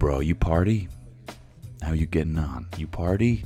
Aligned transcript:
Bro, 0.00 0.20
you 0.20 0.34
party? 0.34 0.88
How 1.82 1.92
you 1.92 2.06
getting 2.06 2.38
on? 2.38 2.66
You 2.78 2.86
party? 2.86 3.44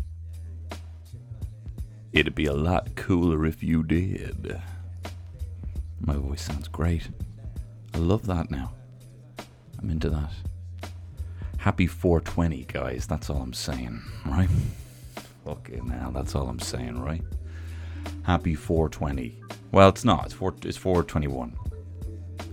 It'd 2.13 2.37
be 2.37 2.47
a 2.47 2.53
lot 2.53 2.95
cooler 2.95 3.45
if 3.45 3.61
you 3.61 3.83
did. 3.83 4.63
My 5.99 6.15
voice 6.15 6.43
sounds 6.43 6.69
great. 6.69 7.09
I 7.93 7.99
love 7.99 8.27
that 8.27 8.53
now. 8.53 8.73
I'm 9.81 9.91
into 9.91 10.09
that. 10.11 10.31
Happy 11.57 11.89
420, 11.89 12.67
guys. 12.67 13.09
That's 13.09 13.29
all 13.31 13.43
I'm 13.43 13.53
saying, 13.53 14.01
right? 14.25 14.49
Okay, 15.49 15.81
now 15.85 16.13
that's 16.15 16.37
all 16.37 16.47
I'm 16.47 16.61
saying, 16.61 17.03
right? 17.03 17.25
Happy 18.23 18.55
420. 18.55 19.41
Well, 19.73 19.89
it's 19.89 20.05
not. 20.05 20.27
It's 20.27 20.35
4 20.35 20.55
it's 20.63 20.77
421. 20.77 21.57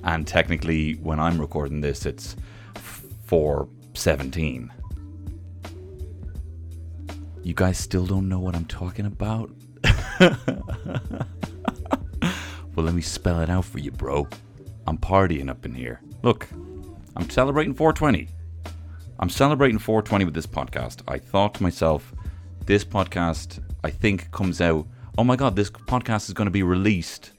And 0.03 0.25
technically 0.25 0.93
when 0.93 1.19
I'm 1.19 1.39
recording 1.39 1.81
this 1.81 2.07
it's 2.07 2.35
417. 3.93 4.71
You 7.43 7.53
guys 7.53 7.77
still 7.77 8.05
don't 8.05 8.29
know 8.29 8.39
what 8.39 8.55
I'm 8.55 8.65
talking 8.65 9.05
about? 9.05 9.51
well, 10.19 10.37
let 12.77 12.93
me 12.93 13.01
spell 13.01 13.41
it 13.41 13.49
out 13.49 13.65
for 13.65 13.79
you, 13.79 13.91
bro. 13.91 14.27
I'm 14.87 14.97
partying 14.97 15.49
up 15.49 15.65
in 15.65 15.73
here. 15.73 16.01
Look, 16.23 16.47
I'm 17.15 17.29
celebrating 17.29 17.73
420. 17.73 18.27
I'm 19.19 19.29
celebrating 19.29 19.77
420 19.77 20.25
with 20.25 20.33
this 20.33 20.47
podcast. 20.47 21.01
I 21.07 21.17
thought 21.17 21.55
to 21.55 21.63
myself, 21.63 22.13
this 22.65 22.85
podcast, 22.85 23.59
I 23.83 23.89
think, 23.89 24.31
comes 24.31 24.61
out. 24.61 24.87
Oh 25.17 25.23
my 25.23 25.35
god, 25.35 25.55
this 25.55 25.69
podcast 25.69 26.27
is 26.27 26.33
going 26.33 26.47
to 26.47 26.51
be 26.51 26.63
released 26.63 27.31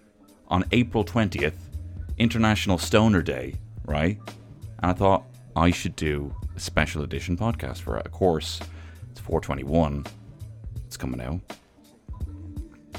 on 0.48 0.64
April 0.72 1.04
20th, 1.04 1.56
International 2.18 2.76
Stoner 2.78 3.22
Day, 3.22 3.54
right? 3.84 4.18
And 4.82 4.90
I 4.90 4.92
thought 4.92 5.24
I 5.56 5.70
should 5.70 5.96
do 5.96 6.34
special 6.60 7.02
edition 7.02 7.36
podcast 7.36 7.80
for 7.80 7.98
it. 7.98 8.06
Of 8.06 8.12
course, 8.12 8.60
it's 9.10 9.20
421. 9.20 10.06
It's 10.86 10.96
coming 10.96 11.20
out. 11.20 11.40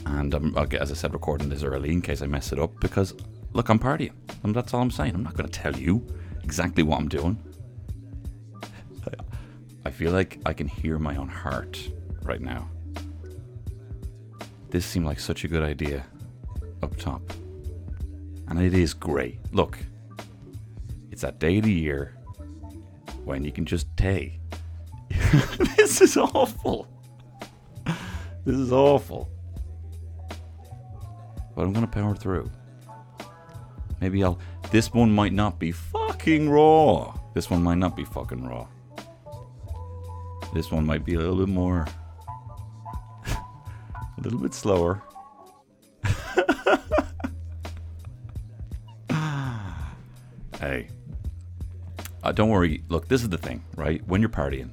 And 0.06 0.34
um, 0.36 0.54
I'm, 0.58 0.72
as 0.74 0.92
I 0.92 0.96
said, 0.96 1.14
recording 1.14 1.50
this 1.50 1.64
early 1.64 1.92
in 1.92 2.02
case 2.02 2.22
I 2.22 2.28
mess 2.28 2.52
it 2.52 2.60
up 2.60 2.80
because, 2.80 3.14
look, 3.54 3.70
I'm 3.70 3.80
partying. 3.80 4.14
And 4.44 4.56
that's 4.56 4.74
all 4.74 4.82
I'm 4.82 4.92
saying. 4.92 5.16
I'm 5.16 5.24
not 5.24 5.36
going 5.36 5.50
to 5.50 5.60
tell 5.60 5.76
you 5.76 6.06
exactly 6.44 6.84
what 6.84 7.00
I'm 7.00 7.08
doing. 7.08 7.42
I 9.86 9.92
feel 9.92 10.12
like 10.12 10.40
I 10.46 10.54
can 10.54 10.68
hear 10.68 10.98
my 10.98 11.18
own 11.18 11.28
heart 11.28 11.90
right 12.24 12.42
now. 12.42 12.70
This 14.70 14.86
seemed 14.86 15.06
like 15.06 15.20
such 15.20 15.44
a 15.44 15.48
good 15.48 15.62
idea 15.62 16.06
up 16.82 16.96
top. 16.98 17.22
And 18.48 18.62
it 18.62 18.74
is 18.74 18.94
great. 18.94 19.40
Look, 19.52 19.78
it's 21.12 21.22
that 21.22 21.40
day 21.40 21.58
of 21.58 21.66
the 21.66 21.72
year 21.72 22.16
when 23.26 23.44
you 23.44 23.52
can 23.52 23.66
just 23.66 23.88
tay. 23.98 24.40
this 25.78 26.02
is 26.02 26.18
awful. 26.18 26.88
This 28.46 28.56
is 28.56 28.72
awful. 28.72 29.30
But 31.56 31.64
I'm 31.64 31.74
gonna 31.74 31.88
power 31.88 32.16
through. 32.16 32.50
Maybe 34.02 34.24
I'll. 34.24 34.40
This 34.72 34.94
one 34.94 35.12
might 35.12 35.34
not 35.34 35.60
be 35.60 35.72
fucking 35.72 36.50
raw. 36.50 37.16
This 37.34 37.50
one 37.50 37.64
might 37.64 37.78
not 37.78 37.96
be 37.96 38.04
fucking 38.04 38.44
raw. 38.44 38.68
This 40.54 40.72
one 40.72 40.86
might 40.86 41.06
be 41.06 41.16
a 41.16 41.20
little 41.20 41.38
bit 41.38 41.50
more. 41.50 41.88
a 43.28 44.22
little 44.22 44.40
bit 44.40 44.54
slower. 44.54 45.02
hey. 50.60 50.90
Uh, 52.24 52.32
don't 52.32 52.50
worry. 52.50 52.84
Look, 52.88 53.10
this 53.10 53.22
is 53.22 53.30
the 53.30 53.38
thing, 53.38 53.64
right? 53.76 54.02
When 54.08 54.22
you're 54.22 54.30
partying, 54.30 54.70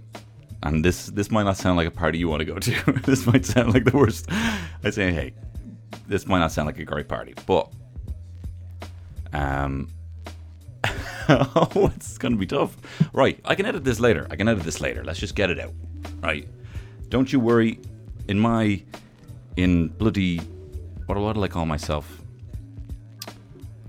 and 0.62 0.84
this 0.84 1.06
this 1.06 1.31
might 1.31 1.43
not 1.43 1.56
sound 1.56 1.77
like 1.77 1.88
a 1.88 1.91
party 1.91 2.19
you 2.19 2.28
want 2.28 2.41
to 2.41 2.44
go 2.44 2.59
to. 2.59 2.93
this 3.05 3.27
might 3.27 3.44
sound 3.44 3.75
like 3.75 3.84
the 3.84 3.97
worst. 3.97 4.27
I 4.31 4.91
say, 4.91 5.12
hey, 5.12 5.34
this 6.06 6.27
might 6.27 6.39
not 6.39 6.53
sound 6.53 6.66
like 6.66 6.78
a 6.78 6.84
great 6.84 7.09
party, 7.09 7.34
but 7.47 7.72
um, 9.33 9.89
oh, 11.28 11.91
it's 11.97 12.19
gonna 12.19 12.37
be 12.37 12.47
tough. 12.47 12.77
Right, 13.12 13.41
I 13.44 13.56
can 13.56 13.66
edit 13.66 13.83
this 13.83 13.99
later. 13.99 14.28
I 14.31 14.37
can 14.37 14.47
edit 14.47 14.62
this 14.62 14.81
later. 14.81 15.03
Let's 15.03 15.19
just 15.19 15.34
get 15.34 15.50
it 15.50 15.59
out. 15.59 15.72
Right, 16.22 16.49
don't 17.09 17.33
you 17.33 17.41
worry. 17.41 17.81
In 18.28 18.39
my, 18.39 18.81
in 19.56 19.89
bloody, 19.89 20.39
what 21.06 21.19
what 21.19 21.33
do 21.33 21.43
I 21.43 21.49
call 21.49 21.66
myself? 21.66 22.22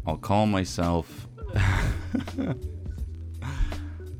I'll 0.08 0.18
call 0.18 0.48
myself. 0.48 1.28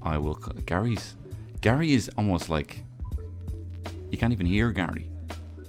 I 0.04 0.18
will. 0.18 0.36
Gary's. 0.66 1.16
Gary 1.62 1.94
is 1.94 2.10
almost 2.18 2.50
like. 2.50 2.84
You 4.10 4.18
can't 4.18 4.34
even 4.34 4.46
hear 4.46 4.72
Gary. 4.72 5.08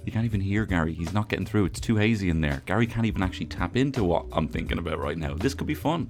You 0.05 0.11
can't 0.11 0.25
even 0.25 0.41
hear 0.41 0.65
Gary. 0.65 0.93
He's 0.93 1.13
not 1.13 1.29
getting 1.29 1.45
through. 1.45 1.65
It's 1.65 1.79
too 1.79 1.95
hazy 1.95 2.29
in 2.29 2.41
there. 2.41 2.61
Gary 2.65 2.85
can't 2.87 3.05
even 3.05 3.23
actually 3.23 3.45
tap 3.45 3.77
into 3.77 4.03
what 4.03 4.25
I'm 4.33 4.47
thinking 4.47 4.77
about 4.77 4.99
right 4.99 5.17
now. 5.17 5.33
This 5.33 5.53
could 5.53 5.67
be 5.67 5.75
fun. 5.75 6.09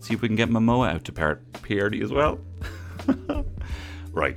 See 0.00 0.14
if 0.14 0.22
we 0.22 0.28
can 0.28 0.36
get 0.36 0.48
Momoa 0.48 0.94
out 0.94 1.04
to 1.04 1.12
par- 1.12 1.40
parody 1.62 2.00
as 2.02 2.10
well. 2.10 2.38
Right. 4.12 4.36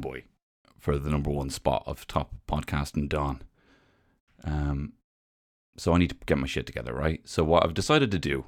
Boy 0.00 0.24
for 0.78 0.98
the 0.98 1.10
number 1.10 1.30
one 1.30 1.50
spot 1.50 1.84
of 1.86 2.06
top 2.06 2.34
podcast 2.48 2.96
in 2.96 3.08
Dawn. 3.08 3.42
Um, 4.44 4.94
so 5.76 5.94
I 5.94 5.98
need 5.98 6.10
to 6.10 6.16
get 6.26 6.38
my 6.38 6.46
shit 6.46 6.66
together, 6.66 6.92
right? 6.92 7.20
So 7.24 7.44
what 7.44 7.64
I've 7.64 7.74
decided 7.74 8.10
to 8.10 8.18
do, 8.18 8.44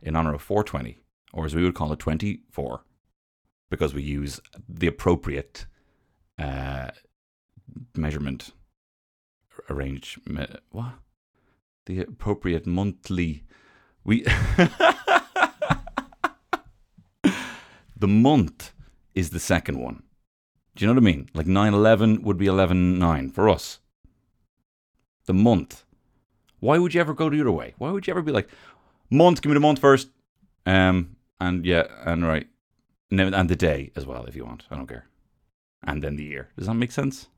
in 0.00 0.16
honor 0.16 0.34
of 0.34 0.42
420, 0.42 0.98
or 1.32 1.44
as 1.44 1.54
we 1.54 1.62
would 1.62 1.74
call 1.74 1.92
it, 1.92 1.98
24, 1.98 2.82
because 3.70 3.92
we 3.92 4.02
use 4.02 4.40
the 4.68 4.86
appropriate 4.86 5.66
uh, 6.38 6.90
measurement 7.94 8.52
arrange 9.70 10.18
what 10.70 10.94
the 11.86 12.00
appropriate 12.00 12.66
monthly 12.66 13.44
we 14.04 14.22
the 17.96 18.08
month 18.08 18.72
is 19.14 19.30
the 19.30 19.40
second 19.40 19.78
one. 19.78 20.02
Do 20.74 20.84
you 20.84 20.86
know 20.88 20.94
what 20.94 21.08
I 21.08 21.12
mean? 21.12 21.28
Like 21.34 21.46
9 21.46 21.74
11 21.74 22.22
would 22.22 22.36
be 22.36 22.46
11 22.46 22.98
9 22.98 23.30
for 23.30 23.48
us. 23.48 23.78
The 25.26 25.34
month. 25.34 25.84
Why 26.60 26.78
would 26.78 26.94
you 26.94 27.00
ever 27.00 27.14
go 27.14 27.30
the 27.30 27.40
other 27.40 27.52
way? 27.52 27.74
Why 27.78 27.90
would 27.90 28.06
you 28.06 28.12
ever 28.12 28.22
be 28.22 28.32
like, 28.32 28.48
month, 29.10 29.42
give 29.42 29.50
me 29.50 29.54
the 29.54 29.60
month 29.60 29.78
first? 29.78 30.08
Um, 30.66 31.16
and 31.40 31.64
yeah, 31.64 31.84
and 32.04 32.26
right. 32.26 32.48
And, 33.10 33.48
the 33.48 33.56
day 33.56 33.92
as 33.94 34.06
well, 34.06 34.24
if 34.24 34.34
you 34.34 34.44
want. 34.44 34.64
I 34.70 34.76
don't 34.76 34.88
care. 34.88 35.06
And 35.84 36.02
then 36.02 36.16
the 36.16 36.24
year. 36.24 36.48
Does 36.56 36.66
that 36.66 36.74
make 36.74 36.90
sense? 36.90 37.28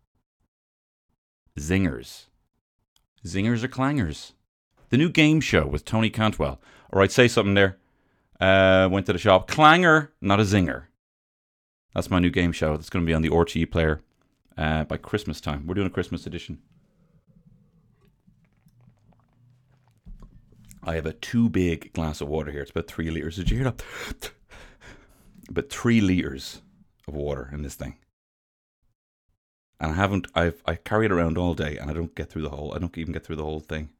Zingers. 1.58 2.26
Zingers 3.26 3.62
or 3.62 3.68
clangers? 3.68 4.32
The 4.88 4.96
new 4.96 5.10
game 5.10 5.40
show 5.40 5.66
with 5.66 5.84
Tony 5.84 6.08
Cantwell. 6.08 6.60
All 6.92 7.00
right, 7.00 7.10
say 7.10 7.28
something 7.28 7.54
there. 7.54 7.76
Uh, 8.40 8.88
went 8.90 9.06
to 9.06 9.12
the 9.12 9.18
shop. 9.18 9.48
Clanger, 9.48 10.12
not 10.20 10.40
a 10.40 10.44
zinger. 10.44 10.84
That's 11.96 12.10
my 12.10 12.18
new 12.18 12.28
game 12.28 12.52
show. 12.52 12.76
That's 12.76 12.90
going 12.90 13.06
to 13.06 13.08
be 13.08 13.14
on 13.14 13.22
the 13.22 13.30
RTE 13.30 13.70
player 13.70 14.02
uh, 14.58 14.84
by 14.84 14.98
Christmas 14.98 15.40
time. 15.40 15.66
We're 15.66 15.72
doing 15.72 15.86
a 15.86 15.90
Christmas 15.90 16.26
edition. 16.26 16.58
I 20.84 20.96
have 20.96 21.06
a 21.06 21.14
too 21.14 21.48
big 21.48 21.94
glass 21.94 22.20
of 22.20 22.28
water 22.28 22.52
here. 22.52 22.60
It's 22.60 22.70
about 22.70 22.86
three 22.86 23.10
liters. 23.10 23.36
Did 23.36 23.50
you 23.50 23.56
hear 23.56 23.72
that? 23.72 24.30
About 25.48 25.70
three 25.70 26.02
liters 26.02 26.60
of 27.08 27.14
water 27.14 27.48
in 27.50 27.62
this 27.62 27.76
thing. 27.76 27.96
And 29.80 29.92
I 29.92 29.94
haven't. 29.94 30.26
I've 30.34 30.60
I 30.66 30.74
carry 30.74 31.06
it 31.06 31.12
around 31.12 31.38
all 31.38 31.54
day, 31.54 31.78
and 31.78 31.90
I 31.90 31.94
don't 31.94 32.14
get 32.14 32.28
through 32.28 32.42
the 32.42 32.50
whole. 32.50 32.74
I 32.74 32.78
don't 32.78 32.96
even 32.98 33.12
get 33.12 33.24
through 33.24 33.36
the 33.36 33.44
whole 33.44 33.60
thing. 33.60 33.90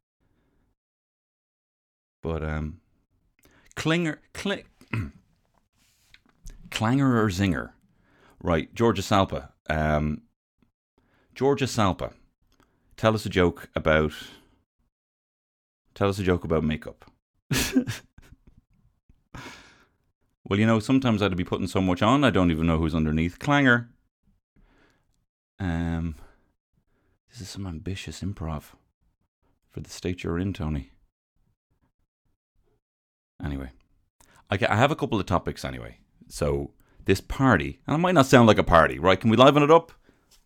But 2.23 2.43
um, 2.43 2.81
Klinger, 3.75 4.21
cl- 4.35 4.63
clanger 6.71 7.23
or 7.23 7.29
zinger, 7.29 7.71
right? 8.43 8.73
Georgia 8.75 9.03
Salpa. 9.03 9.51
Um, 9.69 10.23
Georgia 11.35 11.67
Salpa, 11.67 12.13
tell 12.97 13.15
us 13.15 13.27
a 13.27 13.31
joke 13.31 13.69
about. 13.75 14.13
Tell 15.95 16.09
us 16.09 16.19
a 16.19 16.23
joke 16.23 16.45
about 16.45 16.63
makeup. 16.63 17.11
Well, 20.49 20.61
you 20.61 20.67
know, 20.67 20.79
sometimes 20.79 21.23
I'd 21.23 21.37
be 21.37 21.43
putting 21.43 21.67
so 21.67 21.81
much 21.81 22.03
on, 22.03 22.23
I 22.23 22.31
don't 22.31 22.53
even 22.53 22.69
know 22.69 22.79
who's 22.79 22.95
underneath. 22.95 23.41
Clanger. 23.41 23.89
Um, 25.59 26.15
this 27.29 27.41
is 27.41 27.49
some 27.49 27.67
ambitious 27.67 28.21
improv 28.21 28.75
for 29.71 29.81
the 29.81 29.91
state 29.91 30.23
you're 30.23 30.39
in, 30.39 30.53
Tony. 30.53 30.93
Anyway, 33.45 33.71
I, 34.49 34.59
I 34.69 34.77
have 34.77 34.93
a 34.93 34.97
couple 34.97 35.19
of 35.19 35.27
topics 35.27 35.65
anyway. 35.65 35.99
So, 36.29 36.71
this 37.07 37.21
party, 37.21 37.81
and 37.87 37.95
it 37.95 37.99
might 37.99 38.15
not 38.15 38.27
sound 38.27 38.47
like 38.47 38.59
a 38.59 38.65
party, 38.65 38.99
right? 38.99 39.19
Can 39.19 39.31
we 39.31 39.37
liven 39.37 39.63
it 39.63 39.71
up? 39.71 39.93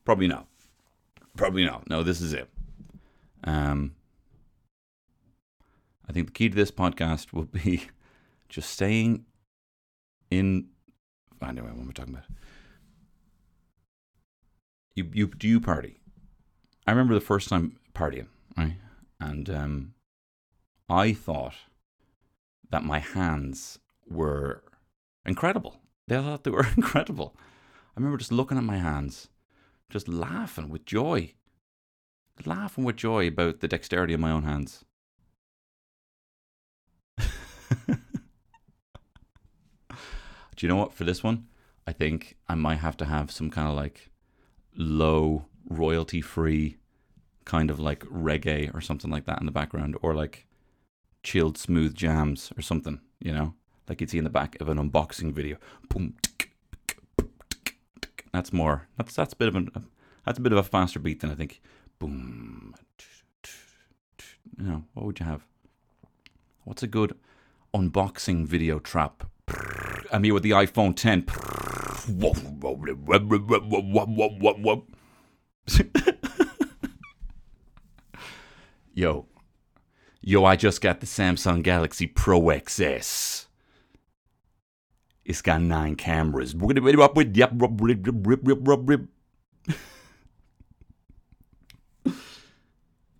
Probably 0.04 0.28
not. 0.28 0.46
Probably 1.36 1.64
not. 1.64 1.88
No, 1.88 2.02
this 2.02 2.20
is 2.20 2.32
it. 2.32 2.48
Um, 3.44 3.96
I 6.08 6.12
think 6.12 6.26
the 6.26 6.32
key 6.32 6.48
to 6.48 6.54
this 6.54 6.70
podcast 6.70 7.32
will 7.32 7.44
be 7.44 7.88
just 8.48 8.70
staying 8.70 9.24
in. 10.30 10.68
Anyway, 11.42 11.68
what 11.68 11.80
am 11.80 11.88
I 11.88 11.92
talking 11.92 12.14
about? 12.14 12.26
You, 14.94 15.08
you 15.14 15.26
do 15.28 15.48
you 15.48 15.60
party? 15.60 16.00
I 16.86 16.90
remember 16.90 17.14
the 17.14 17.20
first 17.20 17.48
time 17.48 17.78
partying, 17.94 18.26
right? 18.58 18.74
And 19.18 19.48
um, 19.48 19.94
I 20.90 21.14
thought 21.14 21.54
that 22.68 22.84
my 22.84 22.98
hands 22.98 23.78
were 24.06 24.62
incredible. 25.24 25.80
They 26.10 26.16
thought 26.16 26.42
they 26.42 26.50
were 26.50 26.66
incredible. 26.76 27.36
I 27.36 28.00
remember 28.00 28.18
just 28.18 28.32
looking 28.32 28.58
at 28.58 28.64
my 28.64 28.78
hands, 28.78 29.28
just 29.88 30.08
laughing 30.08 30.68
with 30.68 30.84
joy, 30.84 31.34
laughing 32.44 32.82
with 32.82 32.96
joy 32.96 33.28
about 33.28 33.60
the 33.60 33.68
dexterity 33.68 34.12
of 34.12 34.18
my 34.18 34.32
own 34.32 34.42
hands. 34.42 34.84
Do 37.86 37.96
you 40.58 40.66
know 40.66 40.74
what? 40.74 40.94
For 40.94 41.04
this 41.04 41.22
one, 41.22 41.46
I 41.86 41.92
think 41.92 42.36
I 42.48 42.56
might 42.56 42.78
have 42.78 42.96
to 42.96 43.04
have 43.04 43.30
some 43.30 43.48
kind 43.48 43.68
of 43.68 43.76
like 43.76 44.10
low 44.74 45.44
royalty 45.68 46.20
free 46.20 46.78
kind 47.44 47.70
of 47.70 47.78
like 47.78 48.00
reggae 48.06 48.74
or 48.74 48.80
something 48.80 49.12
like 49.12 49.26
that 49.26 49.38
in 49.38 49.46
the 49.46 49.52
background, 49.52 49.96
or 50.02 50.16
like 50.16 50.48
chilled 51.22 51.56
smooth 51.56 51.94
jams 51.94 52.52
or 52.58 52.62
something, 52.62 53.00
you 53.20 53.32
know, 53.32 53.54
like 53.90 54.00
you'd 54.00 54.08
see 54.08 54.18
in 54.18 54.24
the 54.24 54.30
back 54.30 54.56
of 54.60 54.68
an 54.68 54.78
unboxing 54.78 55.32
video. 55.32 55.56
Boom. 55.88 56.14
That's 58.32 58.52
more. 58.52 58.86
That's 58.96 59.16
that's 59.16 59.32
a 59.32 59.36
bit 59.36 59.48
of 59.48 59.56
a 59.56 59.66
that's 60.24 60.38
a 60.38 60.40
bit 60.40 60.52
of 60.52 60.58
a 60.58 60.62
faster 60.62 61.00
beat 61.00 61.20
than 61.20 61.30
I 61.30 61.34
think. 61.34 61.60
Boom. 61.98 62.76
You 64.56 64.64
know, 64.64 64.84
what 64.94 65.06
would 65.06 65.18
you 65.18 65.26
have? 65.26 65.42
What's 66.62 66.84
a 66.84 66.86
good 66.86 67.16
unboxing 67.74 68.46
video 68.46 68.78
trap? 68.78 69.24
I'm 70.12 70.22
here 70.22 70.34
with 70.34 70.44
the 70.44 70.52
iPhone 70.52 70.94
10. 70.94 71.26
Yo, 78.92 79.26
yo, 80.20 80.44
I 80.44 80.56
just 80.56 80.80
got 80.80 81.00
the 81.00 81.06
Samsung 81.06 81.62
Galaxy 81.62 82.06
Pro 82.06 82.40
XS. 82.40 83.46
It's 85.30 85.42
got 85.42 85.62
nine 85.62 85.94
cameras. 85.94 86.56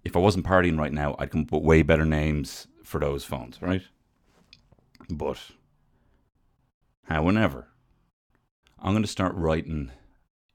if 0.05 0.17
I 0.17 0.19
wasn't 0.19 0.45
partying 0.45 0.77
right 0.77 0.93
now, 0.93 1.15
I'd 1.21 1.31
come 1.31 1.43
up 1.43 1.53
with 1.53 1.63
way 1.63 1.83
better 1.83 2.05
names 2.05 2.67
for 2.83 2.99
those 2.99 3.25
phones, 3.25 3.63
right? 3.63 3.83
But, 5.09 5.39
however, 7.05 7.69
I'm 8.81 8.93
going 8.93 9.05
to 9.05 9.09
start 9.09 9.37
writing 9.37 9.93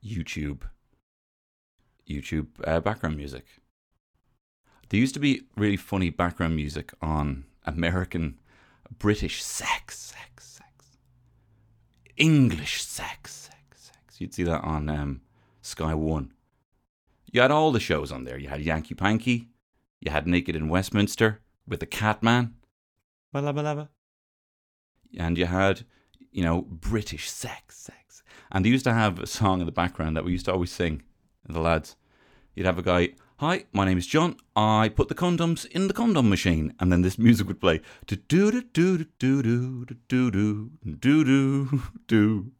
YouTube, 0.05 0.63
YouTube 2.05 2.47
uh, 2.65 2.81
background 2.81 3.15
music. 3.15 3.45
There 4.89 4.99
used 4.99 5.13
to 5.13 5.21
be 5.21 5.43
really 5.55 5.77
funny 5.77 6.09
background 6.09 6.57
music 6.57 6.91
on 7.01 7.45
American, 7.63 8.39
British 8.99 9.41
sex, 9.41 9.97
sex, 9.97 10.34
sex, 10.34 10.34
English 12.17 12.81
sex, 12.83 13.33
sex, 13.33 13.91
sex. 13.91 14.21
You'd 14.21 14.33
see 14.33 14.43
that 14.43 14.61
on 14.63 14.89
um, 14.89 15.21
Sky 15.61 15.93
One. 15.93 16.31
You 17.31 17.41
had 17.41 17.51
all 17.51 17.71
the 17.71 17.79
shows 17.79 18.11
on 18.11 18.23
there. 18.23 18.37
You 18.37 18.47
had 18.47 18.61
Yankee 18.61 18.95
Panky, 18.95 19.49
you 19.99 20.11
had 20.11 20.27
Naked 20.27 20.55
in 20.55 20.69
Westminster 20.69 21.41
with 21.67 21.79
the 21.81 21.85
Catman, 21.85 22.55
and 25.17 25.37
you 25.37 25.45
had, 25.45 25.85
you 26.31 26.43
know, 26.43 26.61
British 26.61 27.29
sex, 27.29 27.77
sex. 27.77 28.23
And 28.51 28.63
they 28.63 28.69
used 28.69 28.85
to 28.85 28.93
have 28.93 29.19
a 29.19 29.27
song 29.27 29.59
in 29.59 29.65
the 29.65 29.71
background 29.71 30.15
that 30.15 30.23
we 30.23 30.31
used 30.31 30.45
to 30.45 30.53
always 30.53 30.71
sing, 30.71 31.03
the 31.47 31.59
lads. 31.59 31.95
You'd 32.55 32.65
have 32.65 32.77
a 32.77 32.83
guy, 32.83 33.09
Hi, 33.39 33.65
my 33.73 33.83
name 33.83 33.97
is 33.97 34.07
John. 34.07 34.37
I 34.55 34.87
put 34.87 35.09
the 35.09 35.13
condoms 35.13 35.65
in 35.65 35.89
the 35.89 35.93
condom 35.93 36.29
machine, 36.29 36.73
and 36.79 36.89
then 36.89 37.01
this 37.01 37.19
music 37.19 37.47
would 37.49 37.59
play. 37.59 37.81
Do 38.07 38.15
do 38.15 38.49
do 38.49 38.61
do 38.61 39.03
do 39.19 39.43
do 39.43 39.85
do 40.07 40.31
do 40.31 40.71
do 40.97 41.81
do 42.07 42.51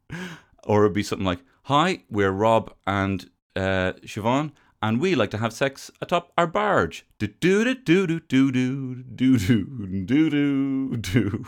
or 0.64 0.84
it'd 0.84 0.92
be 0.92 1.02
something 1.02 1.24
like, 1.24 1.40
"Hi, 1.62 2.02
we're 2.10 2.30
Rob 2.30 2.74
and 2.86 3.24
uh, 3.56 3.94
Siobhan, 4.04 4.52
and 4.82 5.00
we 5.00 5.14
like 5.14 5.30
to 5.30 5.38
have 5.38 5.54
sex 5.54 5.90
atop 6.02 6.30
our 6.36 6.46
barge." 6.46 7.06
Do 7.18 7.28
do 7.28 7.64
do 7.64 7.74
do 7.74 8.06
do 8.06 8.20
do 8.20 8.50
do 8.50 9.02
do 9.02 10.04
do 10.04 10.06
do 10.06 10.96
do. 10.98 11.46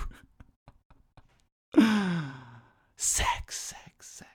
Sex, 2.96 3.58
sex, 3.58 4.08
sex, 4.08 4.30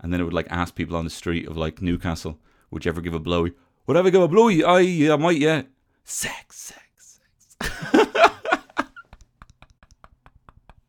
and 0.00 0.10
then 0.10 0.20
it 0.22 0.24
would 0.24 0.32
like 0.32 0.48
ask 0.48 0.74
people 0.74 0.96
on 0.96 1.04
the 1.04 1.10
street 1.10 1.46
of 1.46 1.58
like 1.58 1.82
Newcastle, 1.82 2.38
"Would 2.70 2.86
you 2.86 2.88
ever 2.88 3.02
give 3.02 3.12
a 3.12 3.20
blowy?" 3.20 3.52
Would 3.90 3.96
I 3.96 4.00
ever 4.00 4.10
give 4.10 4.22
a 4.22 4.28
blowy? 4.28 4.62
I, 4.62 4.78
yeah, 4.78 5.16
might, 5.16 5.38
yeah. 5.38 5.62
Sex, 6.04 6.56
sex, 6.56 7.18
sex. 7.60 8.06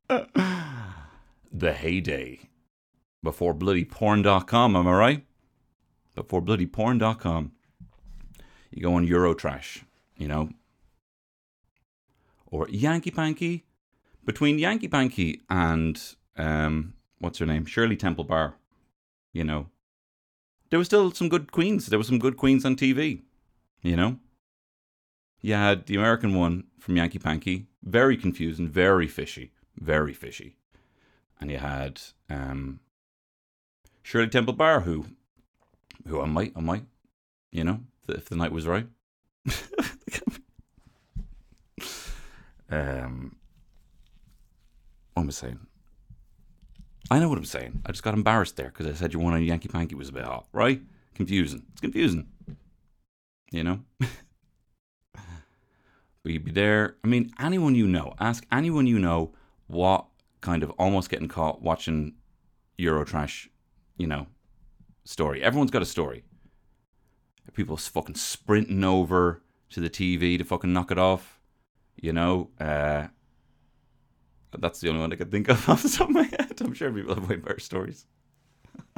the 1.51 1.73
heyday. 1.73 2.41
Before 3.23 3.55
bloody 3.55 3.85
porn.com, 3.85 4.75
am 4.75 4.87
I 4.87 4.93
right? 4.93 5.25
Before 6.13 6.41
bloody 6.41 6.67
porn.com. 6.67 7.53
You 8.69 8.83
go 8.83 8.93
on 8.93 9.07
Eurotrash, 9.07 9.81
you 10.15 10.27
know. 10.27 10.51
Or 12.45 12.69
Yankee 12.69 13.09
Panky. 13.09 13.65
Between 14.23 14.59
Yankee 14.59 14.87
Panky 14.87 15.41
and, 15.49 15.99
um, 16.37 16.93
what's 17.17 17.39
her 17.39 17.47
name? 17.47 17.65
Shirley 17.65 17.97
Temple 17.97 18.25
Bar. 18.25 18.57
You 19.33 19.43
know, 19.43 19.70
there 20.71 20.79
were 20.79 20.85
still 20.85 21.11
some 21.11 21.29
good 21.29 21.51
queens. 21.51 21.85
There 21.85 21.99
were 21.99 22.03
some 22.03 22.17
good 22.17 22.37
queens 22.37 22.65
on 22.65 22.75
TV, 22.75 23.21
you 23.83 23.95
know. 23.95 24.17
You 25.41 25.53
had 25.53 25.85
the 25.85 25.95
American 25.95 26.33
one 26.33 26.63
from 26.79 26.97
Yankee 26.97 27.19
Panky, 27.19 27.67
very 27.83 28.17
confusing, 28.17 28.67
very 28.67 29.07
fishy, 29.07 29.51
very 29.75 30.13
fishy, 30.13 30.55
and 31.39 31.51
you 31.51 31.57
had 31.57 32.01
um, 32.29 32.79
Shirley 34.01 34.29
Temple 34.29 34.53
Bar, 34.53 34.81
who, 34.81 35.05
who 36.07 36.21
I 36.21 36.25
might, 36.25 36.53
I 36.55 36.61
might, 36.61 36.85
you 37.51 37.63
know, 37.63 37.81
if 38.07 38.29
the 38.29 38.35
night 38.35 38.51
was 38.51 38.67
right. 38.67 38.87
um, 42.69 43.35
what 45.13 45.23
am 45.23 45.27
I 45.27 45.31
saying? 45.31 45.59
I 47.11 47.19
know 47.19 47.27
what 47.27 47.37
I'm 47.37 47.43
saying. 47.43 47.81
I 47.85 47.91
just 47.91 48.03
got 48.03 48.13
embarrassed 48.13 48.55
there 48.55 48.69
because 48.69 48.87
I 48.87 48.93
said 48.93 49.11
your 49.11 49.21
one 49.21 49.33
on 49.33 49.43
Yankee 49.43 49.67
Panky 49.67 49.95
was 49.95 50.07
a 50.07 50.13
bit 50.13 50.23
hot, 50.23 50.47
right? 50.53 50.81
Confusing. 51.13 51.63
It's 51.73 51.81
confusing. 51.81 52.29
You 53.51 53.65
know? 53.65 53.79
but 55.13 55.25
you'd 56.23 56.45
be 56.45 56.51
there. 56.51 56.95
I 57.03 57.07
mean, 57.07 57.33
anyone 57.37 57.75
you 57.75 57.85
know, 57.85 58.13
ask 58.17 58.45
anyone 58.49 58.87
you 58.87 58.97
know 58.97 59.33
what 59.67 60.05
kind 60.39 60.63
of 60.63 60.69
almost 60.79 61.09
getting 61.09 61.27
caught 61.27 61.61
watching 61.61 62.13
Eurotrash, 62.79 63.49
you 63.97 64.07
know, 64.07 64.27
story. 65.03 65.43
Everyone's 65.43 65.71
got 65.71 65.81
a 65.81 65.85
story. 65.85 66.23
People 67.53 67.75
fucking 67.75 68.15
sprinting 68.15 68.85
over 68.85 69.41
to 69.71 69.81
the 69.81 69.89
TV 69.89 70.37
to 70.37 70.45
fucking 70.45 70.71
knock 70.71 70.91
it 70.91 70.97
off. 70.97 71.41
You 71.97 72.13
know, 72.13 72.51
uh, 72.57 73.07
that's 74.57 74.79
the 74.79 74.87
only 74.87 75.01
one 75.01 75.11
I 75.11 75.17
could 75.17 75.29
think 75.29 75.49
of 75.49 75.67
off 75.69 75.83
the 75.83 75.89
top 75.89 76.07
of 76.07 76.15
my 76.15 76.23
head. 76.23 76.40
I'm 76.61 76.73
sure 76.73 76.91
people 76.91 77.15
have 77.15 77.29
way 77.29 77.37
better 77.37 77.59
stories. 77.59 78.05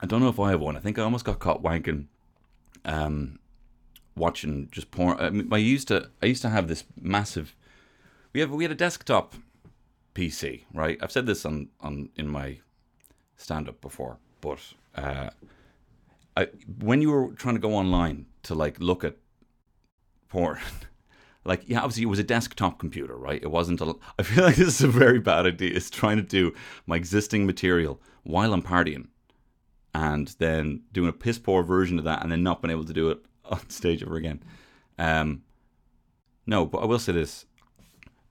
I 0.00 0.06
don't 0.06 0.20
know 0.20 0.28
if 0.28 0.38
I 0.38 0.50
have 0.50 0.60
one. 0.60 0.76
I 0.76 0.80
think 0.80 0.98
I 0.98 1.02
almost 1.02 1.24
got 1.24 1.38
caught 1.38 1.62
wanking, 1.62 2.06
um, 2.84 3.38
watching 4.16 4.68
just 4.70 4.90
porn. 4.90 5.18
I, 5.18 5.30
mean, 5.30 5.48
I 5.52 5.56
used 5.56 5.88
to, 5.88 6.10
I 6.22 6.26
used 6.26 6.42
to 6.42 6.50
have 6.50 6.68
this 6.68 6.84
massive. 7.00 7.56
We 8.32 8.40
have, 8.40 8.50
we 8.50 8.64
had 8.64 8.70
a 8.70 8.76
desktop 8.76 9.34
PC, 10.14 10.64
right? 10.72 10.98
I've 11.00 11.12
said 11.12 11.26
this 11.26 11.44
on, 11.44 11.68
on 11.80 12.10
in 12.16 12.28
my 12.28 12.58
stand 13.36 13.68
up 13.68 13.80
before, 13.80 14.18
but 14.40 14.58
uh, 14.94 15.30
I, 16.36 16.48
when 16.80 17.00
you 17.00 17.10
were 17.10 17.32
trying 17.32 17.54
to 17.54 17.60
go 17.60 17.74
online 17.74 18.26
to 18.44 18.54
like 18.54 18.78
look 18.80 19.04
at 19.04 19.16
porn, 20.28 20.58
like 21.44 21.62
yeah, 21.66 21.78
obviously 21.78 22.04
it 22.04 22.06
was 22.06 22.18
a 22.18 22.24
desktop 22.24 22.78
computer, 22.78 23.16
right? 23.16 23.42
It 23.42 23.50
wasn't. 23.50 23.80
A, 23.80 23.94
I 24.18 24.22
feel 24.22 24.44
like 24.44 24.56
this 24.56 24.68
is 24.68 24.82
a 24.82 24.88
very 24.88 25.20
bad 25.20 25.46
idea. 25.46 25.74
It's 25.74 25.90
trying 25.90 26.16
to 26.16 26.22
do 26.22 26.54
my 26.86 26.96
existing 26.96 27.46
material 27.46 28.00
while 28.22 28.52
I'm 28.52 28.62
partying, 28.62 29.08
and 29.94 30.28
then 30.38 30.82
doing 30.92 31.08
a 31.08 31.12
piss 31.12 31.38
poor 31.38 31.62
version 31.62 31.98
of 31.98 32.04
that, 32.04 32.22
and 32.22 32.32
then 32.32 32.42
not 32.42 32.62
being 32.62 32.72
able 32.72 32.86
to 32.86 32.92
do 32.92 33.10
it 33.10 33.18
on 33.44 33.68
stage 33.68 34.02
ever 34.02 34.16
again. 34.16 34.42
Um, 34.98 35.42
no, 36.46 36.64
but 36.66 36.78
I 36.78 36.86
will 36.86 36.98
say 36.98 37.12
this: 37.12 37.46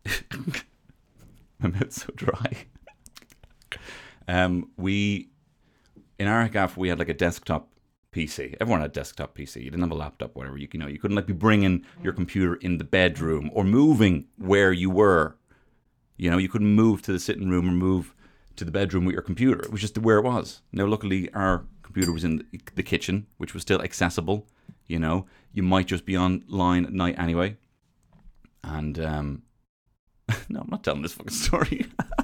my 1.59 1.69
mouth's 1.69 2.01
so 2.01 2.11
dry. 2.15 2.65
um, 4.27 4.71
we 4.77 5.29
in 6.19 6.27
gaff 6.51 6.77
we 6.77 6.89
had 6.89 6.99
like 6.99 7.09
a 7.09 7.13
desktop 7.13 7.72
PC. 8.13 8.55
Everyone 8.61 8.81
had 8.81 8.93
desktop 8.93 9.37
PC. 9.37 9.57
You 9.57 9.71
didn't 9.71 9.81
have 9.81 9.91
a 9.91 9.95
laptop, 9.95 10.35
whatever. 10.35 10.57
You, 10.57 10.67
you 10.71 10.79
know, 10.79 10.87
you 10.87 10.99
couldn't 10.99 11.15
like 11.15 11.25
be 11.25 11.33
bringing 11.33 11.85
your 12.01 12.13
computer 12.13 12.55
in 12.55 12.77
the 12.77 12.83
bedroom 12.83 13.49
or 13.53 13.63
moving 13.63 14.25
where 14.37 14.71
you 14.71 14.89
were. 14.89 15.35
You 16.17 16.29
know, 16.29 16.37
you 16.37 16.49
couldn't 16.49 16.73
move 16.75 17.01
to 17.03 17.11
the 17.11 17.19
sitting 17.19 17.49
room 17.49 17.67
or 17.67 17.73
move 17.73 18.13
to 18.55 18.63
the 18.63 18.71
bedroom 18.71 19.05
with 19.05 19.13
your 19.13 19.23
computer. 19.23 19.59
It 19.61 19.71
was 19.71 19.81
just 19.81 19.97
where 19.97 20.19
it 20.19 20.23
was. 20.23 20.61
Now, 20.71 20.85
luckily, 20.85 21.31
our 21.33 21.65
computer 21.81 22.11
was 22.11 22.23
in 22.23 22.45
the 22.75 22.83
kitchen, 22.83 23.27
which 23.37 23.53
was 23.53 23.61
still 23.61 23.81
accessible. 23.81 24.47
You 24.87 24.99
know, 24.99 25.25
you 25.51 25.63
might 25.63 25.87
just 25.87 26.05
be 26.05 26.17
online 26.17 26.85
at 26.85 26.93
night 26.93 27.17
anyway. 27.17 27.57
And 28.63 28.99
um, 28.99 29.43
no, 30.49 30.61
I'm 30.61 30.69
not 30.69 30.83
telling 30.83 31.01
this 31.01 31.13
fucking 31.13 31.33
story. 31.33 31.87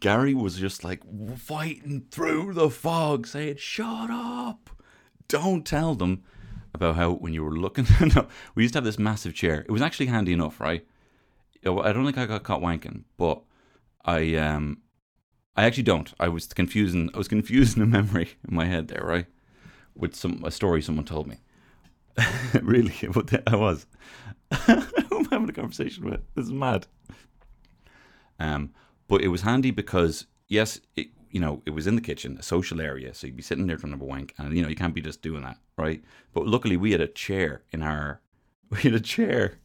Gary 0.00 0.34
was 0.34 0.56
just 0.56 0.84
like 0.84 1.02
fighting 1.36 2.06
through 2.10 2.54
the 2.54 2.70
fog, 2.70 3.26
saying, 3.26 3.56
Shut 3.56 4.10
up! 4.10 4.70
Don't 5.28 5.66
tell 5.66 5.94
them 5.94 6.22
about 6.74 6.96
how 6.96 7.12
when 7.12 7.32
you 7.32 7.44
were 7.44 7.56
looking. 7.56 7.86
no, 8.14 8.26
we 8.54 8.62
used 8.62 8.74
to 8.74 8.78
have 8.78 8.84
this 8.84 8.98
massive 8.98 9.34
chair. 9.34 9.60
It 9.60 9.70
was 9.70 9.82
actually 9.82 10.06
handy 10.06 10.32
enough, 10.32 10.60
right? 10.60 10.86
I 11.64 11.92
don't 11.92 12.04
think 12.04 12.18
I 12.18 12.26
got 12.26 12.44
caught 12.44 12.60
wanking, 12.60 13.04
but 13.16 13.42
I 14.04 14.36
um 14.36 14.82
I 15.56 15.64
actually 15.64 15.82
don't. 15.82 16.12
I 16.20 16.28
was 16.28 16.46
confusing 16.46 17.10
I 17.12 17.18
was 17.18 17.28
confusing 17.28 17.82
a 17.82 17.86
memory 17.86 18.30
in 18.48 18.54
my 18.54 18.66
head 18.66 18.88
there, 18.88 19.04
right? 19.04 19.26
With 19.94 20.14
some 20.14 20.44
a 20.44 20.50
story 20.50 20.82
someone 20.82 21.04
told 21.04 21.26
me. 21.26 21.38
really, 22.62 22.94
but 23.12 23.48
I 23.48 23.56
was. 23.56 23.86
Who 24.66 24.72
am 24.72 24.88
I 25.10 25.28
having 25.30 25.50
a 25.50 25.52
conversation 25.52 26.08
with? 26.08 26.20
This 26.34 26.46
is 26.46 26.52
mad. 26.52 26.86
Um, 28.38 28.72
but 29.08 29.22
it 29.22 29.28
was 29.28 29.42
handy 29.42 29.70
because 29.70 30.26
yes, 30.48 30.80
it, 30.96 31.08
you 31.30 31.40
know, 31.40 31.62
it 31.66 31.70
was 31.70 31.86
in 31.86 31.96
the 31.96 32.00
kitchen, 32.00 32.36
a 32.38 32.42
social 32.42 32.80
area, 32.80 33.12
so 33.12 33.26
you'd 33.26 33.36
be 33.36 33.42
sitting 33.42 33.66
there 33.66 33.76
trying 33.76 33.96
to 33.96 34.02
a 34.02 34.06
wank, 34.06 34.34
and 34.38 34.56
you 34.56 34.62
know, 34.62 34.68
you 34.68 34.76
can't 34.76 34.94
be 34.94 35.00
just 35.00 35.22
doing 35.22 35.42
that, 35.42 35.58
right? 35.76 36.02
But 36.32 36.46
luckily, 36.46 36.76
we 36.76 36.92
had 36.92 37.00
a 37.00 37.08
chair 37.08 37.62
in 37.70 37.82
our, 37.82 38.20
we 38.70 38.78
had 38.78 38.94
a 38.94 39.00
chair 39.00 39.58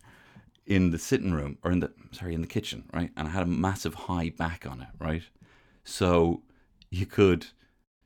in 0.65 0.91
the 0.91 0.99
sitting 0.99 1.33
room 1.33 1.57
or 1.63 1.71
in 1.71 1.79
the 1.79 1.91
sorry 2.11 2.33
in 2.33 2.41
the 2.41 2.47
kitchen, 2.47 2.83
right? 2.93 3.11
And 3.17 3.27
I 3.27 3.31
had 3.31 3.43
a 3.43 3.47
massive 3.47 3.93
high 3.93 4.29
back 4.29 4.65
on 4.65 4.81
it, 4.81 4.89
right? 4.99 5.23
So 5.83 6.43
you 6.89 7.05
could, 7.05 7.47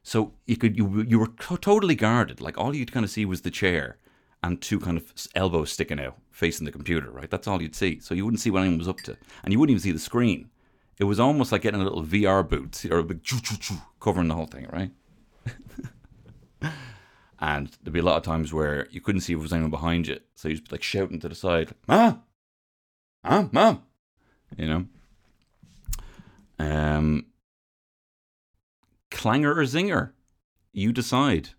so 0.04 0.34
you 0.46 0.58
could 0.58 0.78
you 0.78 1.02
you 1.02 1.20
were 1.20 1.32
totally 1.40 1.96
guarded. 1.96 2.42
Like 2.42 2.58
all 2.58 2.76
you'd 2.76 2.92
kind 2.92 3.04
of 3.04 3.10
see 3.10 3.26
was 3.26 3.42
the 3.42 3.52
chair 3.52 3.98
and 4.44 4.62
two 4.62 4.80
kind 4.80 4.98
of 4.98 5.12
elbows 5.34 5.72
sticking 5.72 6.00
out 6.00 6.18
facing 6.32 6.66
the 6.66 6.72
computer, 6.72 7.10
right? 7.10 7.30
That's 7.30 7.48
all 7.48 7.62
you'd 7.62 7.76
see. 7.76 8.00
So 8.00 8.14
you 8.14 8.26
wouldn't 8.26 8.42
see 8.42 8.52
what 8.52 8.60
anyone 8.60 8.78
was 8.78 8.88
up 8.88 9.02
to, 9.02 9.18
and 9.44 9.52
you 9.52 9.60
wouldn't 9.60 9.72
even 9.72 9.82
see 9.82 9.92
the 9.92 10.00
screen 10.00 10.50
it 10.98 11.04
was 11.04 11.20
almost 11.20 11.52
like 11.52 11.62
getting 11.62 11.82
a 11.82 11.84
little 11.84 12.04
VR 12.04 12.48
boot 12.48 12.86
or 12.90 13.00
a 13.00 13.04
big 13.04 13.24
choo 13.24 13.40
choo 13.42 13.58
choo 13.58 13.76
covering 14.00 14.28
the 14.28 14.36
whole 14.36 14.46
thing, 14.46 14.68
right? 14.72 14.92
and 17.40 17.78
there'd 17.84 17.94
be 17.94 18.00
a 18.00 18.04
lot 18.04 18.18
of 18.18 18.24
times 18.24 18.54
where 18.54 18.88
you 18.92 19.02
couldn't 19.02 19.22
see 19.22 19.34
if 19.34 19.40
there 19.40 19.44
was 19.44 19.54
anyone 19.54 19.72
behind 19.72 20.08
you, 20.08 20.20
so 20.36 20.48
you'd 20.48 20.64
be 20.64 20.72
like 20.72 20.84
shouting 20.84 21.20
to 21.20 21.30
the 21.30 21.36
side, 21.36 21.74
"Mom, 21.88 22.24
mom, 23.24 23.50
mom," 23.52 23.84
you 24.58 24.68
know. 24.68 24.86
Um, 26.58 27.26
clanger 29.12 29.52
or 29.60 29.64
zinger, 29.64 30.14
you 30.72 30.94
decide. 30.94 31.50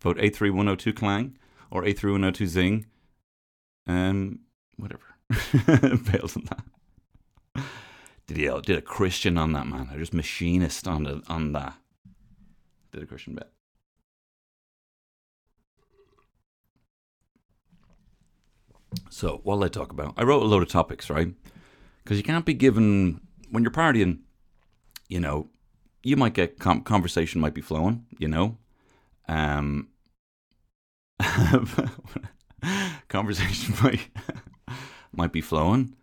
Vote 0.00 0.16
a 0.20 0.30
three 0.30 0.50
one 0.50 0.66
zero 0.66 0.76
two 0.76 0.92
clang 0.94 1.36
or 1.70 1.84
a 1.84 1.92
three 1.92 2.12
one 2.12 2.22
zero 2.22 2.32
two 2.32 2.46
zing. 2.46 2.86
Um, 3.86 4.40
whatever. 4.76 5.02
Fails 5.32 6.36
on 6.36 6.44
that 6.44 6.64
did 8.26 8.36
he 8.36 8.44
did 8.62 8.78
a 8.78 8.82
Christian 8.82 9.38
on 9.38 9.52
that 9.52 9.66
man? 9.66 9.88
I 9.92 9.96
just 9.96 10.12
machinist 10.12 10.88
on 10.88 11.04
the 11.04 11.22
on 11.28 11.52
that. 11.52 11.74
Did 12.92 13.02
a 13.02 13.06
Christian 13.06 13.34
bit. 13.34 13.50
So 19.10 19.40
what 19.44 19.58
will 19.58 19.64
I 19.64 19.68
talk 19.68 19.92
about? 19.92 20.14
I 20.16 20.24
wrote 20.24 20.42
a 20.42 20.46
load 20.46 20.62
of 20.62 20.68
topics, 20.68 21.08
right? 21.10 21.32
Because 22.02 22.16
you 22.16 22.24
can't 22.24 22.44
be 22.44 22.54
given 22.54 23.20
when 23.50 23.62
you're 23.62 23.70
partying. 23.70 24.20
You 25.08 25.20
know, 25.20 25.50
you 26.02 26.16
might 26.16 26.34
get 26.34 26.58
conversation 26.58 27.40
might 27.40 27.54
be 27.54 27.60
flowing. 27.60 28.06
You 28.18 28.28
know, 28.28 28.58
um, 29.28 29.88
conversation 33.08 33.74
might 33.82 34.08
might 35.12 35.32
be 35.32 35.40
flowing 35.40 35.95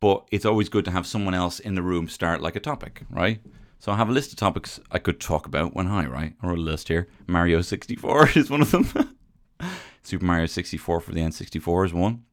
but 0.00 0.26
it's 0.30 0.44
always 0.44 0.68
good 0.68 0.84
to 0.84 0.90
have 0.90 1.06
someone 1.06 1.34
else 1.34 1.58
in 1.60 1.74
the 1.74 1.82
room 1.82 2.08
start 2.08 2.40
like 2.40 2.56
a 2.56 2.60
topic, 2.60 3.02
right? 3.10 3.40
So 3.78 3.92
I 3.92 3.96
have 3.96 4.08
a 4.08 4.12
list 4.12 4.32
of 4.32 4.38
topics 4.38 4.80
I 4.90 4.98
could 4.98 5.20
talk 5.20 5.46
about 5.46 5.74
when 5.74 5.86
high, 5.86 6.06
right? 6.06 6.34
I 6.42 6.46
wrote 6.48 6.58
a 6.58 6.62
list 6.62 6.88
here. 6.88 7.08
Mario 7.26 7.60
64 7.60 8.30
is 8.36 8.50
one 8.50 8.62
of 8.62 8.70
them. 8.70 9.16
Super 10.02 10.24
Mario 10.24 10.46
64 10.46 11.00
for 11.00 11.12
the 11.12 11.20
N64 11.20 11.86
is 11.86 11.94
one. 11.94 12.24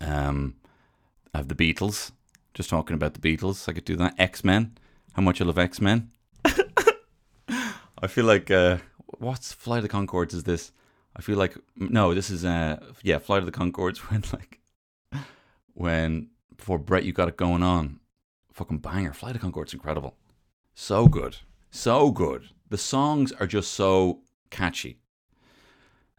Um, 0.00 0.56
I 1.34 1.38
have 1.38 1.48
the 1.48 1.54
Beatles. 1.54 2.12
Just 2.54 2.70
talking 2.70 2.94
about 2.94 3.14
the 3.14 3.20
Beatles. 3.20 3.68
I 3.68 3.72
could 3.72 3.84
do 3.84 3.96
that. 3.96 4.14
X 4.18 4.44
Men. 4.44 4.76
How 5.14 5.22
much 5.22 5.40
I 5.40 5.44
love 5.44 5.58
X 5.58 5.80
Men. 5.80 6.10
I 6.44 8.06
feel 8.08 8.24
like 8.24 8.50
uh, 8.50 8.78
what's 9.18 9.52
Flight 9.52 9.78
of 9.78 9.82
the 9.82 9.88
Conchords 9.88 10.34
is 10.34 10.44
this? 10.44 10.72
I 11.16 11.22
feel 11.22 11.36
like 11.36 11.56
no, 11.76 12.14
this 12.14 12.30
is 12.30 12.44
uh 12.44 12.78
yeah, 13.02 13.18
Flight 13.18 13.40
of 13.40 13.46
the 13.46 13.52
Conchords 13.52 13.98
when 14.10 14.22
like 14.32 14.60
when 15.74 16.30
before 16.60 16.78
Brett, 16.78 17.04
you 17.04 17.12
got 17.12 17.28
it 17.28 17.38
going 17.38 17.62
on. 17.62 18.00
Fucking 18.52 18.78
banger. 18.78 19.14
Flight 19.14 19.34
of 19.34 19.40
Conchord's 19.40 19.72
incredible. 19.72 20.14
So 20.74 21.08
good. 21.08 21.38
So 21.70 22.10
good. 22.10 22.50
The 22.68 22.76
songs 22.76 23.32
are 23.32 23.46
just 23.46 23.72
so 23.72 24.20
catchy. 24.50 24.98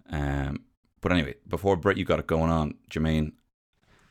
Um, 0.09 0.63
but 0.99 1.11
anyway, 1.11 1.35
before 1.47 1.75
Brett, 1.77 1.97
you 1.97 2.05
got 2.05 2.19
it 2.19 2.25
going 2.27 2.49
on, 2.49 2.73
Jermaine 2.89 3.33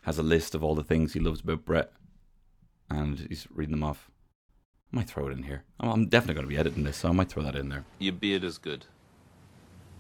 has 0.03 0.19
a 0.19 0.23
list 0.23 0.55
of 0.55 0.63
all 0.63 0.75
the 0.75 0.85
things 0.85 1.13
he 1.13 1.21
loves 1.21 1.41
about 1.41 1.65
Brett, 1.65 1.93
and 2.89 3.27
he's 3.29 3.47
reading 3.51 3.73
them 3.73 3.85
off. 3.85 4.09
I 4.93 4.97
might 4.97 5.09
throw 5.09 5.29
it 5.29 5.33
in 5.33 5.43
here. 5.43 5.65
I'm 5.79 6.07
definitely 6.07 6.35
going 6.35 6.47
to 6.47 6.55
be 6.55 6.57
editing 6.57 6.85
this, 6.85 6.99
so 6.99 7.09
I 7.09 7.13
might 7.13 7.29
throw 7.29 7.43
that 7.43 7.57
in 7.57 7.69
there. 7.69 7.85
Your 7.99 8.15
beard 8.15 8.45
is 8.45 8.57
good. 8.57 8.87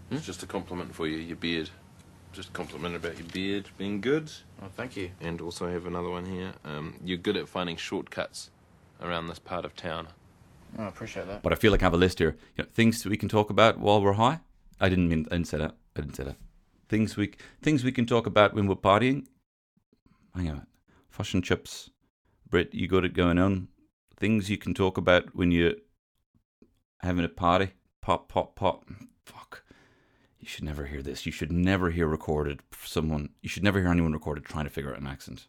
Hmm? 0.08 0.16
It's 0.16 0.26
just 0.26 0.42
a 0.42 0.46
compliment 0.46 0.94
for 0.94 1.06
you. 1.06 1.18
Your 1.18 1.36
beard 1.36 1.70
just 2.32 2.52
compliment 2.52 2.94
about 2.94 3.18
your 3.18 3.26
beard 3.28 3.68
being 3.76 4.00
good. 4.00 4.30
Oh, 4.62 4.68
thank 4.76 4.96
you. 4.96 5.10
And 5.20 5.40
also 5.40 5.68
I 5.68 5.72
have 5.72 5.86
another 5.86 6.10
one 6.10 6.24
here. 6.24 6.52
Um, 6.64 6.94
you're 7.04 7.18
good 7.18 7.36
at 7.36 7.48
finding 7.48 7.76
shortcuts 7.76 8.50
around 9.00 9.26
this 9.26 9.38
part 9.38 9.64
of 9.64 9.74
town. 9.74 10.08
Oh, 10.78 10.84
I 10.84 10.88
appreciate 10.88 11.26
that. 11.26 11.42
But 11.42 11.52
I 11.52 11.56
feel 11.56 11.72
like 11.72 11.82
I 11.82 11.86
have 11.86 11.94
a 11.94 11.98
list 11.98 12.18
here. 12.18 12.36
You 12.56 12.64
know, 12.64 12.70
things 12.72 13.04
we 13.04 13.16
can 13.16 13.28
talk 13.28 13.50
about 13.50 13.78
while 13.78 14.00
we're 14.00 14.12
high. 14.12 14.40
I 14.80 14.88
didn't 14.88 15.08
mean. 15.08 15.26
I 15.30 15.34
didn't 15.34 15.48
say 15.48 15.58
that. 15.58 15.74
I 15.96 16.00
didn't 16.00 16.16
say 16.16 16.24
that. 16.24 16.36
Things 16.88 17.16
we 17.16 17.32
things 17.62 17.84
we 17.84 17.92
can 17.92 18.06
talk 18.06 18.26
about 18.26 18.54
when 18.54 18.66
we're 18.66 18.76
partying. 18.76 19.26
Hang 20.34 20.50
on. 20.50 20.66
Fish 21.08 21.34
and 21.34 21.44
chips. 21.44 21.90
Brett, 22.48 22.74
you 22.74 22.88
got 22.88 23.04
it 23.04 23.14
going 23.14 23.38
on. 23.38 23.68
Things 24.16 24.50
you 24.50 24.58
can 24.58 24.74
talk 24.74 24.96
about 24.96 25.34
when 25.34 25.50
you're 25.50 25.74
having 26.98 27.24
a 27.24 27.28
party. 27.28 27.70
Pop, 28.00 28.28
pop, 28.28 28.54
pop. 28.54 28.84
Fuck 29.24 29.50
you 29.59 29.59
should 30.50 30.64
never 30.64 30.86
hear 30.86 31.00
this. 31.02 31.24
You 31.24 31.32
should 31.32 31.52
never 31.52 31.90
hear 31.90 32.06
recorded 32.06 32.60
someone. 32.84 33.30
You 33.40 33.48
should 33.48 33.62
never 33.62 33.80
hear 33.80 33.88
anyone 33.88 34.12
recorded 34.12 34.44
trying 34.44 34.64
to 34.64 34.70
figure 34.70 34.92
out 34.92 35.00
an 35.00 35.06
accent. 35.06 35.46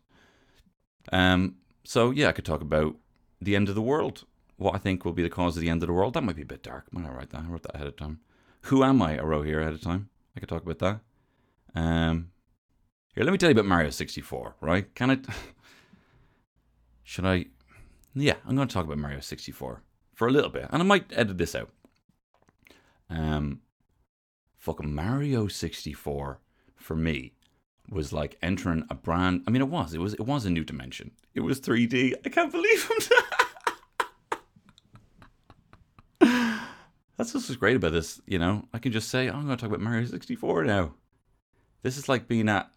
Um. 1.12 1.56
So 1.84 2.12
yeah, 2.12 2.28
I 2.28 2.32
could 2.32 2.46
talk 2.46 2.62
about 2.62 2.96
the 3.42 3.56
end 3.56 3.68
of 3.68 3.76
the 3.76 3.82
world. 3.82 4.26
What 4.58 4.76
I 4.76 4.78
think 4.78 5.04
will 5.04 5.14
be 5.14 5.24
the 5.24 5.30
cause 5.30 5.58
of 5.58 5.62
the 5.62 5.70
end 5.70 5.82
of 5.82 5.88
the 5.88 5.94
world. 5.94 6.14
That 6.14 6.24
might 6.24 6.36
be 6.36 6.44
a 6.44 6.46
bit 6.46 6.62
dark. 6.62 6.94
Might 6.94 7.08
I 7.08 7.10
write 7.10 7.32
that? 7.32 7.42
I 7.42 7.48
wrote 7.48 7.64
that 7.64 7.76
ahead 7.76 7.88
of 7.88 7.98
time. 7.98 8.20
Who 8.64 8.84
am 8.84 9.02
I? 9.02 9.18
I 9.18 9.24
wrote 9.24 9.48
here 9.48 9.60
ahead 9.60 9.74
of 9.74 9.82
time. 9.82 10.10
I 10.38 10.40
could 10.40 10.50
talk 10.50 10.64
about 10.64 10.80
that. 10.80 11.80
Um. 11.80 12.32
Here, 13.16 13.26
let 13.26 13.32
me 13.32 13.38
tell 13.38 13.50
you 13.50 13.56
about 13.60 13.66
Mario 13.66 13.90
64. 13.90 14.56
Right? 14.62 14.94
Can 14.94 15.12
I? 15.12 15.18
Should 17.04 17.26
I? 17.26 17.46
Yeah, 18.14 18.36
I'm 18.48 18.56
going 18.56 18.68
to 18.68 18.74
talk 18.74 18.86
about 18.86 18.98
Mario 18.98 19.20
64 19.20 19.82
for 20.14 20.28
a 20.28 20.32
little 20.32 20.50
bit, 20.50 20.68
and 20.70 20.82
I 20.82 20.86
might 20.86 21.12
edit 21.12 21.38
this 21.38 21.56
out. 21.56 21.70
Um 23.10 23.62
fucking 24.62 24.94
Mario 24.94 25.48
64 25.48 26.40
for 26.76 26.96
me 26.96 27.34
was 27.90 28.14
like 28.14 28.38
entering 28.44 28.86
a 28.92 28.96
brand. 28.96 29.44
I 29.48 29.52
mean, 29.52 29.64
it 29.64 29.68
was. 29.68 29.94
It 29.96 30.00
was. 30.00 30.14
It 30.14 30.22
was 30.22 30.46
a 30.46 30.52
new 30.52 30.64
dimension. 30.64 31.12
It 31.34 31.40
was 31.42 31.60
3D. 31.60 32.14
I 32.24 32.30
can't 32.30 32.52
believe. 32.52 32.90
That's 37.18 37.34
what's 37.34 37.56
great 37.56 37.76
about 37.76 37.92
this. 37.92 38.22
You 38.28 38.38
know, 38.38 38.68
I 38.72 38.78
can 38.78 38.92
just 38.92 39.10
say, 39.10 39.30
oh, 39.30 39.34
I'm 39.34 39.46
going 39.46 39.58
to 39.58 39.62
talk 39.62 39.70
about 39.70 39.82
Mario 39.82 40.06
64 40.06 40.64
now. 40.64 40.94
This 41.82 41.98
is 41.98 42.08
like 42.08 42.28
being 42.28 42.48
at, 42.48 42.70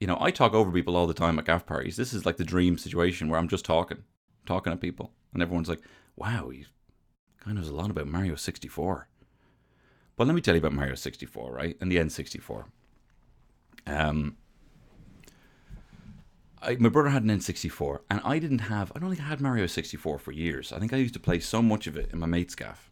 you 0.00 0.08
know, 0.08 0.18
I 0.20 0.32
talk 0.32 0.52
over 0.52 0.72
people 0.72 0.96
all 0.96 1.06
the 1.06 1.14
time 1.14 1.38
at 1.38 1.44
gaff 1.44 1.64
parties. 1.64 1.96
This 1.96 2.12
is 2.12 2.26
like 2.26 2.38
the 2.38 2.44
dream 2.44 2.76
situation 2.76 3.28
where 3.28 3.38
I'm 3.38 3.48
just 3.48 3.64
talking, 3.64 4.02
talking 4.46 4.72
to 4.72 4.76
people, 4.76 5.12
and 5.32 5.42
everyone's 5.42 5.68
like, 5.68 5.82
"Wow, 6.16 6.48
he 6.50 6.66
kind 7.38 7.56
of 7.56 7.62
knows 7.62 7.70
a 7.70 7.74
lot 7.74 7.90
about 7.90 8.08
Mario 8.08 8.34
64." 8.34 9.08
But 10.18 10.26
let 10.26 10.34
me 10.34 10.40
tell 10.40 10.54
you 10.54 10.58
about 10.58 10.72
Mario 10.72 10.96
64, 10.96 11.52
right? 11.52 11.76
And 11.80 11.92
the 11.92 11.96
N64. 11.96 12.64
Um, 13.86 14.36
I, 16.60 16.74
my 16.74 16.88
brother 16.88 17.10
had 17.10 17.22
an 17.22 17.30
N64, 17.30 18.00
and 18.10 18.20
I 18.24 18.40
didn't 18.40 18.58
have. 18.58 18.90
I 18.96 18.98
don't 18.98 19.10
think 19.10 19.22
I 19.22 19.28
had 19.28 19.40
Mario 19.40 19.68
64 19.68 20.18
for 20.18 20.32
years. 20.32 20.72
I 20.72 20.80
think 20.80 20.92
I 20.92 20.96
used 20.96 21.14
to 21.14 21.20
play 21.20 21.38
so 21.38 21.62
much 21.62 21.86
of 21.86 21.96
it 21.96 22.10
in 22.12 22.18
my 22.18 22.26
mate's 22.26 22.56
gaff 22.56 22.90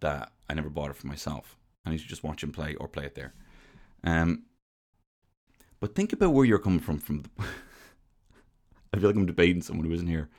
that 0.00 0.32
I 0.48 0.54
never 0.54 0.70
bought 0.70 0.88
it 0.90 0.96
for 0.96 1.06
myself. 1.06 1.58
I 1.84 1.90
used 1.92 2.04
to 2.04 2.08
just 2.08 2.24
watch 2.24 2.42
him 2.42 2.52
play 2.52 2.74
or 2.76 2.88
play 2.88 3.04
it 3.04 3.14
there. 3.14 3.34
Um, 4.02 4.44
but 5.78 5.94
think 5.94 6.14
about 6.14 6.32
where 6.32 6.46
you're 6.46 6.58
coming 6.58 6.80
from. 6.80 6.98
From 6.98 7.20
the 7.20 7.28
I 8.94 8.98
feel 8.98 9.10
like 9.10 9.16
I'm 9.16 9.26
debating 9.26 9.60
someone 9.60 9.86
who 9.86 9.92
isn't 9.92 10.06
here. 10.06 10.30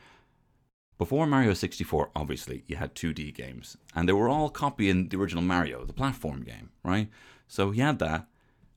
Before 0.98 1.28
Mario 1.28 1.54
64, 1.54 2.10
obviously, 2.16 2.64
you 2.66 2.78
had 2.78 2.96
2D 2.96 3.34
games, 3.36 3.78
and 3.94 4.10
they 4.10 4.14
were 4.14 4.30
all 4.30 4.50
copying 4.50 5.10
the 5.10 5.18
original 5.18 5.44
Mario, 5.44 5.86
the 5.86 5.94
platform 5.94 6.42
game, 6.42 6.72
right? 6.84 7.10
So 7.48 7.70
he 7.70 7.82
had 7.82 8.00
that, 8.00 8.28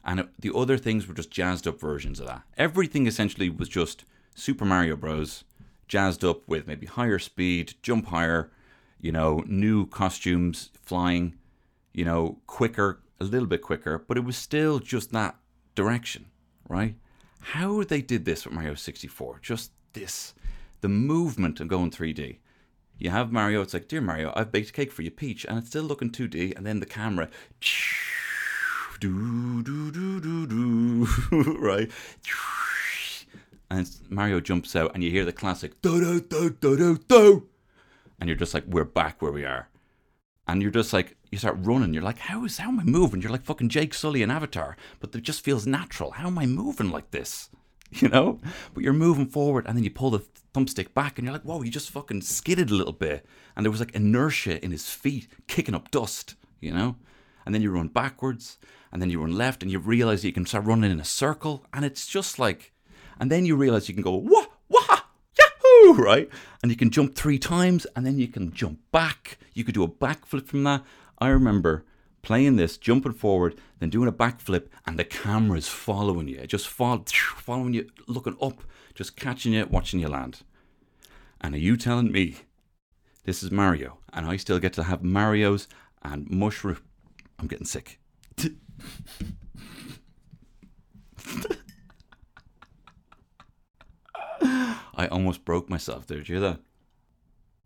and 0.04 0.20
it, 0.20 0.28
the 0.38 0.54
other 0.54 0.76
things 0.76 1.06
were 1.06 1.14
just 1.14 1.30
jazzed 1.30 1.66
up 1.66 1.80
versions 1.80 2.20
of 2.20 2.26
that. 2.26 2.42
Everything 2.58 3.06
essentially 3.06 3.48
was 3.48 3.70
just 3.70 4.04
Super 4.34 4.66
Mario 4.66 4.96
Bros. 4.96 5.44
jazzed 5.88 6.22
up 6.22 6.46
with 6.46 6.66
maybe 6.66 6.86
higher 6.86 7.18
speed, 7.18 7.74
jump 7.82 8.06
higher, 8.06 8.50
you 9.00 9.12
know, 9.12 9.42
new 9.46 9.86
costumes, 9.86 10.70
flying, 10.82 11.36
you 11.94 12.04
know, 12.04 12.38
quicker, 12.46 13.00
a 13.18 13.24
little 13.24 13.48
bit 13.48 13.62
quicker, 13.62 13.98
but 13.98 14.18
it 14.18 14.24
was 14.24 14.36
still 14.36 14.78
just 14.78 15.10
that 15.12 15.36
direction, 15.74 16.26
right? 16.68 16.96
How 17.40 17.82
they 17.82 18.02
did 18.02 18.26
this 18.26 18.44
with 18.44 18.54
Mario 18.54 18.74
64, 18.74 19.38
just 19.42 19.72
this 19.94 20.34
the 20.80 20.88
movement 20.88 21.60
of 21.60 21.68
going 21.68 21.90
3D. 21.90 22.38
You 22.98 23.10
have 23.10 23.32
Mario, 23.32 23.62
it's 23.62 23.72
like, 23.72 23.88
Dear 23.88 24.00
Mario, 24.00 24.32
I've 24.36 24.52
baked 24.52 24.70
a 24.70 24.72
cake 24.72 24.92
for 24.92 25.02
you, 25.02 25.10
Peach, 25.10 25.44
and 25.46 25.58
it's 25.58 25.68
still 25.68 25.84
looking 25.84 26.10
2D, 26.10 26.56
and 26.56 26.66
then 26.66 26.80
the 26.80 26.86
camera, 26.86 27.30
do, 29.00 29.62
do, 29.62 29.90
do, 29.90 30.20
do, 30.20 30.46
do, 30.46 31.06
right? 31.58 31.90
And 33.70 33.90
Mario 34.10 34.40
jumps 34.40 34.76
out, 34.76 34.90
and 34.92 35.02
you 35.02 35.10
hear 35.10 35.24
the 35.24 35.32
classic, 35.32 35.80
do, 35.80 36.00
do, 36.00 36.20
do, 36.20 36.50
do, 36.50 36.76
do, 36.76 36.98
do. 36.98 37.48
And 38.20 38.28
you're 38.28 38.36
just 38.36 38.52
like, 38.52 38.66
We're 38.66 38.84
back 38.84 39.22
where 39.22 39.32
we 39.32 39.46
are. 39.46 39.68
And 40.46 40.60
you're 40.60 40.70
just 40.70 40.92
like, 40.92 41.16
you 41.30 41.38
start 41.38 41.56
running. 41.60 41.94
You're 41.94 42.02
like, 42.02 42.18
how 42.18 42.44
is 42.44 42.58
how 42.58 42.68
am 42.68 42.80
I 42.80 42.84
moving? 42.84 43.22
You're 43.22 43.30
like 43.30 43.44
fucking 43.44 43.68
Jake 43.68 43.94
Sully 43.94 44.22
in 44.22 44.30
Avatar, 44.30 44.76
but 44.98 45.14
it 45.14 45.22
just 45.22 45.44
feels 45.44 45.66
natural. 45.66 46.12
How 46.12 46.26
am 46.26 46.38
I 46.38 46.46
moving 46.46 46.90
like 46.90 47.10
this? 47.10 47.50
You 47.92 48.08
know, 48.08 48.38
but 48.72 48.84
you're 48.84 48.92
moving 48.92 49.26
forward, 49.26 49.66
and 49.66 49.76
then 49.76 49.82
you 49.82 49.90
pull 49.90 50.10
the 50.10 50.24
thumbstick 50.52 50.94
back 50.94 51.18
and 51.18 51.24
you're 51.24 51.32
like, 51.32 51.42
whoa, 51.42 51.60
he 51.60 51.70
just 51.70 51.90
fucking 51.90 52.22
skidded 52.22 52.70
a 52.70 52.74
little 52.74 52.92
bit. 52.92 53.24
And 53.56 53.64
there 53.64 53.70
was 53.70 53.80
like 53.80 53.94
inertia 53.94 54.62
in 54.64 54.70
his 54.70 54.88
feet 54.90 55.28
kicking 55.46 55.74
up 55.74 55.90
dust, 55.90 56.34
you 56.60 56.72
know? 56.72 56.96
And 57.44 57.54
then 57.54 57.62
you 57.62 57.70
run 57.70 57.88
backwards 57.88 58.58
and 58.92 59.00
then 59.00 59.10
you 59.10 59.20
run 59.20 59.36
left 59.36 59.62
and 59.62 59.70
you 59.70 59.78
realize 59.78 60.24
you 60.24 60.32
can 60.32 60.46
start 60.46 60.64
running 60.64 60.90
in 60.90 61.00
a 61.00 61.04
circle. 61.04 61.64
And 61.72 61.84
it's 61.84 62.06
just 62.06 62.38
like, 62.38 62.72
and 63.18 63.30
then 63.30 63.44
you 63.44 63.56
realize 63.56 63.88
you 63.88 63.94
can 63.94 64.02
go, 64.02 64.14
wah, 64.14 64.46
wah, 64.68 65.00
yahoo, 65.38 66.02
right? 66.02 66.28
And 66.62 66.70
you 66.70 66.76
can 66.76 66.90
jump 66.90 67.14
three 67.14 67.38
times 67.38 67.86
and 67.96 68.04
then 68.04 68.18
you 68.18 68.28
can 68.28 68.52
jump 68.52 68.78
back. 68.92 69.38
You 69.54 69.64
could 69.64 69.74
do 69.74 69.84
a 69.84 69.88
backflip 69.88 70.46
from 70.46 70.64
that. 70.64 70.84
I 71.18 71.28
remember 71.28 71.84
playing 72.22 72.56
this, 72.56 72.76
jumping 72.76 73.12
forward, 73.12 73.58
then 73.78 73.90
doing 73.90 74.08
a 74.08 74.12
backflip, 74.12 74.66
and 74.86 74.98
the 74.98 75.04
camera's 75.04 75.68
following 75.68 76.28
you, 76.28 76.46
just 76.46 76.68
follow, 76.68 77.04
following 77.36 77.74
you, 77.74 77.90
looking 78.06 78.36
up 78.40 78.62
just 79.00 79.16
catching 79.16 79.54
it, 79.54 79.70
watching 79.70 79.98
you 79.98 80.08
land. 80.08 80.42
And 81.40 81.54
are 81.54 81.58
you 81.58 81.78
telling 81.78 82.12
me 82.12 82.36
this 83.24 83.42
is 83.42 83.50
Mario 83.50 83.96
and 84.12 84.26
I 84.26 84.36
still 84.36 84.58
get 84.58 84.74
to 84.74 84.82
have 84.82 85.00
Marios 85.00 85.68
and 86.02 86.28
mushroom? 86.28 86.82
I'm 87.38 87.46
getting 87.46 87.64
sick. 87.64 87.98
I 94.42 95.08
almost 95.10 95.46
broke 95.46 95.70
myself 95.70 96.06
there. 96.06 96.18
Did 96.18 96.28
you 96.28 96.34
hear 96.34 96.50
that? 96.50 96.60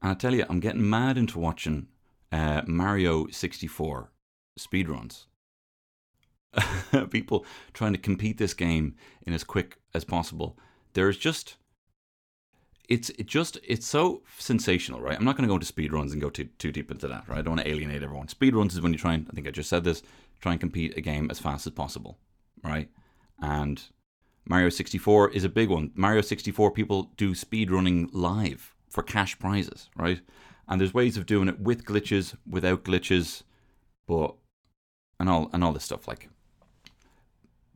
And 0.02 0.12
I 0.12 0.14
tell 0.14 0.36
you, 0.36 0.46
I'm 0.48 0.60
getting 0.60 0.88
mad 0.88 1.18
into 1.18 1.40
watching 1.40 1.88
uh, 2.30 2.62
Mario 2.64 3.26
64 3.26 4.12
speedruns. 4.56 5.24
People 7.10 7.44
trying 7.72 7.92
to 7.92 7.98
compete 7.98 8.38
this 8.38 8.54
game 8.54 8.94
in 9.26 9.32
as 9.32 9.42
quick 9.42 9.78
as 9.92 10.04
possible 10.04 10.56
there's 10.94 11.16
just 11.16 11.56
it's 12.88 13.10
it 13.10 13.26
just 13.26 13.58
it's 13.62 13.86
so 13.86 14.22
sensational, 14.38 15.00
right? 15.00 15.16
I'm 15.16 15.24
not 15.24 15.36
going 15.36 15.46
to 15.46 15.48
go 15.48 15.54
into 15.54 15.66
speed 15.66 15.92
runs 15.92 16.12
and 16.12 16.20
go 16.20 16.30
too 16.30 16.48
too 16.58 16.72
deep 16.72 16.90
into 16.90 17.08
that, 17.08 17.28
right? 17.28 17.38
I 17.38 17.42
don't 17.42 17.56
want 17.56 17.66
to 17.66 17.70
alienate 17.70 18.02
everyone. 18.02 18.28
Speed 18.28 18.54
runs 18.54 18.74
is 18.74 18.80
when 18.80 18.92
you 18.92 18.98
try 18.98 19.14
and 19.14 19.26
I 19.30 19.34
think 19.34 19.46
I 19.46 19.50
just 19.50 19.68
said 19.68 19.84
this, 19.84 20.02
try 20.40 20.52
and 20.52 20.60
compete 20.60 20.96
a 20.96 21.00
game 21.00 21.30
as 21.30 21.38
fast 21.38 21.66
as 21.66 21.72
possible, 21.72 22.18
right? 22.62 22.88
And 23.40 23.82
Mario 24.46 24.68
64 24.68 25.30
is 25.30 25.44
a 25.44 25.48
big 25.48 25.70
one. 25.70 25.90
Mario 25.94 26.20
64 26.20 26.70
people 26.72 27.10
do 27.16 27.34
speed 27.34 27.70
running 27.70 28.10
live 28.12 28.74
for 28.90 29.02
cash 29.02 29.38
prizes, 29.38 29.88
right? 29.96 30.20
And 30.68 30.80
there's 30.80 30.94
ways 30.94 31.16
of 31.16 31.26
doing 31.26 31.48
it 31.48 31.60
with 31.60 31.84
glitches, 31.84 32.34
without 32.48 32.84
glitches, 32.84 33.42
but 34.06 34.34
and 35.18 35.28
all 35.28 35.48
and 35.52 35.64
all 35.64 35.72
this 35.72 35.84
stuff 35.84 36.06
like. 36.06 36.28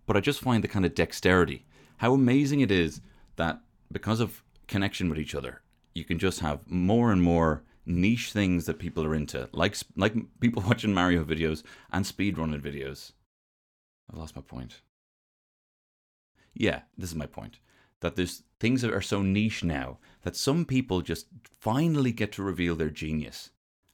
But 0.07 0.17
I 0.17 0.21
just 0.21 0.41
find 0.41 0.63
the 0.63 0.69
kind 0.69 0.85
of 0.85 0.95
dexterity 0.95 1.65
how 1.99 2.15
amazing 2.15 2.61
it 2.61 2.71
is 2.71 3.01
that 3.37 3.61
because 3.93 4.21
of 4.21 4.43
connection 4.67 5.09
with 5.09 5.19
each 5.19 5.35
other, 5.35 5.63
you 5.95 6.05
can 6.05 6.19
just 6.19 6.41
have 6.41 6.69
more 6.69 7.13
and 7.13 7.23
more 7.23 7.63
niche 7.87 8.33
things 8.33 8.67
that 8.67 8.79
people 8.79 9.05
are 9.05 9.15
into, 9.15 9.49
like 9.53 9.77
like 9.97 10.15
people 10.41 10.63
watching 10.67 10.95
Mario 10.95 11.25
videos 11.25 11.63
and 11.93 12.05
speedrunning 12.05 12.61
videos. 12.61 13.13
I've 14.11 14.19
lost 14.19 14.37
my 14.37 14.43
point. 14.43 14.81
Yeah, 16.55 16.83
this 16.97 17.11
is 17.11 17.17
my 17.17 17.27
point. 17.27 17.59
That 18.01 18.17
there's 18.17 18.43
things 18.61 18.83
that 18.83 18.93
are 18.93 19.03
so 19.03 19.23
niche 19.23 19.65
now 19.65 19.99
that 20.23 20.37
some 20.37 20.65
people 20.65 21.01
just 21.01 21.27
finally 21.61 22.13
get 22.13 22.33
to 22.33 22.43
reveal 22.43 22.77
their 22.77 22.91
genius. 22.91 23.51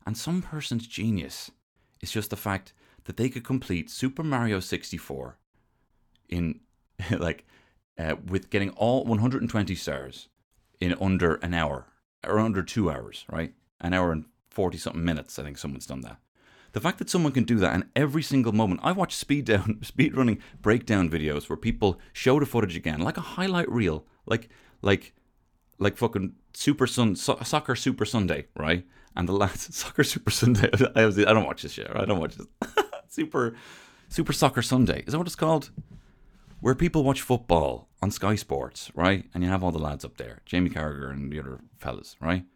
And 0.07 0.17
some 0.17 0.43
person's 0.43 0.87
genius 0.87 1.51
is 2.03 2.13
just 2.13 2.31
the 2.31 2.37
fact 2.37 2.75
that 3.05 3.17
they 3.17 3.29
could 3.29 3.45
complete 3.45 3.91
Super 3.91 4.23
Mario 4.23 4.61
64 4.61 5.39
in 6.29 6.61
like 7.19 7.47
uh, 7.99 8.17
with 8.27 8.51
getting 8.51 8.71
all 8.71 9.05
120 9.05 9.75
stars 9.75 10.29
in 10.81 10.95
under 11.01 11.35
an 11.37 11.55
hour 11.55 11.87
or 12.27 12.39
under 12.39 12.63
two 12.63 12.91
hours, 12.91 13.25
right? 13.31 13.55
An 13.81 13.93
hour 13.93 14.13
and 14.13 14.25
40 14.51 14.79
something 14.79 15.05
minutes. 15.05 15.39
I 15.39 15.43
think 15.43 15.59
someone's 15.59 15.87
done 15.87 16.03
that. 16.03 16.19
The 16.73 16.81
fact 16.81 16.99
that 16.99 17.09
someone 17.09 17.33
can 17.33 17.45
do 17.45 17.57
that 17.57 17.75
in 17.75 17.89
every 17.95 18.23
single 18.23 18.53
moment. 18.53 18.81
I 18.83 18.91
watch 18.93 19.15
speed 19.15 19.45
down, 19.45 19.79
speed 19.83 20.17
running 20.17 20.41
breakdown 20.61 21.09
videos 21.09 21.49
where 21.49 21.57
people 21.57 22.01
show 22.13 22.41
the 22.41 22.47
footage 22.47 22.77
again, 22.77 23.01
like 23.01 23.17
a 23.17 23.23
highlight 23.23 23.71
reel, 23.71 24.07
like 24.27 24.49
like 24.83 25.15
like 25.79 25.97
fucking 25.97 26.35
Super 26.53 26.87
Sun 26.87 27.17
so, 27.17 27.39
Soccer 27.45 27.77
Super 27.77 28.05
Sunday, 28.05 28.47
right? 28.57 28.85
And 29.15 29.29
the 29.29 29.33
last 29.33 29.73
Soccer 29.75 30.03
Super 30.03 30.33
Sunday. 30.33 30.69
I, 30.97 31.07
was, 31.07 31.19
I 31.19 31.33
don't 31.33 31.47
watch 31.47 31.63
this 31.63 31.73
shit. 31.73 31.89
Right? 31.89 32.03
I 32.03 32.07
don't 32.07 32.19
watch 32.19 32.35
this. 32.35 32.47
Super 33.09 33.55
Super 34.09 34.33
Soccer 34.33 34.63
Sunday. 34.63 35.05
Is 35.07 35.13
that 35.13 35.19
what 35.19 35.29
it's 35.29 35.37
called? 35.37 35.71
Where 36.65 36.75
people 36.75 37.05
watch 37.05 37.21
football 37.21 37.91
on 38.01 38.11
Sky 38.11 38.35
Sports, 38.35 38.91
right? 38.95 39.27
And 39.35 39.45
you 39.45 39.51
have 39.51 39.63
all 39.63 39.71
the 39.71 39.79
lads 39.79 40.03
up 40.03 40.17
there, 40.17 40.41
Jamie 40.47 40.71
Carragher 40.71 41.11
and 41.11 41.31
the 41.31 41.39
other 41.39 41.61
fellas, 41.79 42.17
right? 42.23 42.47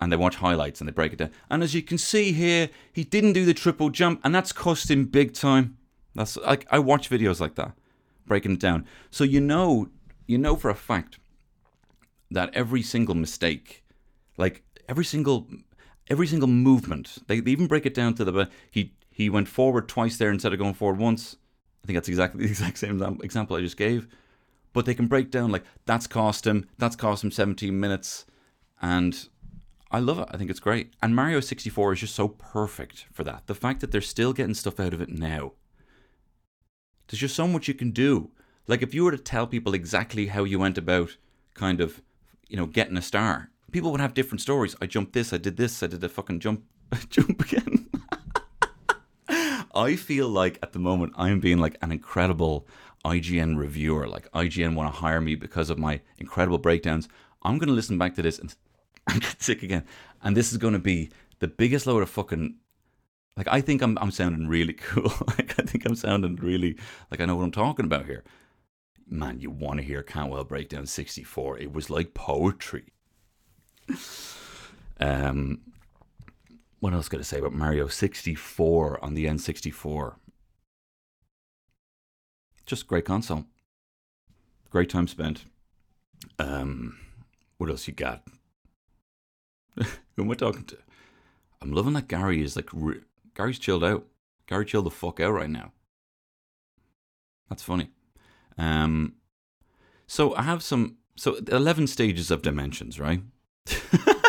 And 0.00 0.10
they 0.10 0.16
watch 0.16 0.36
highlights 0.36 0.80
and 0.80 0.88
they 0.88 0.94
break 0.94 1.12
it 1.12 1.18
down. 1.18 1.32
And 1.50 1.62
as 1.62 1.74
you 1.74 1.82
can 1.82 1.98
see 1.98 2.32
here, 2.32 2.70
he 2.90 3.04
didn't 3.04 3.34
do 3.34 3.44
the 3.44 3.52
triple 3.52 3.90
jump, 3.90 4.22
and 4.24 4.34
that's 4.34 4.50
cost 4.50 4.90
him 4.90 5.04
big 5.04 5.34
time. 5.34 5.76
That's 6.14 6.38
like 6.38 6.66
I 6.70 6.78
watch 6.78 7.10
videos 7.10 7.38
like 7.38 7.54
that, 7.56 7.72
breaking 8.24 8.52
it 8.52 8.60
down. 8.60 8.86
So 9.10 9.24
you 9.24 9.42
know, 9.42 9.90
you 10.26 10.38
know 10.38 10.56
for 10.56 10.70
a 10.70 10.74
fact 10.74 11.18
that 12.30 12.48
every 12.54 12.80
single 12.80 13.14
mistake, 13.14 13.84
like 14.38 14.62
every 14.88 15.04
single 15.04 15.48
every 16.08 16.26
single 16.26 16.48
movement, 16.48 17.18
they, 17.26 17.40
they 17.40 17.50
even 17.50 17.66
break 17.66 17.84
it 17.84 17.92
down 17.92 18.14
to 18.14 18.24
the 18.24 18.48
he 18.70 18.94
he 19.10 19.28
went 19.28 19.48
forward 19.48 19.86
twice 19.86 20.16
there 20.16 20.30
instead 20.30 20.54
of 20.54 20.58
going 20.58 20.72
forward 20.72 20.98
once 20.98 21.36
think 21.88 21.96
that's 21.96 22.08
exactly 22.08 22.40
the 22.44 22.50
exact 22.50 22.78
same 22.78 23.02
example 23.22 23.56
I 23.56 23.60
just 23.60 23.78
gave. 23.78 24.06
But 24.74 24.84
they 24.84 24.94
can 24.94 25.06
break 25.06 25.30
down 25.30 25.50
like 25.50 25.64
that's 25.86 26.06
cost 26.06 26.46
him, 26.46 26.68
that's 26.76 26.94
cost 26.94 27.24
him 27.24 27.30
17 27.30 27.80
minutes, 27.80 28.26
and 28.80 29.28
I 29.90 29.98
love 29.98 30.18
it. 30.18 30.28
I 30.30 30.36
think 30.36 30.50
it's 30.50 30.60
great. 30.60 30.92
And 31.02 31.16
Mario 31.16 31.40
64 31.40 31.94
is 31.94 32.00
just 32.00 32.14
so 32.14 32.28
perfect 32.28 33.06
for 33.10 33.24
that. 33.24 33.46
The 33.46 33.54
fact 33.54 33.80
that 33.80 33.90
they're 33.90 34.02
still 34.02 34.34
getting 34.34 34.54
stuff 34.54 34.78
out 34.78 34.92
of 34.92 35.00
it 35.00 35.08
now. 35.08 35.52
There's 37.08 37.20
just 37.20 37.34
so 37.34 37.48
much 37.48 37.68
you 37.68 37.74
can 37.74 37.90
do. 37.90 38.30
Like 38.66 38.82
if 38.82 38.92
you 38.92 39.02
were 39.02 39.12
to 39.12 39.18
tell 39.18 39.46
people 39.46 39.72
exactly 39.72 40.26
how 40.26 40.44
you 40.44 40.58
went 40.58 40.76
about 40.76 41.16
kind 41.54 41.80
of, 41.80 42.02
you 42.48 42.58
know, 42.58 42.66
getting 42.66 42.98
a 42.98 43.02
star, 43.02 43.50
people 43.72 43.90
would 43.90 44.00
have 44.02 44.12
different 44.12 44.42
stories. 44.42 44.76
I 44.82 44.86
jumped 44.86 45.14
this, 45.14 45.32
I 45.32 45.38
did 45.38 45.56
this, 45.56 45.82
I 45.82 45.86
did 45.86 46.04
a 46.04 46.08
fucking 46.10 46.40
jump 46.40 46.64
jump 47.08 47.40
again 47.40 47.88
I 49.78 49.94
feel 49.94 50.28
like 50.28 50.58
at 50.60 50.72
the 50.72 50.80
moment 50.80 51.12
I'm 51.16 51.38
being 51.38 51.58
like 51.58 51.76
an 51.82 51.92
incredible 51.92 52.66
IGN 53.04 53.56
reviewer. 53.56 54.08
Like 54.08 54.30
IGN 54.32 54.74
want 54.74 54.92
to 54.92 55.00
hire 55.00 55.20
me 55.20 55.36
because 55.36 55.70
of 55.70 55.78
my 55.78 56.00
incredible 56.18 56.58
breakdowns. 56.58 57.08
I'm 57.42 57.58
going 57.58 57.68
to 57.68 57.74
listen 57.74 57.96
back 57.96 58.16
to 58.16 58.22
this 58.22 58.40
and 58.40 58.54
get 59.20 59.40
sick 59.40 59.62
again. 59.62 59.84
And 60.20 60.36
this 60.36 60.50
is 60.50 60.58
going 60.58 60.72
to 60.72 60.80
be 60.80 61.10
the 61.38 61.46
biggest 61.46 61.86
load 61.86 62.02
of 62.02 62.10
fucking. 62.10 62.56
Like 63.36 63.46
I 63.46 63.60
think 63.60 63.80
I'm 63.82 63.96
I'm 63.98 64.10
sounding 64.10 64.48
really 64.48 64.72
cool. 64.88 65.12
like 65.28 65.54
I 65.60 65.62
think 65.62 65.86
I'm 65.86 65.94
sounding 65.94 66.34
really 66.36 66.76
like 67.08 67.20
I 67.20 67.24
know 67.24 67.36
what 67.36 67.44
I'm 67.44 67.52
talking 67.52 67.84
about 67.84 68.06
here. 68.06 68.24
Man, 69.06 69.38
you 69.38 69.50
want 69.50 69.78
to 69.78 69.86
hear 69.86 70.02
Cantwell 70.02 70.44
breakdown 70.44 70.86
64? 70.86 71.58
It 71.58 71.72
was 71.72 71.88
like 71.88 72.14
poetry. 72.14 72.92
um, 75.00 75.60
what 76.80 76.92
else 76.92 77.08
got 77.08 77.18
to 77.18 77.24
say 77.24 77.38
about 77.38 77.52
Mario 77.52 77.88
64 77.88 79.04
on 79.04 79.14
the 79.14 79.26
N64? 79.26 80.14
Just 82.66 82.86
great 82.86 83.04
console. 83.04 83.46
Great 84.70 84.90
time 84.90 85.08
spent. 85.08 85.44
Um, 86.38 86.98
what 87.56 87.70
else 87.70 87.88
you 87.88 87.94
got? 87.94 88.22
Who 89.76 90.22
am 90.22 90.30
I 90.30 90.34
talking 90.34 90.64
to? 90.64 90.78
I'm 91.60 91.72
loving 91.72 91.94
that 91.94 92.08
Gary 92.08 92.42
is 92.42 92.56
like 92.56 92.68
re- 92.72 93.00
Gary's 93.34 93.58
chilled 93.58 93.84
out. 93.84 94.06
Gary 94.46 94.64
chilled 94.64 94.86
the 94.86 94.90
fuck 94.90 95.20
out 95.20 95.32
right 95.32 95.50
now. 95.50 95.72
That's 97.48 97.62
funny. 97.62 97.90
Um, 98.56 99.14
so 100.06 100.34
I 100.36 100.42
have 100.42 100.62
some. 100.62 100.96
So 101.16 101.36
eleven 101.48 101.86
stages 101.86 102.30
of 102.30 102.42
dimensions, 102.42 103.00
right? 103.00 103.20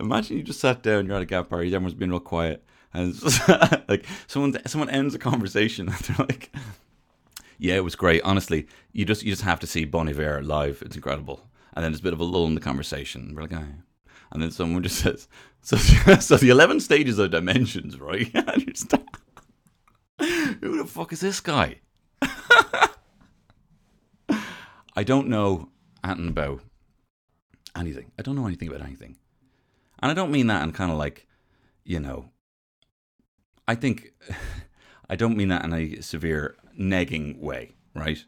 Imagine 0.00 0.36
you 0.36 0.42
just 0.42 0.60
sat 0.60 0.82
down, 0.82 1.06
you're 1.06 1.16
at 1.16 1.22
a 1.22 1.26
gap 1.26 1.48
party, 1.48 1.68
everyone's 1.68 1.94
been 1.94 2.10
real 2.10 2.20
quiet, 2.20 2.64
and 2.92 3.14
like 3.88 4.04
someone 4.26 4.56
someone 4.66 4.90
ends 4.90 5.14
a 5.14 5.18
conversation, 5.18 5.88
and 5.90 5.98
they're 5.98 6.26
like, 6.26 6.54
"Yeah, 7.58 7.74
it 7.74 7.84
was 7.84 7.96
great. 7.96 8.22
Honestly, 8.22 8.66
you 8.92 9.04
just 9.04 9.22
you 9.22 9.32
just 9.32 9.42
have 9.42 9.60
to 9.60 9.66
see 9.66 9.84
Bon 9.84 10.08
Iver 10.08 10.42
live. 10.42 10.82
It's 10.84 10.96
incredible." 10.96 11.48
And 11.74 11.84
then 11.84 11.92
there's 11.92 12.00
a 12.00 12.04
bit 12.04 12.14
of 12.14 12.20
a 12.20 12.24
lull 12.24 12.46
in 12.46 12.54
the 12.54 12.60
conversation. 12.60 13.34
We're 13.34 13.42
like, 13.42 13.52
oh. 13.52 13.66
and 14.32 14.42
then 14.42 14.50
someone 14.50 14.82
just 14.82 15.00
says, 15.00 15.28
"So, 15.62 15.76
so 15.76 16.36
the 16.36 16.50
eleven 16.50 16.80
stages 16.80 17.18
of 17.18 17.30
dimensions, 17.30 18.00
right?" 18.00 18.32
Who 20.18 20.78
the 20.78 20.86
fuck 20.86 21.12
is 21.12 21.20
this 21.20 21.40
guy? 21.40 21.80
I 24.98 25.04
don't 25.04 25.28
know 25.28 25.68
about 26.22 26.62
anything. 27.76 28.12
I 28.18 28.22
don't 28.22 28.34
know 28.34 28.46
anything 28.46 28.68
about 28.68 28.80
anything. 28.80 29.16
And 30.00 30.10
I 30.10 30.14
don't 30.14 30.30
mean 30.30 30.46
that 30.48 30.62
in 30.62 30.72
kind 30.72 30.90
of 30.90 30.98
like, 30.98 31.26
you 31.84 32.00
know, 32.00 32.30
I 33.66 33.74
think 33.74 34.12
I 35.10 35.16
don't 35.16 35.36
mean 35.36 35.48
that 35.48 35.64
in 35.64 35.72
a 35.72 36.00
severe 36.00 36.56
negging 36.78 37.38
way, 37.38 37.74
right? 37.94 38.24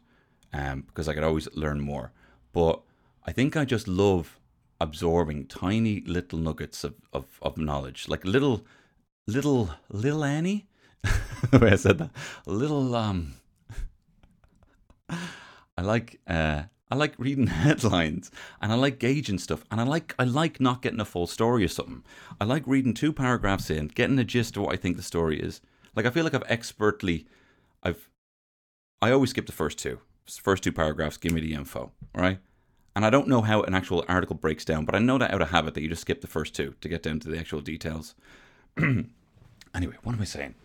Um, 0.53 0.81
because 0.81 1.07
I 1.07 1.13
could 1.13 1.23
always 1.23 1.47
learn 1.53 1.79
more. 1.79 2.11
But 2.53 2.81
I 3.25 3.31
think 3.31 3.55
I 3.55 3.65
just 3.65 3.87
love 3.87 4.39
absorbing 4.81 5.45
tiny 5.45 6.01
little 6.01 6.39
nuggets 6.39 6.83
of, 6.83 6.95
of, 7.13 7.25
of 7.41 7.57
knowledge, 7.57 8.07
like 8.07 8.25
little, 8.25 8.65
little, 9.27 9.71
little 9.89 10.23
Annie. 10.23 10.67
the 11.51 11.59
way 11.59 11.71
I 11.71 11.75
said 11.75 11.97
that, 11.99 12.11
little 12.45 12.95
um. 12.95 13.33
I 15.09 15.81
like 15.81 16.19
uh, 16.27 16.63
I 16.91 16.95
like 16.95 17.13
reading 17.17 17.47
headlines 17.65 18.31
and 18.61 18.71
I 18.71 18.75
like 18.75 18.99
gauging 18.99 19.37
stuff 19.37 19.63
and 19.69 19.79
I 19.79 19.83
like 19.83 20.15
I 20.17 20.23
like 20.23 20.59
not 20.59 20.81
getting 20.81 20.99
a 20.99 21.05
full 21.05 21.27
story 21.27 21.63
or 21.63 21.67
something. 21.67 22.03
I 22.41 22.45
like 22.45 22.63
reading 22.65 22.93
two 22.93 23.13
paragraphs 23.13 23.69
in, 23.69 23.87
getting 23.89 24.17
a 24.19 24.23
gist 24.23 24.57
of 24.57 24.63
what 24.63 24.73
I 24.73 24.77
think 24.77 24.97
the 24.97 25.03
story 25.03 25.39
is. 25.39 25.61
Like 25.95 26.05
I 26.05 26.09
feel 26.09 26.23
like 26.23 26.33
I've 26.33 26.43
expertly 26.49 27.27
I've 27.83 28.09
I 29.01 29.11
always 29.11 29.29
skip 29.29 29.45
the 29.45 29.51
first 29.51 29.77
two. 29.77 29.99
First 30.25 30.63
two 30.63 30.71
paragraphs 30.71 31.17
give 31.17 31.31
me 31.31 31.41
the 31.41 31.53
info, 31.53 31.91
right? 32.13 32.39
And 32.95 33.05
I 33.05 33.09
don't 33.09 33.27
know 33.27 33.41
how 33.41 33.61
an 33.61 33.73
actual 33.73 34.03
article 34.07 34.35
breaks 34.35 34.65
down, 34.65 34.85
but 34.85 34.95
I 34.95 34.99
know 34.99 35.17
that 35.17 35.31
out 35.31 35.41
of 35.41 35.49
habit 35.49 35.73
that 35.75 35.81
you 35.81 35.89
just 35.89 36.01
skip 36.01 36.21
the 36.21 36.27
first 36.27 36.55
two 36.55 36.75
to 36.81 36.89
get 36.89 37.03
down 37.03 37.19
to 37.21 37.29
the 37.29 37.37
actual 37.37 37.61
details. 37.61 38.15
anyway, 38.77 39.95
what 40.03 40.13
am 40.13 40.21
I 40.21 40.25
saying? 40.25 40.55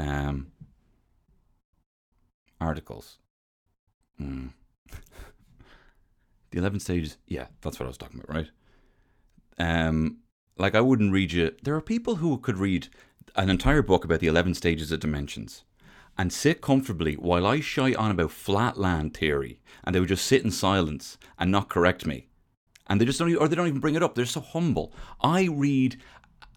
Um 0.00 0.52
articles. 2.60 3.18
Mm. 4.20 4.50
the 6.50 6.58
11 6.58 6.80
stages, 6.80 7.18
yeah, 7.26 7.46
that's 7.60 7.78
what 7.78 7.84
I 7.84 7.88
was 7.88 7.98
talking 7.98 8.20
about, 8.20 8.34
right? 8.34 8.50
Um, 9.58 10.18
like, 10.56 10.74
I 10.74 10.80
wouldn't 10.80 11.12
read 11.12 11.32
you. 11.32 11.52
There 11.62 11.74
are 11.74 11.80
people 11.80 12.16
who 12.16 12.38
could 12.38 12.58
read 12.58 12.88
an 13.36 13.50
entire 13.50 13.82
book 13.82 14.04
about 14.04 14.20
the 14.20 14.26
11 14.26 14.54
stages 14.54 14.90
of 14.90 15.00
dimensions 15.00 15.64
and 16.16 16.32
sit 16.32 16.60
comfortably 16.60 17.14
while 17.14 17.46
I 17.46 17.60
shy 17.60 17.94
on 17.94 18.10
about 18.10 18.32
flatland 18.32 19.16
theory, 19.16 19.60
and 19.84 19.94
they 19.94 20.00
would 20.00 20.08
just 20.08 20.26
sit 20.26 20.44
in 20.44 20.50
silence 20.50 21.16
and 21.38 21.52
not 21.52 21.68
correct 21.68 22.06
me. 22.06 22.26
And 22.88 23.00
they 23.00 23.04
just 23.04 23.18
don't, 23.18 23.34
or 23.36 23.46
they 23.46 23.54
don't 23.54 23.68
even 23.68 23.80
bring 23.80 23.94
it 23.94 24.02
up. 24.02 24.14
They're 24.14 24.26
so 24.26 24.40
humble. 24.40 24.92
I 25.20 25.44
read 25.44 25.98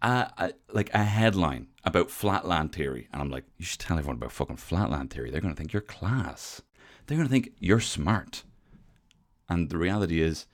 a, 0.01 0.31
a, 0.37 0.53
like 0.71 0.91
a 0.93 1.03
headline 1.03 1.67
about 1.83 2.09
flatland 2.09 2.73
theory, 2.73 3.07
and 3.13 3.21
I'm 3.21 3.29
like, 3.29 3.43
you 3.57 3.65
should 3.65 3.79
tell 3.79 3.97
everyone 3.97 4.15
about 4.15 4.31
fucking 4.31 4.57
flatland 4.57 5.11
theory. 5.11 5.29
They're 5.29 5.41
to 5.41 5.53
think 5.53 5.73
you're 5.73 5.81
class 5.81 6.61
they're 7.11 7.17
going 7.17 7.27
to 7.27 7.31
think 7.31 7.53
you're 7.59 7.81
smart. 7.81 8.43
And 9.49 9.69
the 9.69 9.77
reality 9.77 10.21
is, 10.21 10.45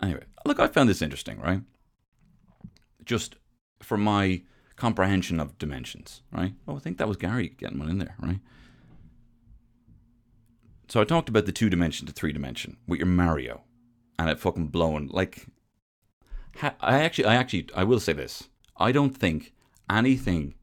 anyway, 0.00 0.24
look, 0.46 0.58
I 0.58 0.68
found 0.68 0.88
this 0.88 1.02
interesting, 1.02 1.38
right? 1.38 1.60
Just 3.04 3.36
for 3.82 3.98
my 3.98 4.42
comprehension 4.76 5.38
of 5.38 5.58
dimensions, 5.58 6.22
right? 6.32 6.54
Oh, 6.66 6.76
I 6.76 6.78
think 6.78 6.96
that 6.96 7.08
was 7.08 7.18
Gary 7.18 7.50
getting 7.50 7.78
one 7.78 7.90
in 7.90 7.98
there, 7.98 8.16
right? 8.20 8.40
So 10.88 11.00
I 11.00 11.04
talked 11.04 11.28
about 11.28 11.44
the 11.44 11.52
two 11.52 11.68
dimension 11.68 12.06
to 12.06 12.12
three 12.12 12.32
dimension 12.32 12.78
with 12.86 12.98
your 12.98 13.08
Mario, 13.08 13.64
and 14.18 14.30
it 14.30 14.40
fucking 14.40 14.68
blowing 14.68 15.08
like. 15.08 15.46
I 16.62 17.02
actually, 17.02 17.26
I 17.26 17.36
actually, 17.36 17.68
I 17.74 17.84
will 17.84 18.00
say 18.00 18.14
this: 18.14 18.48
I 18.78 18.90
don't 18.90 19.16
think 19.16 19.52
anything 19.90 20.54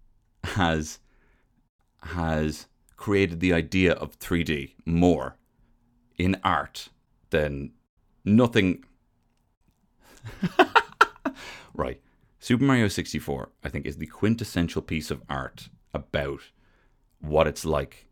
has 0.43 0.99
has 2.01 2.67
created 2.95 3.39
the 3.39 3.53
idea 3.53 3.93
of 3.93 4.19
3D 4.19 4.73
more 4.86 5.38
in 6.17 6.38
art 6.43 6.89
than 7.29 7.71
nothing. 8.23 8.84
right. 11.73 12.01
Super 12.39 12.63
Mario 12.63 12.88
64, 12.88 13.49
I 13.63 13.69
think, 13.69 13.86
is 13.86 13.97
the 13.97 14.05
quintessential 14.05 14.81
piece 14.81 15.10
of 15.12 15.21
art 15.29 15.69
about 15.93 16.41
what 17.19 17.47
it's 17.47 17.65
like 17.65 18.08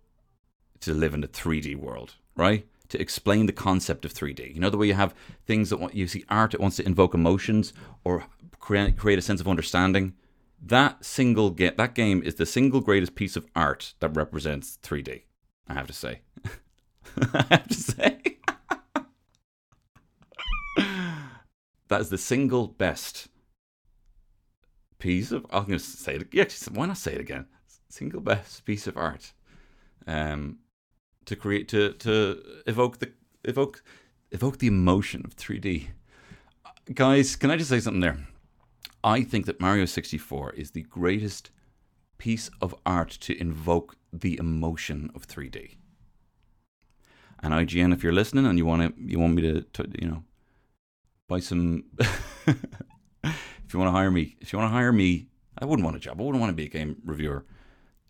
to 0.82 0.94
live 0.94 1.14
in 1.14 1.24
a 1.24 1.28
3D 1.28 1.76
world, 1.76 2.16
right? 2.36 2.68
To 2.90 3.00
explain 3.00 3.46
the 3.46 3.54
concept 3.54 4.06
of 4.06 4.14
3D. 4.14 4.54
You 4.54 4.60
know, 4.60 4.70
the 4.70 4.78
way 4.78 4.88
you 4.88 4.96
have 4.96 5.14
things 5.46 5.70
that 5.70 5.80
want, 5.80 5.96
you 5.96 6.08
see 6.08 6.26
art 6.30 6.52
that 6.52 6.60
wants 6.60 6.78
to 6.78 6.86
invoke 6.86 7.14
emotions 7.14 7.74
or 8.04 8.26
create, 8.60 8.98
create 8.98 9.20
a 9.20 9.22
sense 9.22 9.40
of 9.40 9.48
understanding 9.48 10.14
that 10.66 11.04
single 11.04 11.50
game, 11.50 11.74
that 11.78 11.94
game 11.94 12.24
is 12.24 12.36
the 12.36 12.46
single 12.46 12.80
greatest 12.80 13.16
piece 13.16 13.36
of 13.36 13.46
art 13.56 13.94
that 14.00 14.16
represents 14.16 14.78
3D. 14.82 15.24
I 15.68 15.74
have 15.74 15.88
to 15.88 15.94
say. 15.94 16.22
I 17.34 17.46
have 17.50 17.68
to 17.68 17.74
say. 17.74 18.38
that 21.90 22.02
is 22.02 22.10
the 22.10 22.18
single 22.18 22.68
best 22.68 23.28
piece 25.00 25.32
of. 25.32 25.46
I'm 25.52 25.66
going 25.66 25.80
to 25.80 25.80
say 25.80 26.16
it. 26.16 26.28
Yeah, 26.32 26.46
why 26.72 26.86
not 26.86 26.98
say 26.98 27.14
it 27.14 27.22
again? 27.22 27.48
Single 27.90 28.22
best 28.22 28.66
piece 28.66 28.88
of 28.88 28.96
art. 28.98 29.34
Um, 30.08 30.60
to 31.26 31.36
create 31.36 31.68
to 31.70 31.94
to 31.94 32.42
evoke 32.68 33.00
the 33.00 33.12
evoke 33.44 33.84
evoke 34.32 34.60
the 34.60 34.68
emotion 34.68 35.24
of 35.26 35.36
3D. 35.36 35.88
Guys, 36.94 37.36
can 37.36 37.52
I 37.52 37.58
just 37.58 37.70
say 37.70 37.80
something 37.80 38.02
there? 38.02 38.18
I 39.04 39.24
think 39.24 39.46
that 39.46 39.60
Mario 39.60 39.86
64 39.86 40.52
is 40.52 40.72
the 40.72 40.84
greatest 40.84 41.52
piece 42.18 42.50
of 42.62 42.74
art 42.86 43.10
to 43.10 43.40
invoke 43.40 43.98
the 44.14 44.38
emotion 44.38 45.12
of 45.14 45.28
3D. 45.28 45.76
And 47.42 47.54
IGN, 47.54 47.94
if 47.94 48.02
you're 48.02 48.14
listening 48.14 48.46
and 48.46 48.58
you 48.58 48.66
want 48.66 48.96
to, 48.96 49.04
you 49.04 49.20
want 49.20 49.34
me 49.34 49.42
to, 49.42 49.62
to 49.62 49.86
you 50.00 50.08
know, 50.08 50.24
buy 51.28 51.40
some. 51.40 51.84
if 52.00 53.74
you 53.74 53.80
want 53.80 53.90
to 53.90 53.92
hire 53.92 54.10
me, 54.10 54.38
if 54.40 54.54
you 54.54 54.60
want 54.60 54.70
to 54.72 54.74
hire 54.74 54.94
me, 54.94 55.28
I 55.58 55.66
wouldn't 55.66 55.84
want 55.84 55.98
a 55.98 56.00
job. 56.00 56.22
I 56.22 56.24
wouldn't 56.24 56.40
want 56.40 56.52
to 56.52 56.56
be 56.56 56.66
a 56.66 56.70
game 56.70 56.96
reviewer. 57.04 57.46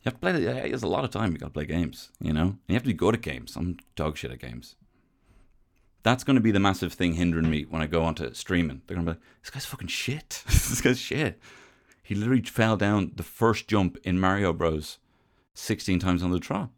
You 0.01 0.12
have 0.12 0.13
to 0.13 0.19
play. 0.19 0.34
There's 0.34 0.84
a 0.84 0.88
lot 0.88 1.03
of 1.03 1.10
time 1.10 1.32
you 1.32 1.39
got 1.39 1.47
to 1.47 1.53
play 1.53 1.65
games. 1.65 2.12
You 2.19 2.34
know, 2.34 2.41
and 2.43 2.60
you 2.67 2.75
have 2.75 2.84
to 2.84 2.89
be 2.89 2.93
good 2.93 3.15
at 3.15 3.21
games. 3.21 3.56
I'm 3.56 3.77
dog 3.95 4.17
shit 4.17 4.32
at 4.32 4.39
games. 4.39 4.75
That's 6.03 6.23
going 6.23 6.35
to 6.35 6.41
be 6.41 6.51
the 6.51 6.59
massive 6.59 6.93
thing 6.93 7.13
hindering 7.13 7.49
me 7.49 7.63
when 7.63 7.81
I 7.81 7.87
go 7.87 8.03
onto 8.03 8.33
streaming. 8.33 8.81
They're 8.85 8.95
going 8.95 9.05
to 9.05 9.13
be 9.13 9.17
like, 9.17 9.25
this 9.41 9.49
guy's 9.49 9.65
fucking 9.65 9.87
shit. 9.87 10.43
this 10.47 10.81
guy's 10.81 10.99
shit. 10.99 11.39
He 12.03 12.13
literally 12.13 12.41
fell 12.41 12.75
down 12.75 13.13
the 13.15 13.23
first 13.23 13.67
jump 13.67 13.97
in 14.03 14.19
Mario 14.19 14.51
Bros. 14.51 14.99
16 15.55 15.99
times 15.99 16.23
on 16.23 16.31
the 16.31 16.39
trot. 16.39 16.69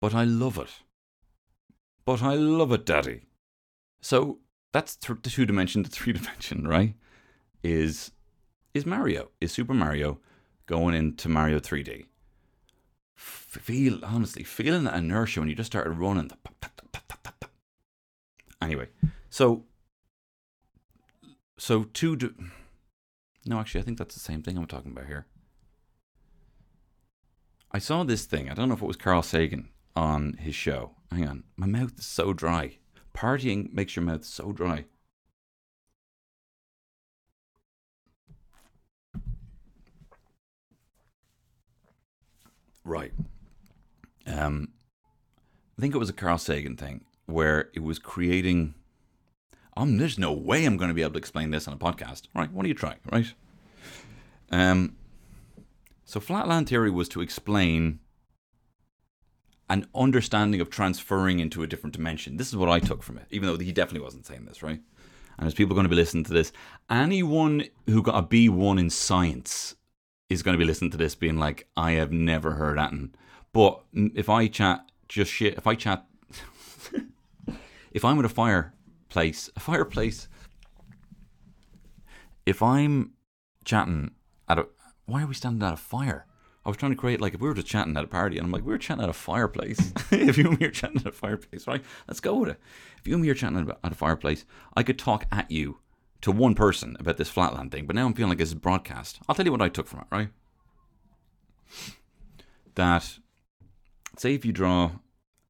But 0.00 0.14
I 0.14 0.24
love 0.24 0.58
it. 0.58 0.70
But 2.04 2.22
I 2.22 2.34
love 2.34 2.72
it, 2.72 2.86
Daddy. 2.86 3.22
So 4.00 4.38
that's 4.72 4.96
th- 4.96 5.20
the 5.22 5.30
two 5.30 5.46
dimension. 5.46 5.82
The 5.82 5.88
three 5.88 6.12
dimension, 6.20 6.66
right? 6.68 6.94
Is 7.62 8.12
is 8.74 8.84
Mario? 8.84 9.30
Is 9.40 9.52
Super 9.52 9.74
Mario 9.74 10.18
going 10.66 10.94
into 10.94 11.28
Mario 11.28 11.58
3D? 11.58 12.06
Feel 13.14 14.04
honestly, 14.04 14.42
feeling 14.42 14.84
that 14.84 14.96
inertia 14.96 15.40
when 15.40 15.48
you 15.48 15.54
just 15.54 15.72
started 15.72 15.90
running. 15.92 16.28
The 16.28 16.36
pop, 16.36 16.60
pop, 16.60 16.76
pop, 16.76 16.92
pop, 17.08 17.22
pop, 17.22 17.40
pop. 17.40 17.50
Anyway, 18.64 18.88
so 19.28 19.64
so 21.58 21.84
two. 21.84 22.16
Di- 22.16 22.30
no, 23.44 23.60
actually, 23.60 23.82
I 23.82 23.84
think 23.84 23.98
that's 23.98 24.14
the 24.14 24.20
same 24.20 24.42
thing 24.42 24.56
I'm 24.56 24.66
talking 24.66 24.90
about 24.90 25.06
here. 25.06 25.26
I 27.70 27.78
saw 27.78 28.04
this 28.04 28.24
thing. 28.24 28.48
I 28.48 28.54
don't 28.54 28.68
know 28.68 28.74
if 28.74 28.80
it 28.80 28.86
was 28.86 28.96
Carl 28.96 29.22
Sagan 29.22 29.68
on 29.94 30.38
his 30.38 30.54
show. 30.54 30.92
Hang 31.10 31.28
on, 31.28 31.44
my 31.58 31.66
mouth 31.66 31.98
is 31.98 32.06
so 32.06 32.32
dry. 32.32 32.78
Partying 33.14 33.70
makes 33.70 33.96
your 33.96 34.04
mouth 34.04 34.24
so 34.24 34.50
dry. 34.50 34.86
Right. 42.82 43.12
Um, 44.26 44.68
I 45.76 45.82
think 45.82 45.94
it 45.94 45.98
was 45.98 46.08
a 46.08 46.14
Carl 46.14 46.38
Sagan 46.38 46.76
thing 46.76 47.04
where 47.26 47.70
it 47.74 47.82
was 47.82 47.98
creating. 47.98 48.74
Um, 49.76 49.98
there's 49.98 50.18
no 50.18 50.32
way 50.32 50.64
I'm 50.64 50.76
going 50.76 50.88
to 50.88 50.94
be 50.94 51.02
able 51.02 51.12
to 51.12 51.18
explain 51.18 51.50
this 51.50 51.66
on 51.66 51.74
a 51.74 51.78
podcast. 51.78 52.22
Right? 52.34 52.50
What 52.52 52.62
do 52.62 52.68
you 52.68 52.74
try? 52.74 52.96
Right. 53.10 53.32
Um. 54.50 54.96
So 56.04 56.20
flatland 56.20 56.68
theory 56.68 56.90
was 56.90 57.08
to 57.10 57.22
explain 57.22 58.00
an 59.70 59.86
understanding 59.94 60.60
of 60.60 60.68
transferring 60.68 61.40
into 61.40 61.62
a 61.62 61.66
different 61.66 61.94
dimension. 61.94 62.36
This 62.36 62.48
is 62.48 62.56
what 62.56 62.68
I 62.68 62.78
took 62.78 63.02
from 63.02 63.16
it, 63.18 63.26
even 63.30 63.48
though 63.48 63.56
he 63.56 63.72
definitely 63.72 64.04
wasn't 64.04 64.26
saying 64.26 64.44
this, 64.44 64.62
right? 64.62 64.80
And 65.38 65.46
as 65.46 65.54
people 65.54 65.72
are 65.72 65.76
going 65.76 65.84
to 65.84 65.90
be 65.90 65.96
listening 65.96 66.24
to 66.24 66.32
this, 66.32 66.52
anyone 66.90 67.64
who 67.86 68.02
got 68.02 68.22
a 68.22 68.26
B1 68.26 68.78
in 68.78 68.90
science 68.90 69.74
is 70.28 70.42
going 70.42 70.54
to 70.54 70.58
be 70.58 70.66
listening 70.66 70.90
to 70.92 70.96
this 70.96 71.14
being 71.14 71.38
like, 71.38 71.66
I 71.76 71.92
have 71.92 72.12
never 72.12 72.52
heard 72.52 72.78
that. 72.78 72.92
But 73.52 73.82
if 73.92 74.28
I 74.28 74.46
chat 74.48 74.90
just 75.08 75.30
shit, 75.30 75.54
if 75.56 75.66
I 75.66 75.74
chat, 75.74 76.06
if 77.94 78.04
I'm 78.04 78.18
at 78.18 78.24
a 78.24 78.28
fireplace, 78.28 79.48
a 79.56 79.60
fireplace, 79.60 80.28
if 82.44 82.62
I'm 82.62 83.12
chatting 83.64 84.10
at 84.48 84.58
a, 84.58 84.66
why 85.06 85.22
are 85.22 85.26
we 85.26 85.34
standing 85.34 85.66
at 85.66 85.72
a 85.72 85.78
fire? 85.78 86.26
I 86.66 86.70
was 86.70 86.76
trying 86.76 86.92
to 86.92 86.96
create 86.96 87.20
like 87.20 87.34
if 87.34 87.40
we 87.40 87.48
were 87.48 87.54
just 87.54 87.66
chatting 87.66 87.96
at 87.96 88.04
a 88.04 88.08
party, 88.08 88.36
and 88.36 88.44
I'm 88.44 88.50
like, 88.50 88.64
we 88.64 88.72
were 88.72 88.78
chatting 88.78 89.04
at 89.04 89.10
a 89.10 89.14
fireplace. 89.14 89.92
if 90.10 90.36
you 90.36 90.48
and 90.48 90.60
me 90.60 90.66
are 90.66 90.70
chatting 90.70 90.98
at 90.98 91.06
a 91.06 91.12
fireplace, 91.12 91.66
right? 91.66 91.84
Let's 92.08 92.20
go 92.20 92.34
with 92.34 92.50
it. 92.50 92.60
If 92.98 93.06
you 93.06 93.14
and 93.14 93.22
me 93.22 93.28
are 93.30 93.34
chatting 93.34 93.70
at 93.82 93.92
a 93.92 93.94
fireplace, 93.94 94.44
I 94.76 94.82
could 94.82 94.98
talk 94.98 95.26
at 95.30 95.50
you 95.50 95.78
to 96.22 96.32
one 96.32 96.54
person 96.54 96.96
about 96.98 97.18
this 97.18 97.28
flatland 97.28 97.70
thing, 97.70 97.86
but 97.86 97.94
now 97.94 98.06
I'm 98.06 98.14
feeling 98.14 98.30
like 98.30 98.38
this 98.38 98.48
is 98.48 98.54
broadcast. 98.54 99.20
I'll 99.28 99.34
tell 99.34 99.44
you 99.44 99.52
what 99.52 99.62
I 99.62 99.68
took 99.68 99.86
from 99.86 100.00
it, 100.00 100.06
right? 100.10 100.28
That 102.74 103.18
say 104.16 104.34
if 104.34 104.44
you 104.44 104.52
draw 104.52 104.92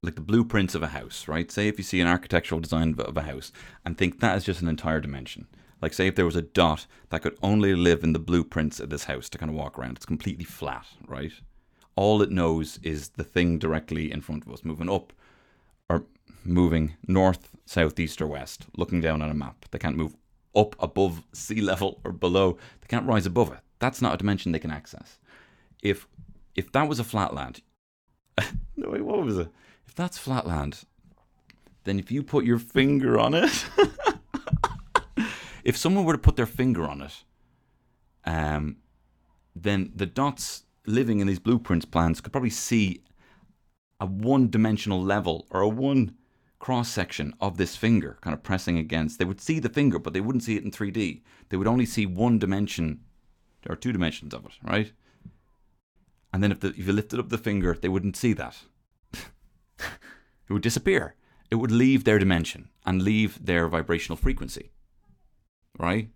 like 0.05 0.15
the 0.15 0.21
blueprints 0.21 0.75
of 0.75 0.83
a 0.83 0.87
house, 0.87 1.27
right? 1.27 1.51
Say 1.51 1.67
if 1.67 1.77
you 1.77 1.83
see 1.83 1.99
an 1.99 2.07
architectural 2.07 2.61
design 2.61 2.95
of 2.97 3.17
a 3.17 3.21
house 3.23 3.51
and 3.83 3.97
think 3.97 4.19
that 4.19 4.37
is 4.37 4.43
just 4.43 4.61
an 4.61 4.67
entire 4.67 5.01
dimension. 5.01 5.47
Like, 5.81 5.93
say 5.93 6.07
if 6.07 6.15
there 6.15 6.25
was 6.25 6.35
a 6.35 6.41
dot 6.41 6.85
that 7.09 7.21
could 7.21 7.37
only 7.43 7.75
live 7.75 8.03
in 8.03 8.13
the 8.13 8.19
blueprints 8.19 8.79
of 8.79 8.89
this 8.89 9.05
house 9.05 9.29
to 9.29 9.37
kind 9.37 9.49
of 9.49 9.57
walk 9.57 9.77
around, 9.77 9.97
it's 9.97 10.05
completely 10.05 10.45
flat, 10.45 10.85
right? 11.07 11.33
All 11.95 12.21
it 12.21 12.31
knows 12.31 12.79
is 12.81 13.09
the 13.09 13.23
thing 13.23 13.59
directly 13.59 14.11
in 14.11 14.21
front 14.21 14.45
of 14.45 14.51
us, 14.51 14.63
moving 14.63 14.89
up 14.89 15.11
or 15.89 16.05
moving 16.43 16.95
north, 17.07 17.49
south, 17.65 17.99
east, 17.99 18.21
or 18.21 18.27
west, 18.27 18.65
looking 18.77 19.01
down 19.01 19.21
on 19.21 19.29
a 19.29 19.35
map. 19.35 19.65
They 19.71 19.79
can't 19.79 19.97
move 19.97 20.15
up 20.55 20.75
above 20.79 21.23
sea 21.33 21.61
level 21.61 21.99
or 22.03 22.11
below. 22.11 22.57
They 22.81 22.87
can't 22.87 23.07
rise 23.07 23.25
above 23.25 23.51
it. 23.51 23.59
That's 23.79 24.01
not 24.01 24.13
a 24.13 24.17
dimension 24.17 24.51
they 24.51 24.59
can 24.59 24.71
access. 24.71 25.19
If 25.83 26.07
if 26.55 26.71
that 26.71 26.87
was 26.87 26.99
a 26.99 27.03
flatland, 27.03 27.61
no 28.77 28.89
wait, 28.89 29.03
what 29.03 29.23
was 29.23 29.37
it? 29.37 29.49
That's 29.95 30.17
flatland, 30.17 30.83
then 31.85 31.99
if 31.99 32.11
you 32.11 32.21
put 32.23 32.45
your 32.45 32.59
finger 32.59 33.17
on 33.17 33.33
it. 33.33 33.65
if 35.63 35.77
someone 35.77 36.05
were 36.05 36.13
to 36.13 36.19
put 36.19 36.35
their 36.35 36.45
finger 36.45 36.83
on 36.83 37.01
it, 37.01 37.23
um, 38.25 38.77
then 39.55 39.91
the 39.95 40.05
dots 40.05 40.63
living 40.85 41.19
in 41.19 41.27
these 41.27 41.39
blueprints 41.39 41.85
plans 41.85 42.21
could 42.21 42.31
probably 42.31 42.49
see 42.49 43.01
a 43.99 44.05
one 44.05 44.49
dimensional 44.49 45.01
level 45.01 45.47
or 45.49 45.61
a 45.61 45.69
one 45.69 46.15
cross 46.59 46.89
section 46.89 47.33
of 47.39 47.57
this 47.57 47.75
finger 47.75 48.17
kind 48.21 48.33
of 48.33 48.43
pressing 48.43 48.77
against. 48.77 49.19
They 49.19 49.25
would 49.25 49.41
see 49.41 49.59
the 49.59 49.69
finger, 49.69 49.99
but 49.99 50.13
they 50.13 50.21
wouldn't 50.21 50.43
see 50.43 50.57
it 50.57 50.63
in 50.63 50.71
3D. 50.71 51.21
They 51.49 51.57
would 51.57 51.67
only 51.67 51.85
see 51.85 52.05
one 52.05 52.39
dimension 52.39 53.01
or 53.69 53.75
two 53.75 53.91
dimensions 53.91 54.33
of 54.33 54.45
it, 54.45 54.51
right? 54.63 54.91
And 56.33 56.43
then 56.43 56.51
if, 56.51 56.59
the, 56.59 56.69
if 56.69 56.85
you 56.85 56.91
lifted 56.91 57.19
up 57.19 57.29
the 57.29 57.37
finger, 57.37 57.77
they 57.79 57.87
wouldn't 57.87 58.17
see 58.17 58.33
that. 58.33 58.57
It 59.79 60.53
would 60.53 60.61
disappear. 60.61 61.15
It 61.51 61.55
would 61.55 61.71
leave 61.71 62.03
their 62.03 62.19
dimension 62.19 62.69
and 62.85 63.01
leave 63.01 63.45
their 63.45 63.67
vibrational 63.67 64.17
frequency 64.17 64.71
right? 65.77 66.09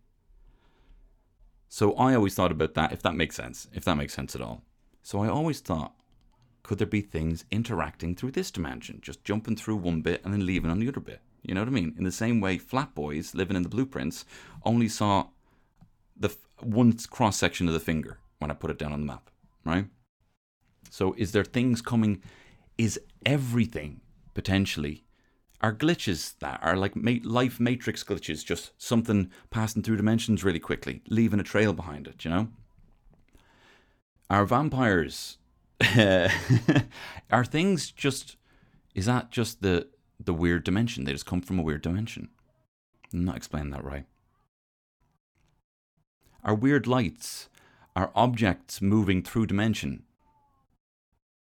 So 1.67 1.93
I 1.93 2.15
always 2.15 2.33
thought 2.33 2.51
about 2.51 2.73
that, 2.73 2.91
if 2.91 3.01
that 3.03 3.15
makes 3.15 3.35
sense, 3.35 3.67
if 3.73 3.85
that 3.85 3.95
makes 3.95 4.13
sense 4.13 4.35
at 4.35 4.41
all. 4.41 4.63
So 5.03 5.21
I 5.21 5.27
always 5.27 5.59
thought, 5.59 5.93
could 6.63 6.77
there 6.77 6.87
be 6.87 7.01
things 7.01 7.45
interacting 7.51 8.15
through 8.15 8.31
this 8.31 8.51
dimension, 8.51 8.99
just 9.01 9.23
jumping 9.23 9.55
through 9.55 9.77
one 9.77 10.01
bit 10.01 10.21
and 10.23 10.33
then 10.33 10.45
leaving 10.45 10.71
on 10.71 10.79
the 10.79 10.87
other 10.87 10.99
bit? 10.99 11.21
You 11.43 11.53
know 11.53 11.61
what 11.61 11.69
I 11.69 11.71
mean? 11.71 11.95
In 11.97 12.03
the 12.03 12.11
same 12.11 12.41
way, 12.41 12.57
flat 12.57 12.93
boys 12.95 13.33
living 13.33 13.55
in 13.55 13.63
the 13.63 13.69
blueprints 13.69 14.25
only 14.65 14.89
saw 14.89 15.27
the 16.17 16.35
one 16.59 16.97
cross 17.09 17.37
section 17.37 17.67
of 17.67 17.73
the 17.73 17.79
finger 17.79 18.19
when 18.39 18.51
I 18.51 18.55
put 18.55 18.71
it 18.71 18.77
down 18.77 18.91
on 18.91 19.01
the 19.01 19.05
map, 19.05 19.29
right? 19.63 19.85
So 20.89 21.13
is 21.17 21.31
there 21.31 21.45
things 21.45 21.81
coming? 21.81 22.21
Is 22.79 22.97
everything 23.25 23.99
potentially 24.33 25.03
are 25.59 25.73
glitches 25.73 26.35
that 26.39 26.61
are 26.63 26.77
like 26.77 26.93
life 26.95 27.59
matrix 27.59 28.05
glitches, 28.05 28.45
just 28.45 28.71
something 28.77 29.29
passing 29.49 29.83
through 29.83 29.97
dimensions 29.97 30.45
really 30.45 30.59
quickly, 30.59 31.01
leaving 31.09 31.41
a 31.41 31.43
trail 31.43 31.73
behind 31.73 32.07
it, 32.07 32.23
you 32.23 32.31
know? 32.31 32.47
Are 34.29 34.45
vampires 34.45 35.37
are 37.31 37.45
things 37.45 37.91
just 37.91 38.37
is 38.95 39.07
that 39.07 39.29
just 39.29 39.61
the 39.61 39.89
the 40.17 40.33
weird 40.33 40.63
dimension? 40.63 41.03
They 41.03 41.11
just 41.11 41.25
come 41.25 41.41
from 41.41 41.59
a 41.59 41.63
weird 41.63 41.81
dimension. 41.81 42.29
I'm 43.13 43.25
not 43.25 43.35
explaining 43.35 43.71
that 43.71 43.83
right. 43.83 44.05
Are 46.45 46.55
weird 46.55 46.87
lights 46.87 47.49
are 47.93 48.11
objects 48.15 48.81
moving 48.81 49.21
through 49.21 49.47
dimension? 49.47 50.03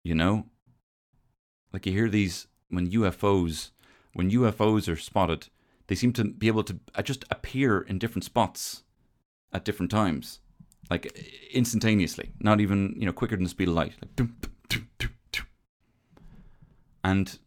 You 0.03 0.14
know? 0.14 0.47
Like 1.72 1.87
you 1.87 1.92
hear 1.92 2.09
these 2.09 2.46
when 2.68 2.90
UFOs 2.90 3.70
when 4.14 4.31
UFOs 4.31 4.90
are 4.92 4.96
spotted, 4.96 5.48
they 5.87 5.94
seem 5.94 6.12
to 6.14 6.24
be 6.24 6.48
able 6.48 6.64
to 6.64 6.78
uh, 6.94 7.02
just 7.02 7.24
appear 7.31 7.81
in 7.81 7.98
different 7.98 8.24
spots 8.24 8.83
at 9.52 9.64
different 9.64 9.90
times, 9.90 10.40
like 10.90 11.07
instantaneously, 11.52 12.33
not 12.40 12.61
even 12.61 12.94
you 12.98 13.07
know 13.07 13.12
quicker 13.12 13.37
than 13.37 13.44
the 13.44 13.50
speed 13.50 13.68
of 13.68 13.74
light. 13.74 13.94
Like, 14.02 14.28
and 17.04 17.38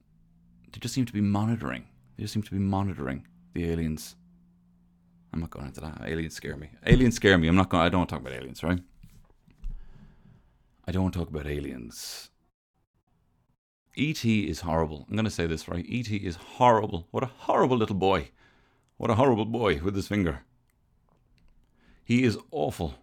they 0.71 0.79
just 0.79 0.93
seem 0.93 1.05
to 1.05 1.13
be 1.13 1.21
monitoring. 1.21 1.85
They 2.17 2.23
just 2.23 2.33
seem 2.33 2.43
to 2.43 2.51
be 2.51 2.59
monitoring 2.59 3.27
the 3.53 3.69
aliens. 3.69 4.15
I'm 5.33 5.39
not 5.39 5.49
going 5.49 5.67
into 5.67 5.81
that. 5.81 6.01
Aliens 6.05 6.33
scare 6.33 6.57
me. 6.57 6.69
Aliens 6.85 7.15
scare 7.15 7.37
me. 7.37 7.47
I'm 7.47 7.55
not 7.55 7.69
going. 7.69 7.83
I 7.83 7.89
don't 7.89 7.99
want 7.99 8.09
to 8.09 8.15
talk 8.15 8.21
about 8.21 8.33
aliens, 8.33 8.63
right? 8.63 8.79
I 10.87 10.91
don't 10.91 11.03
want 11.03 11.13
to 11.13 11.19
talk 11.19 11.29
about 11.29 11.47
aliens. 11.47 12.30
E.T. 13.95 14.47
is 14.47 14.61
horrible. 14.61 15.05
I'm 15.09 15.15
going 15.15 15.25
to 15.25 15.31
say 15.31 15.47
this 15.47 15.67
right. 15.67 15.85
E.T. 15.85 16.15
is 16.15 16.35
horrible. 16.35 17.07
What 17.11 17.23
a 17.23 17.27
horrible 17.27 17.77
little 17.77 17.95
boy. 17.95 18.29
What 18.97 19.09
a 19.09 19.15
horrible 19.15 19.45
boy 19.45 19.81
with 19.81 19.95
his 19.95 20.07
finger. 20.07 20.43
He 22.03 22.23
is 22.23 22.37
awful. 22.51 22.95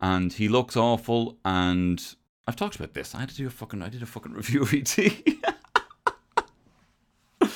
And 0.00 0.32
he 0.32 0.48
looks 0.48 0.76
awful. 0.76 1.38
And 1.44 2.02
I've 2.46 2.56
talked 2.56 2.76
about 2.76 2.94
this. 2.94 3.14
I 3.14 3.20
had 3.20 3.28
to 3.28 3.36
do 3.36 3.46
a 3.46 3.50
fucking. 3.50 3.82
I 3.82 3.88
did 3.88 4.02
a 4.02 4.06
fucking 4.06 4.32
review 4.32 4.62
of 4.62 4.74
E.T. 4.74 5.40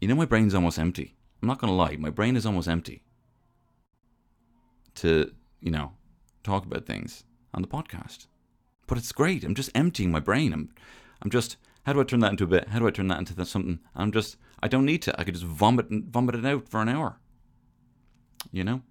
you 0.00 0.08
know, 0.08 0.14
my 0.14 0.26
brain's 0.26 0.54
almost 0.54 0.78
empty. 0.78 1.16
I'm 1.42 1.48
not 1.48 1.58
going 1.58 1.72
to 1.72 1.76
lie. 1.76 1.96
My 1.96 2.10
brain 2.10 2.36
is 2.36 2.46
almost 2.46 2.68
empty 2.68 3.02
to, 4.96 5.32
you 5.60 5.70
know, 5.70 5.92
talk 6.44 6.64
about 6.64 6.86
things 6.86 7.24
on 7.52 7.62
the 7.62 7.68
podcast. 7.68 8.26
But 8.86 8.98
it's 8.98 9.12
great. 9.12 9.44
I'm 9.44 9.54
just 9.54 9.70
emptying 9.74 10.10
my 10.10 10.20
brain. 10.20 10.52
I'm, 10.52 10.70
I'm 11.22 11.30
just. 11.30 11.56
How 11.84 11.92
do 11.92 12.00
I 12.00 12.04
turn 12.04 12.20
that 12.20 12.32
into 12.32 12.44
a 12.44 12.48
bit? 12.48 12.68
How 12.68 12.78
do 12.80 12.86
I 12.86 12.90
turn 12.90 13.08
that 13.08 13.18
into 13.18 13.44
something? 13.44 13.80
I'm 13.94 14.12
just. 14.12 14.36
I 14.60 14.68
don't 14.68 14.84
need 14.84 15.02
to. 15.02 15.20
I 15.20 15.24
could 15.24 15.34
just 15.34 15.46
vomit 15.46 15.90
and 15.90 16.04
vomit 16.04 16.34
it 16.34 16.44
out 16.44 16.68
for 16.68 16.80
an 16.80 16.88
hour. 16.88 17.18
You 18.52 18.64
know, 18.64 18.82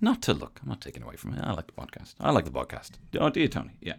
not 0.00 0.22
to 0.22 0.34
look. 0.34 0.60
I'm 0.62 0.68
not 0.68 0.80
taking 0.80 1.02
away 1.02 1.16
from 1.16 1.34
it. 1.34 1.40
I 1.42 1.52
like 1.52 1.66
the 1.66 1.72
podcast. 1.72 2.14
I 2.20 2.30
like 2.30 2.44
the 2.44 2.50
podcast. 2.50 2.92
Oh, 3.18 3.30
do 3.30 3.40
you, 3.40 3.48
Tony? 3.48 3.76
Yeah. 3.80 3.96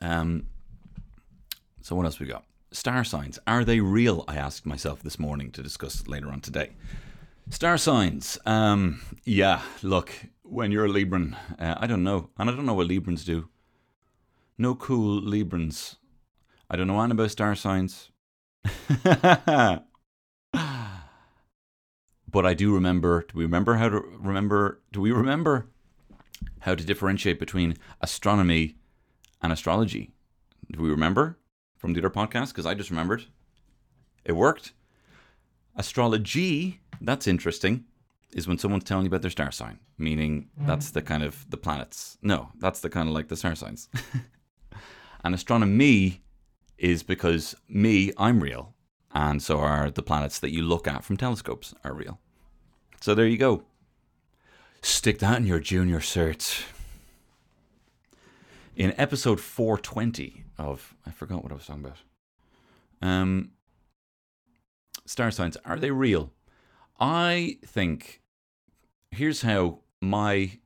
Um. 0.00 0.46
So 1.82 1.96
what 1.96 2.04
else 2.04 2.20
we 2.20 2.26
got? 2.26 2.44
star 2.72 3.04
signs. 3.04 3.38
Are 3.46 3.64
they 3.64 3.80
real? 3.80 4.24
I 4.28 4.36
asked 4.36 4.66
myself 4.66 5.02
this 5.02 5.18
morning 5.18 5.50
to 5.52 5.62
discuss 5.62 6.06
later 6.06 6.28
on 6.28 6.40
today. 6.40 6.70
Star 7.50 7.78
signs. 7.78 8.38
Um, 8.44 9.00
yeah, 9.24 9.62
look, 9.82 10.12
when 10.42 10.70
you're 10.70 10.84
a 10.84 10.88
Libran, 10.88 11.34
uh, 11.58 11.76
I 11.78 11.86
don't 11.86 12.04
know. 12.04 12.30
And 12.38 12.50
I 12.50 12.54
don't 12.54 12.66
know 12.66 12.74
what 12.74 12.88
Librans 12.88 13.24
do. 13.24 13.48
No 14.58 14.74
cool 14.74 15.22
Librans. 15.22 15.96
I 16.70 16.76
don't 16.76 16.86
know 16.86 17.00
anything 17.00 17.12
about 17.12 17.30
star 17.30 17.54
signs. 17.54 18.10
but 19.02 19.82
I 22.34 22.54
do 22.54 22.74
remember. 22.74 23.24
Do 23.28 23.38
we 23.38 23.44
remember 23.44 23.74
how 23.76 23.88
to 23.88 24.02
remember? 24.18 24.82
Do 24.92 25.00
we 25.00 25.10
remember 25.10 25.68
how 26.60 26.74
to 26.74 26.84
differentiate 26.84 27.38
between 27.38 27.76
astronomy 28.02 28.76
and 29.40 29.52
astrology? 29.52 30.12
Do 30.70 30.82
we 30.82 30.90
remember 30.90 31.38
from 31.78 31.94
the 31.94 32.00
other 32.00 32.10
podcast? 32.10 32.48
Because 32.48 32.66
I 32.66 32.74
just 32.74 32.90
remembered. 32.90 33.24
It 34.24 34.32
worked. 34.32 34.72
Astrology, 35.76 36.80
that's 37.00 37.26
interesting, 37.26 37.84
is 38.32 38.46
when 38.46 38.58
someone's 38.58 38.84
telling 38.84 39.04
you 39.04 39.08
about 39.08 39.22
their 39.22 39.30
star 39.30 39.50
sign, 39.50 39.78
meaning 39.96 40.50
that's 40.58 40.90
the 40.90 41.02
kind 41.02 41.22
of 41.22 41.46
the 41.50 41.56
planets. 41.56 42.18
No, 42.22 42.50
that's 42.58 42.80
the 42.80 42.90
kind 42.90 43.08
of 43.08 43.14
like 43.14 43.28
the 43.28 43.36
star 43.36 43.54
signs. 43.54 43.88
and 45.24 45.34
astronomy 45.34 46.22
is 46.76 47.02
because 47.02 47.54
me, 47.68 48.12
I'm 48.16 48.40
real, 48.42 48.74
and 49.12 49.42
so 49.42 49.58
are 49.58 49.90
the 49.90 50.02
planets 50.02 50.38
that 50.40 50.50
you 50.50 50.62
look 50.62 50.86
at 50.86 51.04
from 51.04 51.16
telescopes 51.16 51.74
are 51.84 51.94
real. 51.94 52.20
So 53.00 53.14
there 53.14 53.26
you 53.26 53.38
go. 53.38 53.64
Stick 54.82 55.18
that 55.20 55.38
in 55.38 55.46
your 55.46 55.60
junior 55.60 56.00
certs. 56.00 56.64
In 58.76 58.94
episode 58.96 59.40
420 59.40 60.44
of 60.56 60.94
I 61.04 61.10
forgot 61.10 61.42
what 61.42 61.50
I 61.50 61.56
was 61.56 61.66
talking 61.66 61.84
about. 61.84 61.98
Um 63.02 63.50
star 65.04 65.30
signs, 65.30 65.56
are 65.64 65.78
they 65.78 65.90
real? 65.90 66.32
I 66.98 67.58
think 67.64 68.22
here's 69.10 69.42
how 69.42 69.80
my 70.00 70.58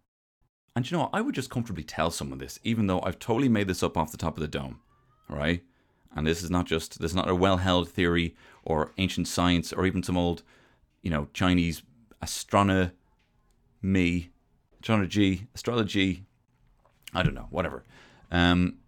and 0.75 0.91
you 0.91 0.97
know 0.97 1.03
what, 1.03 1.11
I 1.13 1.21
would 1.21 1.35
just 1.35 1.51
comfortably 1.51 1.85
tell 1.85 2.11
someone 2.11 2.39
this, 2.39 2.59
even 2.65 2.87
though 2.87 3.03
I've 3.03 3.19
totally 3.19 3.49
made 3.49 3.69
this 3.69 3.83
up 3.83 3.97
off 3.97 4.11
the 4.11 4.17
top 4.17 4.37
of 4.37 4.41
the 4.41 4.49
dome. 4.49 4.81
Right? 5.29 5.63
And 6.15 6.27
this 6.27 6.43
is 6.43 6.51
not 6.51 6.67
just 6.67 6.99
this 7.01 7.13
is 7.13 7.17
not 7.17 7.29
a 7.29 7.35
well 7.35 7.59
held 7.59 7.89
theory 7.91 8.35
or 8.65 8.93
ancient 8.99 9.29
science 9.29 9.73
or 9.73 9.87
even 9.87 10.03
some 10.03 10.17
old, 10.17 10.43
you 11.03 11.11
know, 11.11 11.29
Chinese 11.33 11.83
astronomy, 12.21 12.93
astrology, 14.81 15.49
astrology. 15.55 16.25
I 17.15 17.23
don't 17.23 17.35
know, 17.35 17.49
whatever. 17.51 17.85
Um, 18.31 18.79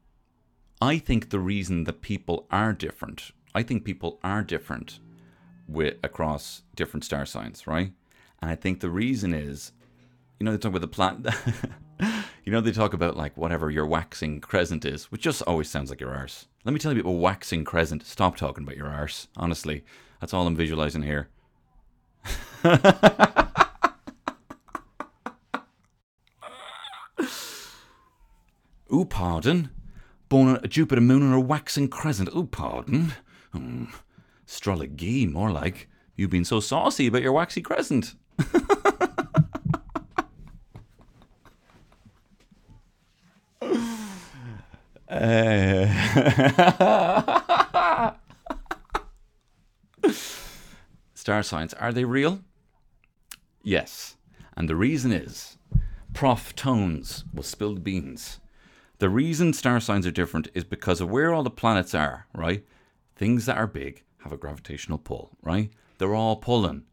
I 0.80 0.98
think 0.98 1.30
the 1.30 1.38
reason 1.38 1.84
that 1.84 2.00
people 2.00 2.46
are 2.50 2.72
different, 2.72 3.32
I 3.54 3.62
think 3.62 3.84
people 3.84 4.18
are 4.22 4.42
different 4.42 4.98
with 5.68 5.96
across 6.02 6.62
different 6.74 7.04
star 7.04 7.26
signs, 7.26 7.66
right? 7.66 7.92
And 8.40 8.50
I 8.50 8.54
think 8.54 8.80
the 8.80 8.90
reason 8.90 9.32
is, 9.32 9.72
you 10.38 10.44
know, 10.44 10.52
they 10.52 10.58
talk 10.58 10.70
about 10.70 10.80
the 10.80 10.88
planet. 10.88 11.34
you 12.44 12.52
know, 12.52 12.60
they 12.60 12.72
talk 12.72 12.92
about 12.92 13.16
like 13.16 13.36
whatever 13.36 13.70
your 13.70 13.86
waxing 13.86 14.40
crescent 14.40 14.84
is, 14.84 15.04
which 15.06 15.22
just 15.22 15.42
always 15.42 15.70
sounds 15.70 15.90
like 15.90 16.00
your 16.00 16.14
arse. 16.14 16.46
Let 16.64 16.72
me 16.72 16.78
tell 16.78 16.92
you 16.92 17.00
about 17.00 17.12
waxing 17.12 17.64
crescent. 17.64 18.04
Stop 18.06 18.36
talking 18.36 18.64
about 18.64 18.76
your 18.76 18.88
arse. 18.88 19.28
Honestly, 19.36 19.84
that's 20.20 20.34
all 20.34 20.46
I'm 20.46 20.56
visualizing 20.56 21.02
here. 21.02 21.28
Ooh, 28.92 29.04
pardon. 29.04 29.70
Born 30.28 30.60
a 30.62 30.68
Jupiter 30.68 31.00
moon 31.00 31.22
on 31.22 31.32
a 31.32 31.40
waxing 31.40 31.88
crescent. 31.88 32.28
Ooh, 32.34 32.46
pardon. 32.46 33.12
Hmm. 33.52 33.84
Astrology, 34.46 35.26
more 35.26 35.50
like. 35.50 35.88
You've 36.16 36.30
been 36.30 36.44
so 36.44 36.60
saucy 36.60 37.08
about 37.08 37.22
your 37.22 37.32
waxy 37.32 37.60
crescent. 37.60 38.14
uh, 45.08 45.86
Star 51.14 51.42
signs, 51.42 51.74
are 51.74 51.92
they 51.92 52.04
real? 52.04 52.40
Yes. 53.62 54.16
And 54.56 54.68
the 54.68 54.76
reason 54.76 55.10
is 55.10 55.56
Prof. 56.12 56.54
Tones 56.54 57.24
will 57.32 57.42
spilled 57.42 57.82
beans. 57.82 58.38
The 58.98 59.08
reason 59.08 59.52
star 59.52 59.80
signs 59.80 60.06
are 60.06 60.12
different 60.12 60.48
is 60.54 60.64
because 60.64 61.00
of 61.00 61.10
where 61.10 61.34
all 61.34 61.42
the 61.42 61.50
planets 61.50 61.94
are, 61.94 62.26
right? 62.32 62.64
Things 63.16 63.46
that 63.46 63.56
are 63.56 63.66
big 63.66 64.03
have 64.24 64.32
a 64.32 64.36
gravitational 64.38 64.98
pull, 64.98 65.30
right? 65.42 65.70
They're 65.98 66.14
all 66.14 66.36
pulling. 66.36 66.84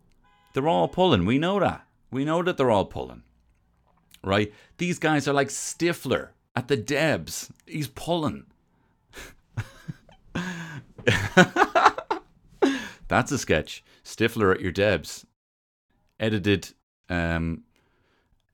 They're 0.54 0.68
all 0.68 0.90
pulling. 0.90 1.26
We 1.26 1.40
know 1.40 1.62
that. 1.62 1.88
We 2.12 2.26
know 2.26 2.44
that 2.44 2.58
they're 2.58 2.70
all 2.70 2.86
pulling. 2.86 3.24
Right? 4.22 4.54
These 4.78 5.00
guys 5.00 5.28
are 5.30 5.34
like 5.34 5.48
Stifler 5.48 6.30
at 6.58 6.68
the 6.68 6.76
Debs. 6.76 7.52
He's 7.66 7.88
pulling. 7.88 8.48
That's 13.08 13.32
a 13.32 13.38
sketch. 13.38 13.84
Stifler 14.04 14.54
at 14.54 14.62
your 14.62 14.74
Debs. 14.74 15.26
Edited 16.20 16.74
um 17.10 17.64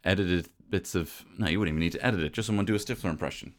edited 0.03 0.49
bits 0.69 0.93
of. 0.93 1.25
No, 1.37 1.47
you 1.47 1.59
wouldn't 1.59 1.73
even 1.73 1.79
need 1.81 1.93
to 1.93 2.05
edit 2.05 2.21
it. 2.21 2.33
Just 2.33 2.45
someone 2.45 2.65
do 2.65 2.75
a 2.75 2.77
Stifler 2.77 3.09
impression. 3.09 3.55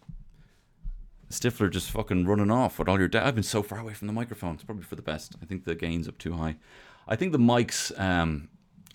Stifler 1.30 1.70
just 1.70 1.90
fucking 1.90 2.26
running 2.26 2.50
off 2.50 2.78
with 2.78 2.88
all 2.88 2.98
your. 2.98 3.08
Da- 3.08 3.26
I've 3.26 3.34
been 3.34 3.42
so 3.44 3.62
far 3.62 3.78
away 3.78 3.92
from 3.92 4.06
the 4.06 4.14
microphone. 4.14 4.54
It's 4.54 4.64
probably 4.64 4.84
for 4.84 4.96
the 4.96 5.02
best. 5.02 5.36
I 5.42 5.46
think 5.46 5.64
the 5.64 5.74
gain's 5.74 6.08
up 6.08 6.18
too 6.18 6.32
high. 6.32 6.56
I 7.06 7.16
think 7.16 7.32
the 7.32 7.38
mic's 7.38 7.92
um 7.98 8.48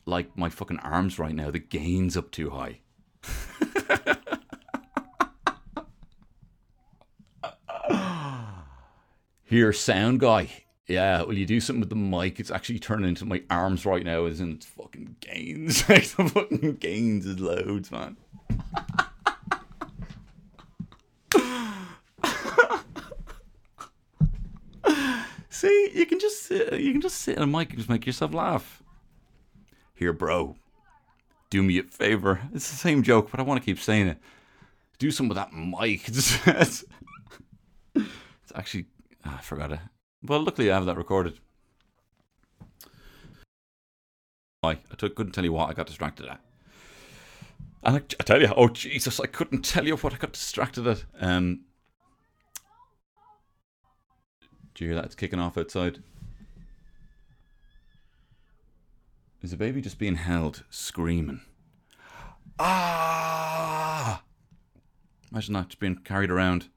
like 0.05 0.35
my 0.37 0.49
fucking 0.49 0.79
arms 0.79 1.19
right 1.19 1.35
now. 1.35 1.51
The 1.51 1.59
gain's 1.59 2.17
up 2.17 2.31
too 2.31 2.49
high. 2.49 2.79
Here, 9.45 9.71
sound 9.71 10.19
guy. 10.19 10.49
Yeah, 10.87 11.21
will 11.21 11.37
you 11.37 11.45
do 11.45 11.59
something 11.59 11.79
with 11.81 11.89
the 11.89 11.95
mic? 11.95 12.39
It's 12.39 12.49
actually 12.51 12.79
turning 12.79 13.07
into 13.07 13.25
my 13.25 13.43
arms 13.49 13.85
right 13.85 14.03
now. 14.03 14.25
Is 14.25 14.41
in 14.41 14.57
fucking 14.57 15.17
gains. 15.21 15.83
the 15.87 16.01
fucking 16.01 16.77
gains 16.77 17.25
is 17.25 17.39
loads, 17.39 17.91
man. 17.91 18.17
See, 25.49 25.91
you 25.93 26.05
can 26.05 26.19
just 26.19 26.42
sit, 26.53 26.79
you 26.79 26.91
can 26.91 27.01
just 27.01 27.21
sit 27.21 27.37
in 27.37 27.43
a 27.43 27.47
mic 27.47 27.69
and 27.69 27.77
just 27.77 27.89
make 27.89 28.05
yourself 28.05 28.33
laugh. 28.33 28.81
Here, 29.95 30.13
bro. 30.13 30.55
Do 31.49 31.61
me 31.61 31.79
a 31.79 31.83
favor. 31.83 32.41
It's 32.53 32.69
the 32.69 32.75
same 32.75 33.03
joke, 33.03 33.29
but 33.31 33.39
I 33.39 33.43
want 33.43 33.61
to 33.61 33.65
keep 33.65 33.79
saying 33.79 34.07
it. 34.07 34.17
Do 34.97 35.11
something 35.11 35.29
with 35.29 35.37
that 35.37 35.53
mic. 35.53 36.09
It's, 37.95 38.55
actually, 38.55 38.85
oh, 39.25 39.35
I 39.37 39.41
forgot 39.41 39.71
it. 39.71 39.79
Well, 40.23 40.43
luckily 40.43 40.71
I 40.71 40.75
have 40.75 40.85
that 40.85 40.97
recorded. 40.97 41.39
I, 44.63 44.75
couldn't 44.75 45.31
tell 45.33 45.43
you 45.43 45.51
what 45.51 45.69
I 45.69 45.73
got 45.73 45.87
distracted 45.87 46.27
at. 46.27 46.39
And 47.83 47.97
I, 47.97 47.99
I 47.99 48.23
tell 48.23 48.41
you, 48.41 48.47
oh 48.55 48.69
Jesus, 48.69 49.19
I 49.19 49.25
couldn't 49.25 49.63
tell 49.65 49.85
you 49.85 49.95
what 49.95 50.13
I 50.13 50.17
got 50.17 50.33
distracted 50.33 50.87
at. 50.87 51.03
Um, 51.19 51.61
do 54.73 54.83
you 54.83 54.91
hear 54.91 54.95
that? 54.95 55.05
It's 55.05 55.15
kicking 55.15 55.39
off 55.39 55.57
outside. 55.57 56.01
Is 59.43 59.51
the 59.51 59.57
baby 59.57 59.81
just 59.81 59.99
being 59.99 60.15
held, 60.15 60.63
screaming? 60.69 61.41
Ah! 62.57 64.23
Imagine 65.33 65.55
that, 65.55 65.67
just 65.67 65.81
being 65.81 65.97
carried 65.97 66.31
around 66.31 66.69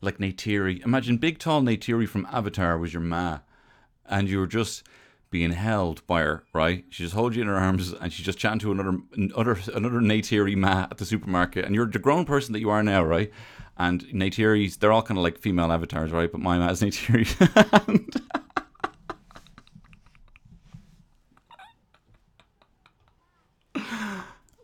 like 0.00 0.18
Neytiri. 0.18 0.84
Imagine 0.84 1.16
big, 1.16 1.40
tall 1.40 1.62
Neytiri 1.62 2.08
from 2.08 2.28
Avatar 2.30 2.78
was 2.78 2.94
your 2.94 3.02
ma, 3.02 3.40
and 4.06 4.28
you 4.28 4.38
were 4.38 4.46
just 4.46 4.84
being 5.30 5.50
held 5.50 6.06
by 6.06 6.20
her, 6.20 6.44
right? 6.52 6.84
She 6.90 7.02
just 7.02 7.16
holds 7.16 7.34
you 7.34 7.42
in 7.42 7.48
her 7.48 7.56
arms, 7.56 7.92
and 7.92 8.12
she's 8.12 8.24
just 8.24 8.38
chatting 8.38 8.60
to 8.60 8.70
another, 8.70 8.98
another, 9.16 9.58
another 9.74 10.00
Neytiri 10.00 10.54
ma 10.54 10.82
at 10.82 10.98
the 10.98 11.04
supermarket, 11.04 11.64
and 11.64 11.74
you're 11.74 11.86
the 11.86 11.98
grown 11.98 12.24
person 12.24 12.52
that 12.52 12.60
you 12.60 12.70
are 12.70 12.84
now, 12.84 13.02
right? 13.02 13.32
And 13.76 14.04
Neytiris, 14.06 14.78
they're 14.78 14.92
all 14.92 15.02
kind 15.02 15.18
of 15.18 15.24
like 15.24 15.38
female 15.38 15.72
avatars, 15.72 16.12
right? 16.12 16.30
But 16.30 16.40
my 16.40 16.56
ma 16.56 16.68
is 16.70 16.82
Neytiri. 16.82 18.20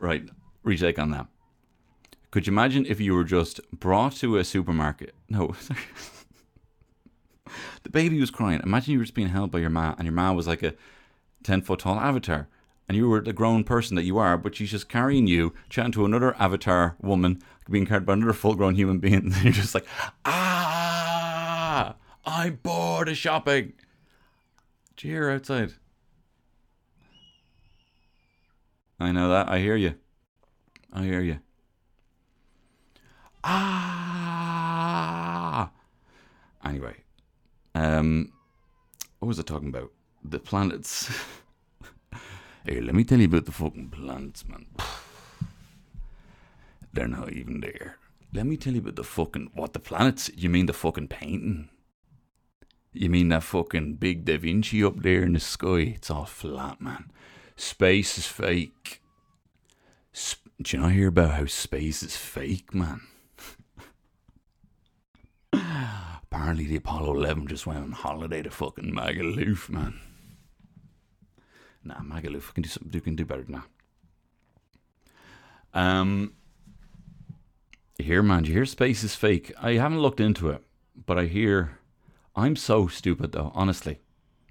right, 0.01 0.29
retake 0.63 0.99
on 0.99 1.11
that. 1.13 1.27
Could 2.31 2.47
you 2.47 2.53
imagine 2.53 2.85
if 2.87 3.01
you 3.01 3.15
were 3.15 3.25
just 3.25 3.61
brought 3.73 4.13
to 4.17 4.37
a 4.37 4.45
supermarket? 4.45 5.15
No, 5.29 5.55
the 7.83 7.91
baby 7.91 8.21
was 8.21 8.31
crying. 8.31 8.61
Imagine 8.63 8.93
you 8.93 8.99
were 8.99 9.05
just 9.05 9.15
being 9.15 9.29
held 9.29 9.51
by 9.51 9.61
your 9.61 9.71
ma, 9.71 9.95
and 9.97 10.05
your 10.05 10.13
ma 10.13 10.33
was 10.33 10.47
like 10.47 10.63
a 10.63 10.75
ten 11.43 11.63
foot 11.63 11.81
tall 11.81 11.99
avatar, 11.99 12.49
and 12.87 12.97
you 12.97 13.09
were 13.09 13.21
the 13.21 13.33
grown 13.33 13.65
person 13.65 13.97
that 13.97 14.05
you 14.05 14.19
are, 14.19 14.37
but 14.37 14.55
she's 14.55 14.71
just 14.71 14.89
carrying 14.89 15.27
you, 15.27 15.55
chatting 15.71 15.93
to 15.93 16.05
another 16.05 16.35
avatar 16.37 16.97
woman, 17.01 17.41
being 17.71 17.87
carried 17.87 18.07
by 18.07 18.13
another 18.13 18.33
full 18.33 18.55
grown 18.55 18.75
human 18.75 18.99
being. 18.99 19.33
And 19.35 19.45
you're 19.45 19.53
just 19.53 19.75
like, 19.75 19.87
ah, 20.25 21.95
I'm 22.27 22.57
bored 22.63 23.09
of 23.09 23.17
shopping. 23.17 23.73
Did 24.97 25.09
you 25.09 25.15
hear 25.15 25.31
outside? 25.31 25.75
I 29.01 29.13
know 29.13 29.29
that. 29.29 29.49
I 29.49 29.61
hear 29.61 29.77
you. 29.77 29.95
I 30.93 31.05
hear 31.05 31.21
you. 31.21 31.39
Ah. 33.45 35.71
Anyway, 36.65 36.97
um, 37.75 38.33
what 39.21 39.29
was 39.29 39.39
I 39.39 39.43
talking 39.43 39.69
about? 39.69 39.93
The 40.25 40.41
planets. 40.41 41.09
hey, 42.65 42.81
let 42.81 42.95
me 42.95 43.05
tell 43.05 43.21
you 43.21 43.27
about 43.27 43.47
the 43.47 43.53
fucking 43.53 43.91
planets, 43.91 44.47
man. 44.49 44.67
They're 46.93 47.07
not 47.07 47.33
even 47.33 47.61
there. 47.61 47.99
Let 48.33 48.47
me 48.47 48.57
tell 48.57 48.75
you 48.75 48.81
about 48.81 48.97
the 48.97 49.05
fucking 49.05 49.53
what 49.55 49.73
the 49.73 49.79
planets. 49.79 50.31
You 50.37 50.51
mean 50.51 50.67
the 50.67 50.73
fucking 50.73 51.09
painting? 51.09 51.69
You 52.93 53.09
mean 53.09 53.29
that 53.29 53.45
fucking 53.45 53.95
big 53.95 54.25
Da 54.25 54.39
Vinci 54.39 54.83
up 54.83 55.03
there 55.03 55.23
in 55.23 55.35
the 55.35 55.41
sky? 55.41 55.95
It's 55.97 56.11
all 56.11 56.25
flat, 56.25 56.81
man. 56.81 57.11
Space 57.59 58.17
is 58.19 58.27
fake. 58.27 59.03
Sp- 60.15 60.47
Do 60.63 60.77
you 60.77 60.83
not 60.83 60.93
hear 60.93 61.09
about 61.09 61.33
how 61.33 61.47
space 61.47 62.05
is 62.05 62.17
fake, 62.17 62.73
man? 62.73 63.01
Apparently, 65.53 66.67
the 66.67 66.77
Apollo 66.77 67.17
11 67.17 67.49
just 67.49 67.67
went 67.67 67.81
on 67.81 67.91
holiday 67.91 68.43
to 68.43 68.51
fucking 68.51 68.93
Magaluf, 68.95 69.69
man. 69.69 69.99
Nah, 71.83 71.99
Magaluf 72.01 72.55
can 72.55 72.63
do 72.63 72.69
something. 72.69 72.93
You 72.93 73.01
can 73.01 73.17
do 73.17 73.25
better 73.25 73.43
than 73.43 73.63
that. 75.75 75.81
Um, 75.81 76.35
hear, 77.99 78.23
man? 78.23 78.45
You 78.45 78.53
hear 78.53 78.67
space 78.67 79.03
is 79.03 79.17
fake? 79.17 79.53
I 79.61 79.73
haven't 79.73 80.01
looked 80.01 80.21
into 80.21 80.51
it, 80.51 80.63
but 81.07 81.19
I 81.19 81.25
hear. 81.25 81.79
I'm 82.37 82.55
so 82.55 82.87
stupid 82.87 83.33
though, 83.33 83.51
honestly, 83.53 83.99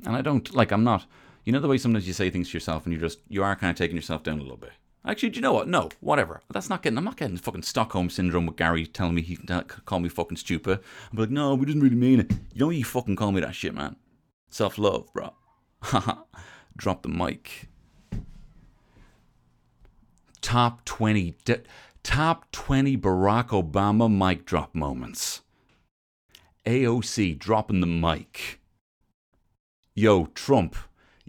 and 0.05 0.13
I 0.13 0.21
don't 0.21 0.53
like. 0.53 0.71
I'm 0.73 0.83
not. 0.83 1.05
You 1.47 1.53
know 1.53 1.61
the 1.61 1.69
way 1.69 1.77
sometimes 1.77 2.05
you 2.05 2.11
say 2.11 2.29
things 2.29 2.49
to 2.49 2.57
yourself 2.57 2.85
and 2.85 2.93
you 2.93 2.99
just 2.99 3.19
you 3.29 3.41
are 3.41 3.55
kind 3.55 3.71
of 3.71 3.77
taking 3.77 3.95
yourself 3.95 4.21
down 4.21 4.39
a 4.39 4.41
little 4.41 4.57
bit. 4.57 4.73
Actually, 5.05 5.29
do 5.29 5.37
you 5.37 5.41
know 5.41 5.53
what? 5.53 5.69
No, 5.69 5.87
whatever. 6.01 6.41
That's 6.51 6.69
not 6.69 6.83
getting. 6.83 6.97
I'm 6.97 7.05
not 7.05 7.15
getting 7.15 7.37
fucking 7.37 7.61
Stockholm 7.61 8.09
syndrome 8.09 8.47
with 8.47 8.57
Gary 8.57 8.85
telling 8.85 9.15
me 9.15 9.21
he 9.21 9.37
can 9.37 9.63
call 9.85 10.01
me 10.01 10.09
fucking 10.09 10.35
stupid. 10.35 10.81
I'm 11.09 11.17
like, 11.17 11.29
no, 11.29 11.55
we 11.55 11.65
didn't 11.65 11.83
really 11.83 11.95
mean 11.95 12.19
it. 12.19 12.33
You 12.53 12.65
know 12.65 12.69
you 12.69 12.83
fucking 12.83 13.15
call 13.15 13.31
me 13.31 13.39
that 13.39 13.55
shit, 13.55 13.73
man. 13.73 13.95
Self 14.49 14.77
love, 14.77 15.07
bro. 15.13 15.35
Drop 16.75 17.03
the 17.03 17.07
mic. 17.07 17.69
Top 20.41 20.83
twenty. 20.83 21.37
De- 21.45 21.63
top 22.03 22.51
twenty 22.51 22.97
Barack 22.97 23.51
Obama 23.51 24.13
mic 24.13 24.45
drop 24.45 24.75
moments. 24.75 25.43
AOC 26.65 27.39
dropping 27.39 27.79
the 27.79 27.87
mic. 27.87 28.59
Yo, 29.95 30.25
Trump. 30.35 30.75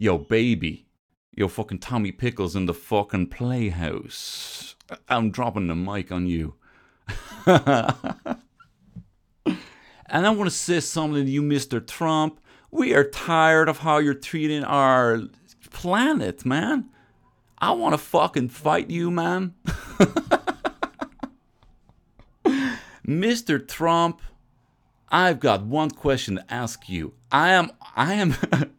Yo, 0.01 0.16
baby. 0.16 0.86
Yo, 1.34 1.49
fucking 1.49 1.80
Tommy 1.80 2.12
Pickles 2.12 2.55
in 2.55 2.66
the 2.66 2.72
fucking 2.72 3.26
playhouse. 3.26 4.76
I'm 5.09 5.32
dropping 5.32 5.66
the 5.66 5.74
mic 5.74 6.12
on 6.12 6.28
you. 6.28 6.55
and 7.46 7.66
I 10.07 10.30
want 10.30 10.44
to 10.44 10.51
say 10.51 10.78
something 10.78 11.24
to 11.24 11.30
you, 11.30 11.42
Mr. 11.42 11.84
Trump. 11.84 12.38
We 12.70 12.94
are 12.94 13.03
tired 13.03 13.68
of 13.68 13.78
how 13.78 13.99
you're 13.99 14.14
treating 14.14 14.62
our 14.62 15.22
planet, 15.72 16.46
man. 16.46 16.90
I 17.59 17.72
want 17.72 17.94
to 17.94 17.99
fucking 17.99 18.51
fight 18.51 18.90
you, 18.90 19.11
man. 19.11 19.57
Mr. 23.05 23.66
Trump, 23.66 24.22
I've 25.09 25.40
got 25.40 25.66
one 25.66 25.90
question 25.90 26.36
to 26.36 26.44
ask 26.49 26.88
you. 26.88 27.14
I 27.32 27.51
am 27.51 27.72
I 27.96 28.14
am 28.14 28.36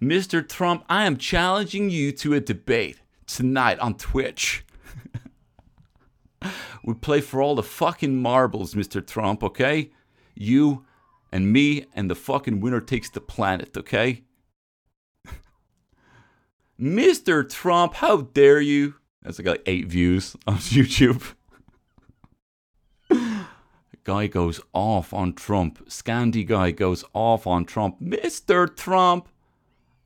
Mr. 0.00 0.48
Trump, 0.48 0.84
I 0.88 1.06
am 1.06 1.16
challenging 1.16 1.90
you 1.90 2.12
to 2.12 2.34
a 2.34 2.40
debate 2.40 3.00
tonight 3.26 3.80
on 3.80 3.94
Twitch. 3.94 4.64
we 6.84 6.94
play 6.94 7.20
for 7.20 7.42
all 7.42 7.56
the 7.56 7.64
fucking 7.64 8.20
marbles, 8.22 8.74
Mr. 8.74 9.04
Trump, 9.04 9.42
okay? 9.42 9.90
You 10.36 10.84
and 11.32 11.52
me 11.52 11.86
and 11.94 12.08
the 12.08 12.14
fucking 12.14 12.60
winner 12.60 12.80
takes 12.80 13.10
the 13.10 13.20
planet, 13.20 13.76
okay? 13.76 14.22
Mr. 16.80 17.48
Trump, 17.48 17.94
how 17.94 18.18
dare 18.18 18.60
you? 18.60 18.94
That's 19.22 19.40
like 19.40 19.62
eight 19.66 19.86
views 19.86 20.36
on 20.46 20.56
YouTube. 20.58 21.34
guy 24.04 24.28
goes 24.28 24.60
off 24.72 25.12
on 25.12 25.32
Trump. 25.32 25.84
Scandi 25.88 26.46
guy 26.46 26.70
goes 26.70 27.04
off 27.12 27.48
on 27.48 27.64
Trump. 27.64 28.00
Mr. 28.00 28.74
Trump, 28.74 29.28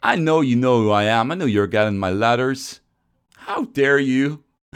I 0.02 0.16
know 0.16 0.40
you 0.40 0.56
know 0.56 0.82
who 0.82 0.90
I 0.90 1.04
am. 1.04 1.30
I 1.30 1.36
know 1.36 1.44
you're 1.44 1.68
getting 1.68 1.98
my 1.98 2.10
letters. 2.10 2.80
How 3.36 3.66
dare 3.66 3.98
you? 3.98 4.42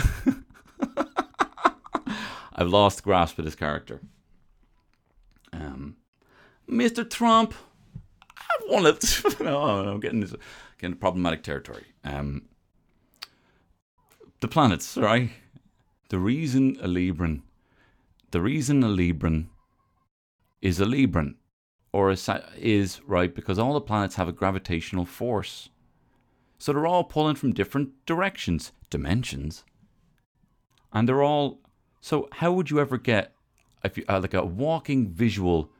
I've 2.55 2.69
lost 2.69 3.03
grasp 3.03 3.39
of 3.39 3.45
this 3.45 3.57
character. 3.57 4.01
Um, 5.53 5.97
Mr. 6.69 7.09
Trump, 7.09 7.55
I 8.39 8.57
want 8.69 9.01
to. 9.01 9.37
no, 9.45 9.63
I'm 9.63 10.01
getting 10.01 10.21
this, 10.21 10.35
getting 10.79 10.97
problematic 10.97 11.43
territory. 11.43 11.85
Um, 12.05 12.43
the 14.41 14.49
planets, 14.49 14.97
right? 14.97 15.31
The 16.09 16.19
reason 16.19 16.77
a 16.81 16.87
Libran, 16.87 17.43
the 18.31 18.41
reason 18.41 18.85
a 18.85 18.89
Libran 18.89 19.47
is 20.63 20.81
a 20.81 20.85
Libran 20.85 21.35
or 21.97 22.11
a, 22.11 22.19
is 22.59 23.01
right 23.07 23.35
because 23.35 23.59
all 23.59 23.73
the 23.73 23.81
planets 23.81 24.17
have 24.17 24.29
a 24.29 24.33
gravitational 24.33 25.07
force. 25.07 25.71
So 26.59 26.73
they're 26.73 26.87
all 26.87 27.05
pulling 27.05 27.37
from 27.37 27.55
different 27.55 28.05
directions, 28.05 28.73
dimensions, 28.91 29.65
and 30.93 31.09
they're 31.09 31.23
all. 31.23 31.61
So 32.03 32.29
how 32.33 32.53
would 32.53 32.71
you 32.71 32.81
ever 32.81 32.99
get 32.99 33.33
if 33.83 33.97
you 33.97 34.05
uh, 34.11 34.21
like 34.21 34.35
a 34.35 34.45
walking 34.45 35.09
visual 35.09 35.71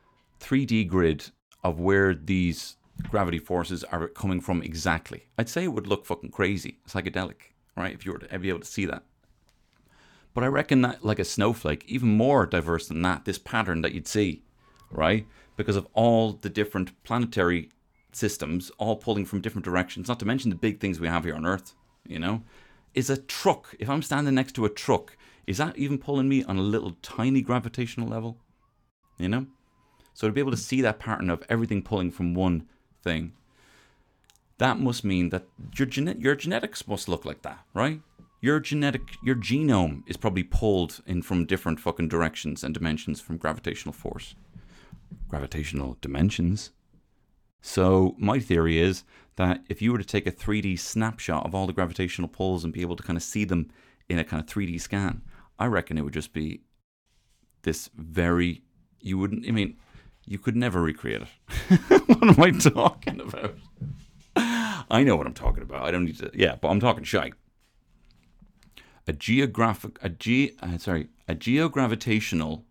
3D 0.41 0.89
grid 0.89 1.31
of 1.63 1.79
where 1.79 2.15
these 2.15 2.77
gravity 3.11 3.39
forces 3.39 3.85
are 3.85 4.09
coming 4.09 4.41
from 4.41 4.63
exactly? 4.63 5.27
I'd 5.37 5.51
say 5.51 5.65
it 5.65 5.75
would 5.75 5.87
look 5.87 6.07
fucking 6.07 6.31
crazy, 6.31 6.79
psychedelic, 6.89 7.53
right? 7.77 7.93
If 7.93 8.07
you 8.07 8.13
were 8.13 8.21
to 8.21 8.39
be 8.39 8.49
able 8.49 8.61
to 8.61 8.65
see 8.65 8.87
that. 8.87 9.03
But 10.33 10.45
I 10.45 10.47
reckon 10.47 10.81
that 10.81 11.05
like 11.05 11.19
a 11.19 11.27
snowflake, 11.27 11.85
even 11.87 12.09
more 12.09 12.47
diverse 12.47 12.89
than 12.89 13.03
that, 13.03 13.27
this 13.27 13.39
pattern 13.39 13.83
that 13.83 13.93
you'd 13.93 14.09
see, 14.09 14.45
right? 14.91 15.27
Because 15.57 15.77
of 15.77 15.87
all 15.95 16.33
the 16.33 16.51
different 16.51 17.03
planetary 17.03 17.71
systems 18.13 18.71
all 18.79 18.97
pulling 18.97 19.25
from 19.25 19.41
different 19.41 19.65
directions, 19.65 20.09
not 20.09 20.19
to 20.21 20.27
mention 20.27 20.51
the 20.51 20.57
big 20.57 20.81
things 20.81 21.01
we 21.01 21.09
have 21.09 21.25
here 21.25 21.35
on 21.35 21.47
Earth, 21.47 21.75
you 22.07 22.19
know? 22.19 22.43
Is 22.95 23.11
a 23.11 23.17
truck, 23.17 23.75
if 23.79 23.89
I'm 23.89 24.03
standing 24.03 24.35
next 24.35 24.53
to 24.53 24.65
a 24.65 24.71
truck, 24.71 25.17
is 25.47 25.59
that 25.59 25.77
even 25.77 25.99
pulling 25.99 26.29
me 26.29 26.43
on 26.45 26.57
a 26.57 26.63
little 26.63 26.97
tiny 27.03 27.43
gravitational 27.43 28.09
level? 28.09 28.39
You 29.19 29.29
know? 29.29 29.47
So 30.15 30.27
to 30.27 30.33
be 30.33 30.41
able 30.41 30.51
to 30.51 30.57
see 30.57 30.81
that 30.81 30.99
pattern 30.99 31.29
of 31.29 31.45
everything 31.49 31.83
pulling 31.83 32.11
from 32.11 32.35
one 32.35 32.67
thing, 33.03 33.33
that 34.59 34.81
must 34.81 35.05
mean 35.05 35.29
that 35.29 35.47
your 35.79 35.87
gene- 35.87 36.19
your 36.19 36.35
genetics 36.35 36.89
must 36.89 37.09
look 37.09 37.27
like 37.27 37.43
that, 37.43 37.65
right? 37.75 38.01
Your 38.41 38.59
genetic 38.61 39.03
your 39.23 39.37
genome 39.37 40.03
is 40.07 40.17
probably 40.17 40.43
pulled 40.43 41.03
in 41.07 41.21
from 41.21 41.45
different 41.45 41.81
fucking 41.81 42.09
directions 42.09 42.65
and 42.65 42.73
dimensions 42.73 43.21
from 43.21 43.37
gravitational 43.37 43.93
force. 43.93 44.35
Gravitational 45.29 45.97
dimensions. 46.01 46.71
So 47.61 48.15
my 48.19 48.39
theory 48.39 48.79
is 48.79 49.05
that 49.37 49.63
if 49.69 49.83
you 49.83 49.93
were 49.93 49.99
to 49.99 50.05
take 50.05 50.27
a 50.27 50.33
3D 50.33 50.79
snapshot 50.79 51.45
of 51.45 51.55
all 51.55 51.67
the 51.67 51.73
gravitational 51.73 52.29
pulls 52.29 52.65
and 52.65 52.73
be 52.73 52.81
able 52.81 52.97
to 52.97 53.03
kind 53.03 53.17
of 53.17 53.23
see 53.23 53.45
them 53.45 53.71
in 54.09 54.19
a 54.19 54.25
kind 54.25 54.43
of 54.43 54.49
3D 54.49 54.81
scan, 54.81 55.23
I 55.59 55.67
reckon 55.67 55.99
it 55.99 56.03
would 56.03 56.13
just 56.13 56.33
be 56.33 56.61
this 57.63 57.91
very 57.97 58.63
you 59.01 59.19
wouldn't 59.19 59.47
I 59.47 59.51
mean 59.51 59.77
you 60.25 60.39
could 60.39 60.57
never 60.57 60.81
recreate 60.81 61.23
it. 61.23 61.79
what 62.07 62.23
am 62.23 62.43
I 62.43 62.51
talking 62.51 63.21
about? 63.21 63.57
I 64.37 65.03
know 65.03 65.17
what 65.17 65.27
I'm 65.27 65.35
talking 65.35 65.63
about. 65.63 65.83
I 65.83 65.91
don't 65.91 66.05
need 66.05 66.19
to 66.19 66.31
yeah, 66.35 66.57
but 66.61 66.69
I'm 66.69 66.81
talking 66.81 67.05
shy. 67.05 67.33
A 69.07 69.13
geographic 69.13 69.99
a 70.03 70.09
ge 70.09 70.53
uh, 70.63 70.79
sorry, 70.79 71.09
a 71.29 71.35
geogravitational 71.35 72.63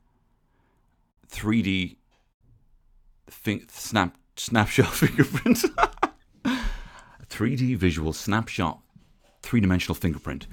3D 1.29 1.97
snap 3.71 4.17
snapshot 4.35 4.87
fingerprint. 4.93 5.63
3D 7.29 7.75
visual 7.75 8.13
snapshot, 8.13 8.79
three 9.41 9.59
dimensional 9.59 9.95
fingerprint. 9.95 10.47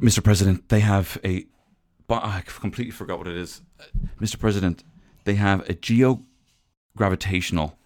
Mr. 0.00 0.22
President, 0.22 0.68
they 0.68 0.80
have 0.80 1.18
a. 1.24 1.46
But 2.06 2.24
I 2.24 2.42
completely 2.44 2.92
forgot 2.92 3.18
what 3.18 3.28
it 3.28 3.36
is. 3.36 3.60
Mr. 4.20 4.38
President, 4.38 4.82
they 5.24 5.34
have 5.34 5.68
a 5.68 5.74
geo 5.74 6.22
gravitational 6.96 7.78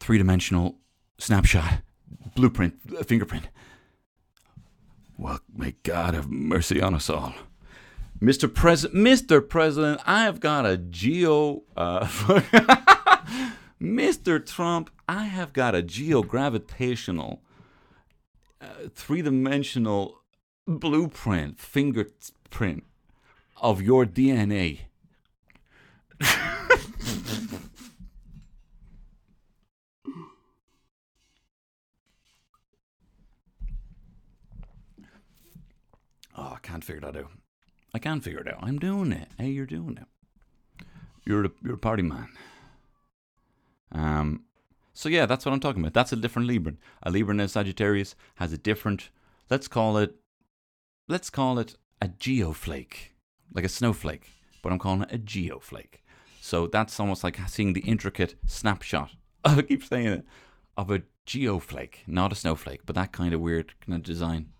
three 0.00 0.18
dimensional 0.18 0.76
snapshot, 1.18 1.80
blueprint, 2.34 2.74
fingerprint. 3.06 3.48
Well, 5.18 5.40
may 5.54 5.74
God 5.82 6.14
have 6.14 6.30
mercy 6.30 6.80
on 6.80 6.94
us 6.94 7.08
all. 7.08 7.34
Mr. 8.20 8.52
President, 8.52 8.98
Mr. 9.04 9.46
President, 9.46 10.00
I 10.06 10.24
have 10.24 10.40
got 10.40 10.64
a 10.64 10.78
geo. 10.78 11.64
Uh, 11.76 12.06
Mr. 13.80 14.44
Trump, 14.44 14.90
I 15.06 15.24
have 15.24 15.52
got 15.52 15.74
a 15.74 15.82
geogravitational, 15.82 17.40
uh, 18.60 18.88
three 18.94 19.20
dimensional 19.20 20.22
blueprint, 20.66 21.60
fingerprint 21.60 22.84
of 23.60 23.82
your 23.82 24.06
DNA. 24.06 24.80
oh, 36.34 36.54
I 36.54 36.58
can't 36.62 36.82
figure 36.82 37.02
that 37.02 37.16
out. 37.16 37.30
I 37.96 37.98
can't 37.98 38.22
figure 38.22 38.40
it 38.40 38.46
out. 38.46 38.58
I'm 38.60 38.78
doing 38.78 39.10
it. 39.10 39.28
Hey, 39.38 39.48
you're 39.48 39.64
doing 39.64 39.96
it. 39.96 40.86
You're 41.24 41.46
a, 41.46 41.50
you're 41.64 41.76
a 41.76 41.78
party 41.78 42.02
man. 42.02 42.28
Um, 43.90 44.42
so 44.92 45.08
yeah, 45.08 45.24
that's 45.24 45.46
what 45.46 45.52
I'm 45.52 45.60
talking 45.60 45.80
about. 45.80 45.94
That's 45.94 46.12
a 46.12 46.16
different 46.16 46.46
Libran. 46.46 46.76
A 47.02 47.10
Libran 47.10 47.40
in 47.40 47.48
Sagittarius 47.48 48.14
has 48.34 48.52
a 48.52 48.58
different. 48.58 49.08
Let's 49.48 49.66
call 49.66 49.96
it. 49.96 50.14
Let's 51.08 51.30
call 51.30 51.58
it 51.58 51.76
a 52.02 52.08
geoflake, 52.08 53.12
like 53.54 53.64
a 53.64 53.70
snowflake, 53.70 54.28
but 54.62 54.72
I'm 54.72 54.78
calling 54.78 55.00
it 55.00 55.14
a 55.14 55.18
geoflake. 55.18 56.02
So 56.42 56.66
that's 56.66 57.00
almost 57.00 57.24
like 57.24 57.38
seeing 57.48 57.72
the 57.72 57.80
intricate 57.80 58.34
snapshot. 58.46 59.12
I 59.46 59.62
keep 59.62 59.82
saying 59.82 60.06
it 60.08 60.26
of 60.76 60.90
a 60.90 61.00
geoflake, 61.26 62.06
not 62.06 62.30
a 62.30 62.34
snowflake, 62.34 62.82
but 62.84 62.94
that 62.94 63.12
kind 63.12 63.32
of 63.32 63.40
weird 63.40 63.72
kind 63.80 63.96
of 63.96 64.02
design, 64.02 64.50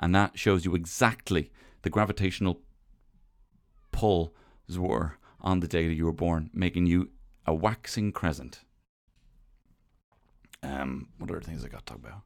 and 0.00 0.14
that 0.14 0.38
shows 0.38 0.64
you 0.64 0.74
exactly 0.74 1.52
the 1.82 1.90
gravitational 1.90 2.62
pull 4.00 4.34
were 4.78 5.18
on 5.42 5.60
the 5.60 5.68
day 5.68 5.86
that 5.86 5.94
you 5.94 6.06
were 6.06 6.20
born, 6.26 6.48
making 6.54 6.86
you 6.86 7.10
a 7.46 7.52
waxing 7.52 8.12
crescent. 8.12 8.60
Um, 10.62 11.08
what 11.18 11.30
other 11.30 11.42
things 11.42 11.64
I 11.64 11.68
got 11.68 11.84
to 11.84 11.92
talk 11.92 11.98
about? 11.98 12.22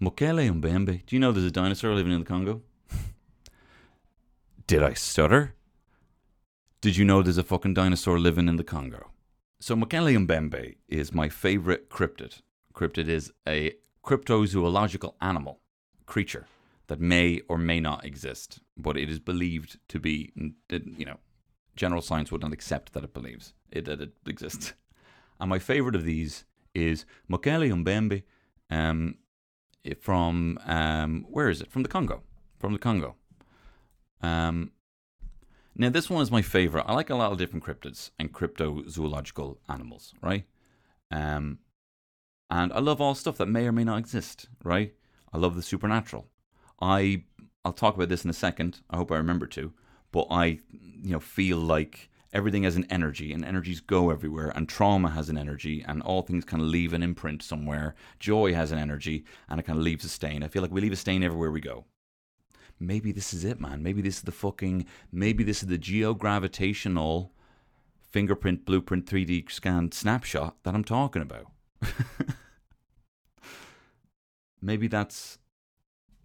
Mokele 0.00 0.50
Mbembe. 0.50 1.04
Do 1.06 1.14
you 1.14 1.20
know 1.20 1.30
there's 1.30 1.44
a 1.44 1.50
dinosaur 1.50 1.94
living 1.94 2.12
in 2.12 2.20
the 2.20 2.26
Congo? 2.26 2.62
Did 4.66 4.82
I 4.82 4.94
stutter? 4.94 5.54
Did 6.80 6.96
you 6.96 7.04
know 7.04 7.22
there's 7.22 7.38
a 7.38 7.42
fucking 7.42 7.74
dinosaur 7.74 8.18
living 8.18 8.48
in 8.48 8.56
the 8.56 8.64
Congo? 8.64 9.10
So 9.60 9.76
Mokele 9.76 10.26
Mbembe 10.26 10.76
is 10.88 11.12
my 11.12 11.28
favorite 11.28 11.90
cryptid. 11.90 12.40
Cryptid 12.74 13.08
is 13.08 13.30
a 13.46 13.74
cryptozoological 14.02 15.14
animal, 15.20 15.60
creature 16.06 16.46
that 16.88 17.00
may 17.00 17.40
or 17.48 17.58
may 17.58 17.80
not 17.80 18.04
exist, 18.04 18.60
but 18.76 18.96
it 18.96 19.08
is 19.08 19.18
believed 19.18 19.78
to 19.88 19.98
be, 19.98 20.32
you 20.70 21.06
know, 21.06 21.18
general 21.76 22.02
science 22.02 22.30
would 22.30 22.42
not 22.42 22.52
accept 22.52 22.92
that 22.92 23.04
it 23.04 23.14
believes 23.14 23.54
it, 23.70 23.84
that 23.86 24.00
it 24.00 24.12
exists. 24.26 24.74
And 25.40 25.50
my 25.50 25.58
favorite 25.58 25.96
of 25.96 26.04
these 26.04 26.44
is 26.76 27.04
Mokele 27.28 27.68
Mbembe 27.72 28.22
um, 28.70 29.16
from, 30.00 30.60
um, 30.64 31.26
where 31.28 31.50
is 31.50 31.60
it? 31.60 31.72
From 31.72 31.82
the 31.82 31.88
Congo. 31.88 32.22
From 32.60 32.72
the 32.72 32.78
Congo. 32.78 33.16
Um, 34.22 34.70
now, 35.76 35.90
this 35.90 36.08
one 36.08 36.22
is 36.22 36.30
my 36.30 36.40
favorite. 36.40 36.84
I 36.86 36.94
like 36.94 37.10
a 37.10 37.16
lot 37.16 37.32
of 37.32 37.38
different 37.38 37.64
cryptids 37.64 38.10
and 38.16 38.32
cryptozoological 38.32 39.56
animals, 39.68 40.14
right? 40.22 40.44
Um, 41.10 41.58
and 42.48 42.72
I 42.72 42.78
love 42.78 43.00
all 43.00 43.16
stuff 43.16 43.36
that 43.38 43.46
may 43.46 43.66
or 43.66 43.72
may 43.72 43.84
not 43.84 43.98
exist, 43.98 44.48
right? 44.62 44.94
I 45.32 45.38
love 45.38 45.56
the 45.56 45.62
supernatural. 45.62 46.28
I 46.80 47.24
I'll 47.64 47.72
talk 47.72 47.94
about 47.94 48.08
this 48.08 48.24
in 48.24 48.30
a 48.30 48.34
second. 48.34 48.80
I 48.90 48.96
hope 48.96 49.10
I 49.10 49.16
remember 49.16 49.46
to. 49.48 49.72
But 50.12 50.26
I, 50.30 50.58
you 50.70 51.12
know, 51.12 51.20
feel 51.20 51.56
like 51.56 52.10
everything 52.32 52.64
has 52.64 52.76
an 52.76 52.86
energy 52.90 53.32
and 53.32 53.44
energies 53.44 53.80
go 53.80 54.10
everywhere 54.10 54.52
and 54.54 54.68
trauma 54.68 55.10
has 55.10 55.28
an 55.28 55.38
energy 55.38 55.84
and 55.86 56.02
all 56.02 56.22
things 56.22 56.44
kind 56.44 56.62
of 56.62 56.68
leave 56.68 56.92
an 56.92 57.02
imprint 57.02 57.42
somewhere. 57.42 57.94
Joy 58.18 58.52
has 58.54 58.70
an 58.70 58.78
energy 58.78 59.24
and 59.48 59.58
it 59.58 59.62
kind 59.62 59.78
of 59.78 59.84
leaves 59.84 60.04
a 60.04 60.08
stain. 60.08 60.42
I 60.42 60.48
feel 60.48 60.62
like 60.62 60.72
we 60.72 60.80
leave 60.80 60.92
a 60.92 60.96
stain 60.96 61.22
everywhere 61.22 61.50
we 61.50 61.60
go. 61.60 61.86
Maybe 62.78 63.12
this 63.12 63.32
is 63.32 63.44
it, 63.44 63.60
man. 63.60 63.82
Maybe 63.82 64.02
this 64.02 64.16
is 64.16 64.22
the 64.22 64.32
fucking 64.32 64.84
maybe 65.10 65.44
this 65.44 65.62
is 65.62 65.68
the 65.68 65.78
geogravitational 65.78 67.30
fingerprint 68.10 68.64
blueprint 68.64 69.06
3D 69.06 69.50
scan 69.50 69.90
snapshot 69.90 70.56
that 70.64 70.74
I'm 70.74 70.84
talking 70.84 71.22
about. 71.22 71.46
maybe 74.60 74.88
that's 74.88 75.38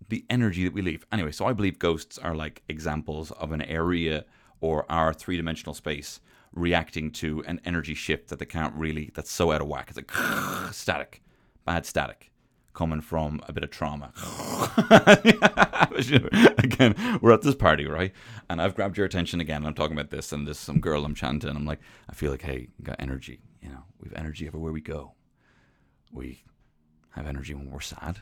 the 0.07 0.25
energy 0.29 0.63
that 0.63 0.73
we 0.73 0.81
leave. 0.81 1.05
Anyway, 1.11 1.31
so 1.31 1.45
I 1.45 1.53
believe 1.53 1.79
ghosts 1.79 2.17
are 2.17 2.35
like 2.35 2.63
examples 2.69 3.31
of 3.31 3.51
an 3.51 3.61
area 3.61 4.25
or 4.61 4.89
our 4.91 5.13
three 5.13 5.37
dimensional 5.37 5.73
space 5.73 6.19
reacting 6.53 7.11
to 7.11 7.43
an 7.45 7.61
energy 7.63 7.93
shift 7.93 8.29
that 8.29 8.39
they 8.39 8.45
can't 8.45 8.73
really, 8.75 9.11
that's 9.13 9.31
so 9.31 9.51
out 9.51 9.61
of 9.61 9.67
whack. 9.67 9.89
It's 9.89 9.97
like 9.97 10.11
static, 10.73 11.21
bad 11.65 11.85
static 11.85 12.31
coming 12.73 13.01
from 13.01 13.41
a 13.47 13.53
bit 13.53 13.63
of 13.63 13.69
trauma. 13.69 14.11
again, 16.57 17.19
we're 17.21 17.33
at 17.33 17.41
this 17.41 17.55
party, 17.55 17.85
right? 17.85 18.13
And 18.49 18.61
I've 18.61 18.75
grabbed 18.75 18.97
your 18.97 19.05
attention 19.05 19.41
again. 19.41 19.65
I'm 19.65 19.73
talking 19.73 19.97
about 19.97 20.11
this, 20.11 20.31
and 20.31 20.47
there's 20.47 20.59
some 20.59 20.79
girl 20.79 21.05
I'm 21.05 21.15
chanting. 21.15 21.49
I'm 21.49 21.65
like, 21.65 21.79
I 22.09 22.13
feel 22.13 22.31
like, 22.31 22.41
hey, 22.41 22.69
got 22.81 22.95
energy. 22.99 23.41
You 23.61 23.69
know, 23.69 23.83
we've 24.01 24.13
energy 24.13 24.47
everywhere 24.47 24.71
we 24.71 24.81
go. 24.81 25.13
We 26.11 26.43
have 27.11 27.27
energy 27.27 27.53
when 27.53 27.69
we're 27.69 27.81
sad. 27.81 28.21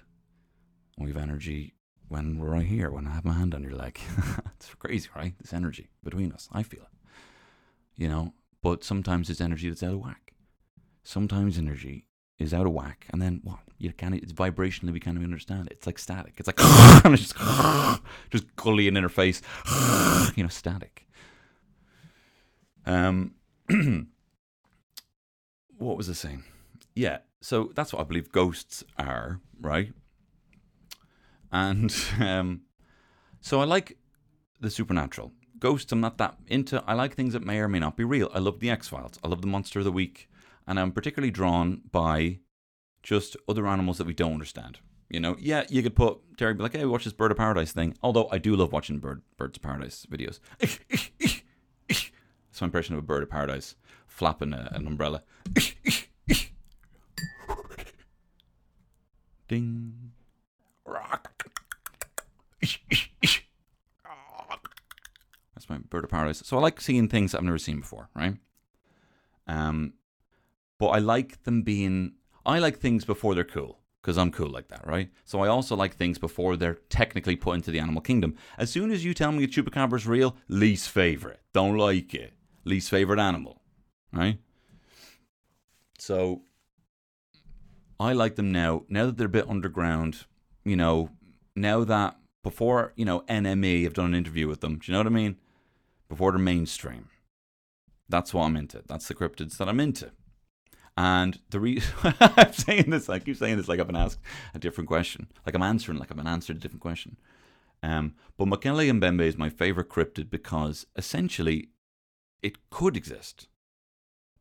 We 0.98 1.08
have 1.10 1.18
energy 1.18 1.74
when 2.08 2.38
we're 2.40 2.50
right 2.50 2.66
here, 2.66 2.90
when 2.90 3.08
I 3.08 3.12
have 3.12 3.26
my 3.26 3.34
hand 3.34 3.54
on 3.54 3.64
your 3.64 3.76
leg. 3.76 4.00
it's 4.56 4.74
crazy, 4.76 5.10
right? 5.16 5.34
This 5.40 5.54
energy 5.54 5.90
between 6.04 6.32
us. 6.32 6.50
I 6.52 6.64
feel 6.64 6.82
it. 6.82 6.90
You 7.96 8.08
know, 8.08 8.34
but 8.62 8.84
sometimes 8.84 9.30
it's 9.30 9.42
energy 9.42 9.70
that's 9.70 9.84
out 9.84 9.94
of 9.94 10.00
whack. 10.00 10.34
Sometimes 11.04 11.58
energy 11.58 12.06
is 12.40 12.54
out 12.54 12.66
of 12.66 12.74
whack, 12.74 13.06
and 13.12 13.22
then 13.22 13.42
what? 13.44 13.60
You 13.78 13.94
can't. 13.94 14.16
It's 14.16 14.34
vibrationally 14.34 14.92
we 14.92 15.00
can't 15.00 15.16
even 15.16 15.26
understand 15.26 15.68
it. 15.68 15.74
It's 15.74 15.88
like 15.88 16.00
static. 16.00 16.36
It's 16.38 16.48
like 16.48 16.58
just 17.16 17.36
just 18.30 18.56
gully 18.56 18.88
and 18.88 19.12
face. 19.12 19.42
you 20.36 20.44
know, 20.44 20.50
static. 20.50 21.08
Um, 22.86 23.36
what 25.78 25.98
was 25.98 26.10
I 26.10 26.14
saying? 26.14 26.44
Yeah, 26.96 27.20
so 27.42 27.72
that's 27.76 27.94
what 27.94 28.02
I 28.02 28.06
believe 28.06 28.32
ghosts 28.32 28.84
are, 28.98 29.40
right? 29.60 29.92
And 31.52 31.94
um, 32.20 32.62
so 33.42 33.62
I 33.62 33.66
like 33.66 33.98
the 34.60 34.70
supernatural. 34.70 35.32
Ghosts, 35.60 35.92
I'm 35.92 36.02
not 36.02 36.18
that 36.20 36.38
into. 36.48 36.84
I 36.86 36.94
like 36.94 37.16
things 37.16 37.34
that 37.34 37.44
may 37.44 37.60
or 37.60 37.68
may 37.68 37.80
not 37.80 37.98
be 37.98 38.04
real. 38.04 38.30
I 38.34 38.40
love 38.40 38.60
the 38.60 38.70
X 38.70 38.88
Files. 38.88 39.20
I 39.24 39.28
love 39.28 39.42
the 39.42 39.48
Monster 39.48 39.80
of 39.80 39.86
the 39.86 39.92
Week, 39.92 40.30
and 40.68 40.80
I'm 40.80 40.92
particularly 40.92 41.32
drawn 41.32 41.82
by 41.92 42.40
just 43.02 43.36
other 43.48 43.66
animals 43.66 43.98
that 43.98 44.06
we 44.06 44.14
don't 44.14 44.34
understand. 44.34 44.80
You 45.10 45.20
know, 45.20 45.36
yeah, 45.40 45.64
you 45.70 45.82
could 45.82 45.96
put 45.96 46.20
Terry 46.38 46.54
be 46.54 46.62
like, 46.62 46.76
"Hey, 46.76 46.86
watch 46.86 47.06
this 47.06 47.14
Bird 47.14 47.32
of 47.32 47.38
Paradise 47.38 47.72
thing." 47.72 47.98
Although 48.04 48.30
I 48.32 48.38
do 48.38 48.56
love 48.56 48.72
watching 48.72 49.00
bird 49.00 49.24
Birds 49.38 49.58
of 49.58 49.64
Paradise 49.64 50.06
videos. 50.08 50.40
My 52.62 52.66
impression 52.66 52.96
of 52.96 53.00
a 53.00 53.04
bird 53.04 53.24
of 53.24 53.30
paradise 53.30 53.76
flapping 54.08 54.54
a, 54.54 54.70
an 54.74 54.88
umbrella. 54.88 55.24
Ding. 59.48 60.12
That's 65.56 65.70
my 65.70 65.78
bird 65.78 66.04
of 66.04 66.10
paradise. 66.12 66.44
So 66.46 66.58
I 66.58 66.62
like 66.62 66.80
seeing 66.80 67.08
things 67.08 67.34
I've 67.34 67.44
never 67.44 67.58
seen 67.58 67.80
before, 67.80 68.10
right? 68.16 68.36
Um, 69.48 69.94
but 70.78 70.90
I 70.90 71.00
like 71.00 71.44
them 71.44 71.64
being. 71.64 72.14
I 72.46 72.60
like 72.60 72.78
things 72.78 73.06
before 73.06 73.36
they're 73.36 73.44
cool 73.44 73.80
because 74.02 74.18
I'm 74.18 74.32
cool 74.32 74.50
like 74.50 74.70
that, 74.70 74.88
right? 74.88 75.10
So 75.26 75.42
I 75.42 75.48
also 75.48 75.76
like 75.76 75.96
things 75.96 76.18
before 76.18 76.56
they're 76.56 76.78
technically 76.90 77.36
put 77.36 77.56
into 77.56 77.72
the 77.72 77.80
animal 77.80 78.02
kingdom. 78.02 78.36
As 78.58 78.70
soon 78.70 78.92
as 78.92 79.04
you 79.04 79.14
tell 79.14 79.32
me 79.32 79.44
a 79.44 79.48
chupacabra's 79.48 80.08
real, 80.08 80.38
least 80.48 80.90
favorite, 80.90 81.42
don't 81.54 81.76
like 81.76 82.14
it, 82.14 82.34
least 82.64 82.90
favorite 82.90 83.20
animal, 83.20 83.62
right? 84.14 84.38
So 86.00 86.44
I 88.00 88.14
like 88.14 88.36
them 88.36 88.52
now. 88.52 88.84
Now 88.88 89.08
that 89.08 89.18
they're 89.18 89.26
a 89.26 89.30
bit 89.30 89.50
underground, 89.50 90.26
you 90.64 90.76
know, 90.76 91.10
now 91.56 91.84
that 91.84 92.16
before, 92.44 92.94
you 92.96 93.06
know, 93.06 93.22
NME 93.22 93.86
I've 93.86 93.94
done 93.94 94.08
an 94.08 94.16
interview 94.16 94.48
with 94.48 94.62
them, 94.62 94.80
do 94.80 94.92
you 94.92 94.94
know 94.94 95.00
what 95.00 95.08
I 95.08 95.12
mean? 95.12 95.38
Before 96.10 96.32
they're 96.32 96.40
mainstream. 96.40 97.10
That's 98.10 98.34
what 98.34 98.44
I'm 98.44 98.56
into. 98.56 98.84
That's 98.88 99.08
the 99.08 99.16
cryptids 99.16 99.58
that 99.58 99.68
I'm 99.68 99.80
into. 99.80 100.12
And 100.96 101.40
the 101.52 101.60
reason 101.60 101.94
I'm 102.20 102.54
saying 102.54 102.90
this, 102.90 103.10
I 103.10 103.20
keep 103.20 103.38
saying 103.38 103.58
this 103.58 103.68
like 103.68 103.80
I've 103.80 103.88
been 103.88 103.96
asked 103.96 104.20
a 104.56 104.60
different 104.60 104.88
question. 104.88 105.28
Like 105.46 105.56
I'm 105.56 105.62
answering, 105.62 106.00
like 106.00 106.10
I've 106.10 106.18
been 106.18 106.28
answered 106.28 106.58
a 106.58 106.60
different 106.60 106.82
question. 106.82 107.18
Um, 107.84 108.16
but 108.38 108.46
and 108.46 109.02
Bembe 109.02 109.22
is 109.22 109.38
my 109.38 109.50
favorite 109.50 109.90
cryptid 109.90 110.32
because 110.32 110.88
essentially 110.96 111.70
it 112.42 112.70
could 112.72 112.98
exist 112.98 113.48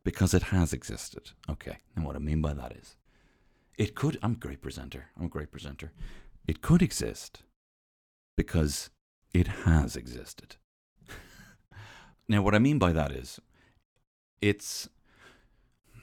because 0.03 0.33
it 0.33 0.43
has 0.43 0.73
existed. 0.73 1.31
Okay, 1.49 1.77
and 1.95 2.05
what 2.05 2.15
I 2.15 2.19
mean 2.19 2.41
by 2.41 2.53
that 2.53 2.75
is 2.75 2.95
it 3.77 3.93
could. 3.93 4.17
I'm 4.23 4.33
a 4.33 4.35
great 4.35 4.61
presenter. 4.61 5.07
I'm 5.17 5.25
a 5.25 5.29
great 5.29 5.51
presenter. 5.51 5.91
It 6.47 6.61
could 6.61 6.81
exist 6.81 7.43
because 8.37 8.89
It 9.33 9.47
has 9.65 9.97
existed. 9.97 10.55
now, 12.29 12.41
what 12.41 12.55
I 12.55 12.59
mean 12.59 12.79
by 12.79 12.93
that 12.93 13.11
is, 13.11 13.41
it's. 14.41 14.87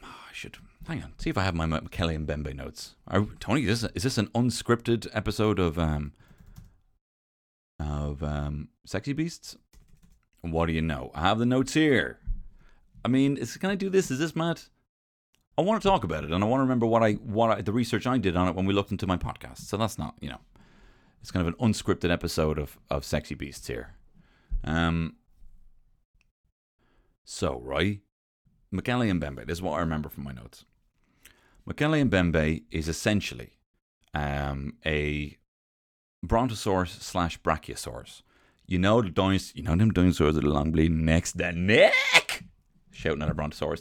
I 0.02 0.32
should 0.32 0.58
hang 0.86 1.02
on. 1.02 1.14
See 1.18 1.30
if 1.30 1.38
I 1.38 1.44
have 1.44 1.54
my 1.54 1.80
Kelly 1.90 2.14
and 2.14 2.26
Bembe 2.26 2.54
notes. 2.54 2.96
Are, 3.08 3.26
Tony, 3.40 3.64
is 3.64 3.80
this, 3.80 3.90
is 3.94 4.02
this 4.02 4.18
an 4.18 4.26
unscripted 4.34 5.08
episode 5.14 5.58
of 5.58 5.78
um 5.78 6.12
of 7.80 8.22
um 8.22 8.68
Sexy 8.84 9.14
Beasts? 9.14 9.56
What 10.42 10.66
do 10.66 10.72
you 10.72 10.82
know? 10.82 11.10
I 11.14 11.22
have 11.22 11.38
the 11.38 11.46
notes 11.46 11.72
here. 11.72 12.18
I 13.04 13.08
mean, 13.08 13.36
is, 13.36 13.56
can 13.56 13.70
I 13.70 13.74
do 13.74 13.88
this? 13.88 14.10
Is 14.10 14.18
this 14.18 14.36
mad? 14.36 14.60
I 15.56 15.62
want 15.62 15.80
to 15.82 15.88
talk 15.88 16.04
about 16.04 16.24
it, 16.24 16.32
and 16.32 16.42
I 16.42 16.46
want 16.46 16.58
to 16.60 16.64
remember 16.64 16.86
what 16.86 17.02
I 17.02 17.12
what 17.12 17.50
I, 17.50 17.62
the 17.62 17.72
research 17.72 18.06
I 18.06 18.18
did 18.18 18.36
on 18.36 18.48
it 18.48 18.54
when 18.54 18.66
we 18.66 18.74
looked 18.74 18.90
into 18.90 19.06
my 19.06 19.16
podcast. 19.16 19.58
So 19.58 19.76
that's 19.76 19.98
not, 19.98 20.14
you 20.20 20.28
know, 20.28 20.40
it's 21.24 21.30
kind 21.30 21.48
of 21.48 21.54
an 21.58 21.72
unscripted 21.72 22.12
episode 22.12 22.58
of 22.58 22.76
of 22.90 23.02
Sexy 23.02 23.34
Beasts 23.34 23.66
here. 23.66 23.94
Um. 24.62 25.14
So 27.24 27.62
right, 27.64 28.00
Mokele 28.70 29.10
Mbembe. 29.18 29.46
This 29.46 29.56
is 29.56 29.62
what 29.62 29.72
I 29.72 29.80
remember 29.80 30.10
from 30.10 30.24
my 30.24 30.32
notes. 30.32 30.66
Mokele 31.66 32.06
Mbembe 32.10 32.64
is 32.70 32.88
essentially 32.88 33.52
um, 34.12 34.74
a 34.84 35.38
brontosaurus 36.22 36.90
slash 36.90 37.40
brachiosaurus. 37.40 38.20
You 38.66 38.78
know 38.78 39.00
the 39.00 39.08
dinosaurs, 39.08 39.56
you 39.56 39.62
know 39.62 39.76
them 39.76 39.92
dinosaurs 39.92 40.34
with 40.34 40.44
the 40.44 40.50
long 40.50 40.72
bleeding 40.72 41.06
necks, 41.06 41.32
the 41.32 41.52
neck, 41.52 42.44
shouting 42.90 43.22
at 43.22 43.30
a 43.30 43.34
brontosaurus. 43.34 43.80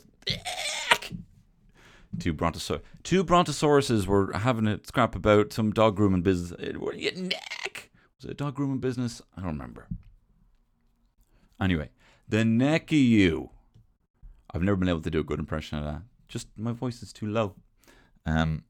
Two 2.20 2.34
brontosaurus, 2.34 2.84
two 3.04 3.24
brontosauruses 3.24 4.06
were 4.06 4.32
having 4.34 4.68
a 4.68 4.80
scrap 4.84 5.16
about 5.16 5.52
some 5.52 5.72
dog 5.72 5.96
grooming 5.96 6.22
business. 6.22 6.54
Neck? 7.18 7.92
Was 8.18 8.26
it 8.26 8.32
a 8.32 8.36
dog 8.36 8.56
grooming 8.56 8.80
business? 8.80 9.22
I 9.36 9.42
don't 9.42 9.52
remember. 9.52 9.88
Anyway, 11.60 11.90
the 12.28 12.46
neck 12.46 12.92
of 12.92 12.98
you. 12.98 13.50
I've 14.54 14.62
never 14.62 14.76
been 14.76 14.90
able 14.90 15.02
to 15.02 15.10
do 15.10 15.20
a 15.20 15.24
good 15.24 15.40
impression 15.40 15.80
of 15.80 15.86
that. 15.86 16.04
Just 16.28 16.48
my 16.56 16.72
voice 16.72 17.02
is 17.02 17.12
too 17.12 17.28
low. 17.28 17.56
Um. 18.26 18.64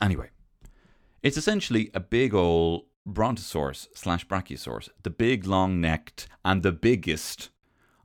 Anyway, 0.00 0.30
it's 1.22 1.36
essentially 1.36 1.90
a 1.94 2.00
big 2.00 2.34
old 2.34 2.84
brontosaurus 3.06 3.88
slash 3.94 4.26
brachiosaurus, 4.26 4.88
the 5.02 5.10
big 5.10 5.46
long 5.46 5.80
necked 5.80 6.28
and 6.44 6.62
the 6.62 6.72
biggest 6.72 7.50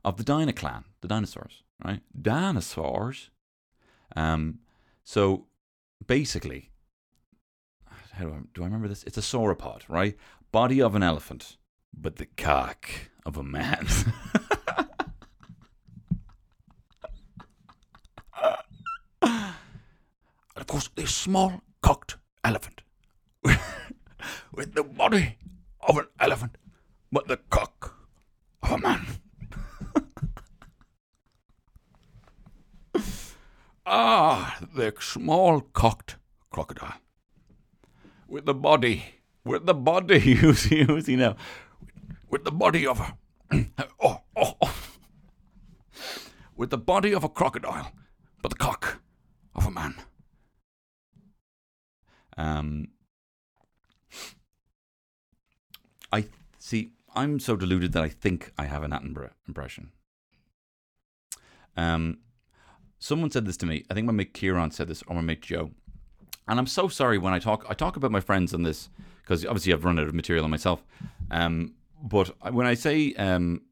of 0.04 0.16
the 0.16 0.24
Dinoclan, 0.24 0.84
the 1.00 1.08
dinosaurs, 1.08 1.62
right? 1.84 2.00
Dinosaurs. 2.20 3.30
Um, 4.16 4.60
so 5.02 5.46
basically, 6.06 6.70
how 8.12 8.24
do 8.24 8.30
I, 8.32 8.38
do 8.54 8.62
I 8.62 8.64
remember 8.64 8.88
this? 8.88 9.02
It's 9.04 9.18
a 9.18 9.22
sauropod, 9.22 9.82
right? 9.88 10.16
Body 10.52 10.80
of 10.80 10.94
an 10.94 11.02
elephant, 11.02 11.56
but 11.92 12.16
the 12.16 12.26
cock 12.26 12.88
of 13.26 13.36
a 13.36 13.42
man. 13.42 13.86
and 19.22 19.54
of 20.56 20.66
course, 20.66 20.88
this 20.94 21.14
small 21.14 21.62
cocked 21.82 22.16
elephant 22.44 22.82
with 24.52 24.74
the 24.74 24.84
body 24.84 25.38
of 25.80 25.98
an 25.98 26.06
elephant, 26.20 26.56
but 27.10 27.26
the 27.26 27.38
cock 27.50 27.96
of 28.62 28.72
a 28.72 28.78
man. 28.78 29.06
Ah, 33.94 34.58
the 34.74 34.92
small 34.98 35.60
cocked 35.60 36.16
crocodile. 36.50 36.94
With 38.26 38.44
the 38.46 38.54
body, 38.54 39.04
with 39.44 39.66
the 39.66 39.74
body, 39.74 40.20
you 40.42 40.54
see, 40.54 40.78
you 40.78 41.00
see 41.00 41.16
now, 41.16 41.36
with 42.28 42.44
the 42.44 42.50
body 42.50 42.86
of 42.86 43.00
a, 43.00 43.16
oh, 44.02 44.20
oh, 44.36 44.54
oh, 44.60 44.74
with 46.56 46.70
the 46.70 46.78
body 46.78 47.14
of 47.14 47.22
a 47.22 47.28
crocodile, 47.28 47.92
but 48.42 48.50
the 48.50 48.56
cock 48.56 49.00
of 49.54 49.66
a 49.66 49.70
man. 49.70 49.94
Um, 52.36 52.88
I 56.12 56.26
see. 56.58 56.90
I'm 57.16 57.38
so 57.38 57.54
deluded 57.54 57.92
that 57.92 58.02
I 58.02 58.08
think 58.08 58.52
I 58.58 58.64
have 58.64 58.82
an 58.82 58.90
Attenborough 58.90 59.30
impression. 59.46 59.92
Um, 61.76 62.18
someone 63.04 63.30
said 63.30 63.44
this 63.44 63.58
to 63.58 63.66
me. 63.66 63.84
I 63.90 63.94
think 63.94 64.06
my 64.06 64.12
mate 64.12 64.32
Kieran 64.32 64.70
said 64.70 64.88
this, 64.88 65.02
or 65.06 65.16
my 65.16 65.20
mate 65.20 65.42
Joe. 65.42 65.70
And 66.48 66.58
I'm 66.58 66.66
so 66.66 66.88
sorry 66.88 67.18
when 67.18 67.34
I 67.34 67.38
talk. 67.38 67.66
I 67.68 67.74
talk 67.74 67.96
about 67.96 68.10
my 68.10 68.20
friends 68.20 68.54
on 68.54 68.62
this 68.62 68.88
because 69.22 69.44
obviously 69.44 69.72
I've 69.72 69.84
run 69.84 69.98
out 69.98 70.08
of 70.08 70.14
material 70.14 70.44
on 70.44 70.50
myself. 70.50 70.82
Um, 71.30 71.74
but 72.02 72.28
when 72.52 72.66
I 72.66 72.74
say 72.74 73.12
um, 73.14 73.62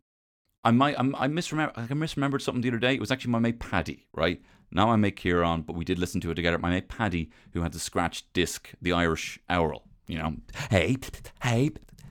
I 0.64 0.70
might, 0.70 0.98
I'm, 0.98 1.14
I 1.16 1.28
misremember. 1.28 1.72
I 1.76 1.86
misremembered 1.86 2.42
something 2.42 2.60
the 2.60 2.68
other 2.68 2.78
day. 2.78 2.94
It 2.94 3.00
was 3.00 3.10
actually 3.10 3.32
my 3.32 3.38
mate 3.38 3.58
Paddy, 3.58 4.06
right? 4.14 4.40
Now 4.70 4.90
I 4.90 4.96
make 4.96 5.16
Kieran, 5.16 5.62
but 5.62 5.76
we 5.76 5.84
did 5.84 5.98
listen 5.98 6.20
to 6.22 6.30
it 6.30 6.34
together. 6.34 6.58
My 6.58 6.70
mate 6.70 6.88
Paddy, 6.88 7.30
who 7.52 7.62
had 7.62 7.72
the 7.72 7.78
scratch 7.78 8.30
disc, 8.32 8.70
the 8.82 8.92
Irish 8.92 9.38
owl. 9.48 9.82
You 10.06 10.18
know, 10.18 10.34
hey, 10.70 10.96
hey, 11.42 11.70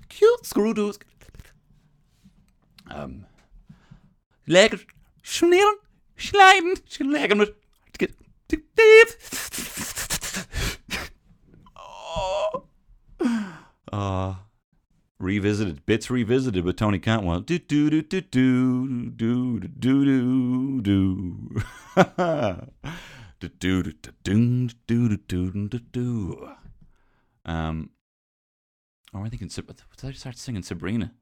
cute 0.09 0.45
screw 0.45 0.73
doos. 0.73 0.97
Um, 2.89 3.25
leg, 4.47 4.85
schneiden, 5.23 5.75
schneiden 6.21 6.77
mit. 8.77 9.17
Oh. 11.75 12.63
Uh, 13.91 14.35
revisited 15.19 15.85
bits 15.85 16.09
revisited 16.09 16.63
with 16.63 16.77
Tony 16.77 16.99
Cantwell. 16.99 17.41
Do 17.41 17.59
do 17.59 17.89
do 17.89 18.01
do 18.01 18.21
do 18.21 19.09
do 19.09 19.59
do 19.59 19.67
do 19.67 20.81
do 20.81 20.81
do 23.39 23.49
do 23.49 23.93
do 24.23 24.69
do 24.87 25.17
do 25.17 25.17
do 25.17 25.67
do 25.67 25.79
do. 25.91 26.49
Um, 27.45 27.89
or 29.13 29.25
I 29.25 29.29
think 29.29 29.41
in 29.41 29.49
did 29.97 30.09
I 30.09 30.11
start 30.13 30.37
singing 30.37 30.63
Sabrina? 30.63 31.13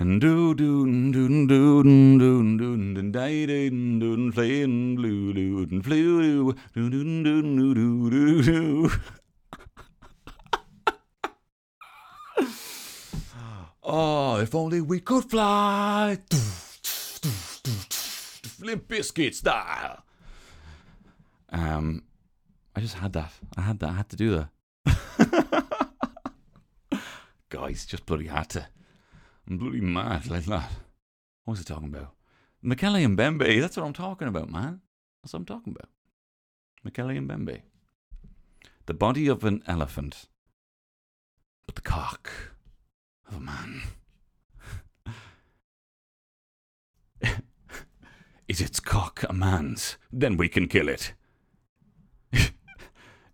Do 0.00 0.54
do 0.54 0.54
do 0.54 1.10
do 1.10 1.46
do 1.48 1.82
do 1.82 2.56
do 2.56 2.94
do 2.94 3.10
day 3.10 3.46
day 3.46 3.68
do 3.68 4.30
playing 4.30 4.94
blue 4.96 5.32
do 5.32 5.66
do 5.66 5.80
do 5.80 6.20
do 6.72 6.90
do 6.92 7.42
do 7.42 7.74
do 7.74 8.10
do 8.10 8.42
do. 8.42 8.90
Oh, 13.82 14.36
if 14.36 14.54
only 14.54 14.80
we 14.80 15.00
could 15.00 15.24
fly. 15.24 16.18
Limp 18.60 18.86
Bizkit 18.86 19.34
style. 19.34 20.04
Um, 21.50 22.04
I 22.76 22.80
just 22.80 22.94
had 22.94 23.14
that. 23.14 23.32
I 23.56 23.62
had 23.62 23.80
that. 23.80 23.90
I 23.90 23.94
had 23.94 24.08
to 24.10 24.16
do 24.16 24.46
that. 24.86 25.72
Guys, 27.48 27.84
just 27.84 28.06
bloody 28.06 28.28
had 28.28 28.48
to. 28.50 28.68
I'm 29.48 29.56
bloody 29.56 29.80
mad 29.80 30.28
like 30.28 30.44
that. 30.44 30.70
What 31.44 31.52
was 31.52 31.60
I 31.60 31.62
talking 31.62 31.88
about? 31.88 32.12
Michele 32.60 32.96
and 32.96 33.16
Bembe. 33.16 33.60
That's 33.60 33.78
what 33.78 33.86
I'm 33.86 33.94
talking 33.94 34.28
about, 34.28 34.50
man. 34.50 34.82
That's 35.22 35.32
what 35.32 35.38
I'm 35.40 35.46
talking 35.46 35.74
about. 35.74 35.88
Michele 36.84 37.10
and 37.10 37.28
Bembe. 37.28 37.62
The 38.84 38.94
body 38.94 39.26
of 39.26 39.44
an 39.44 39.62
elephant, 39.66 40.26
but 41.66 41.76
the 41.76 41.82
cock 41.82 42.30
of 43.26 43.36
a 43.36 43.40
man. 43.40 43.82
Is 48.48 48.60
its 48.60 48.80
cock 48.80 49.24
a 49.28 49.32
man's? 49.32 49.96
Then 50.12 50.36
we 50.36 50.48
can 50.48 50.68
kill 50.68 50.88
it. 50.88 51.14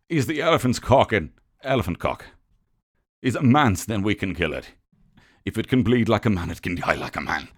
Is 0.09 0.27
the 0.27 0.41
elephant's 0.41 0.79
cock 0.79 1.13
an 1.13 1.33
elephant 1.63 1.99
cock? 1.99 2.27
Is 3.23 3.35
a 3.35 3.43
man's? 3.43 3.87
Then 3.87 4.03
we 4.03 4.15
can 4.15 4.35
kill 4.35 4.53
it. 4.53 4.75
If 5.45 5.59
it 5.59 5.69
can 5.69 5.83
bleed 5.83 6.09
like 6.09 6.25
a 6.27 6.31
man, 6.31 6.51
it 6.51 6.63
can 6.63 6.75
die 6.77 6.95
like 6.95 7.17
a 7.17 7.21
man. 7.21 7.49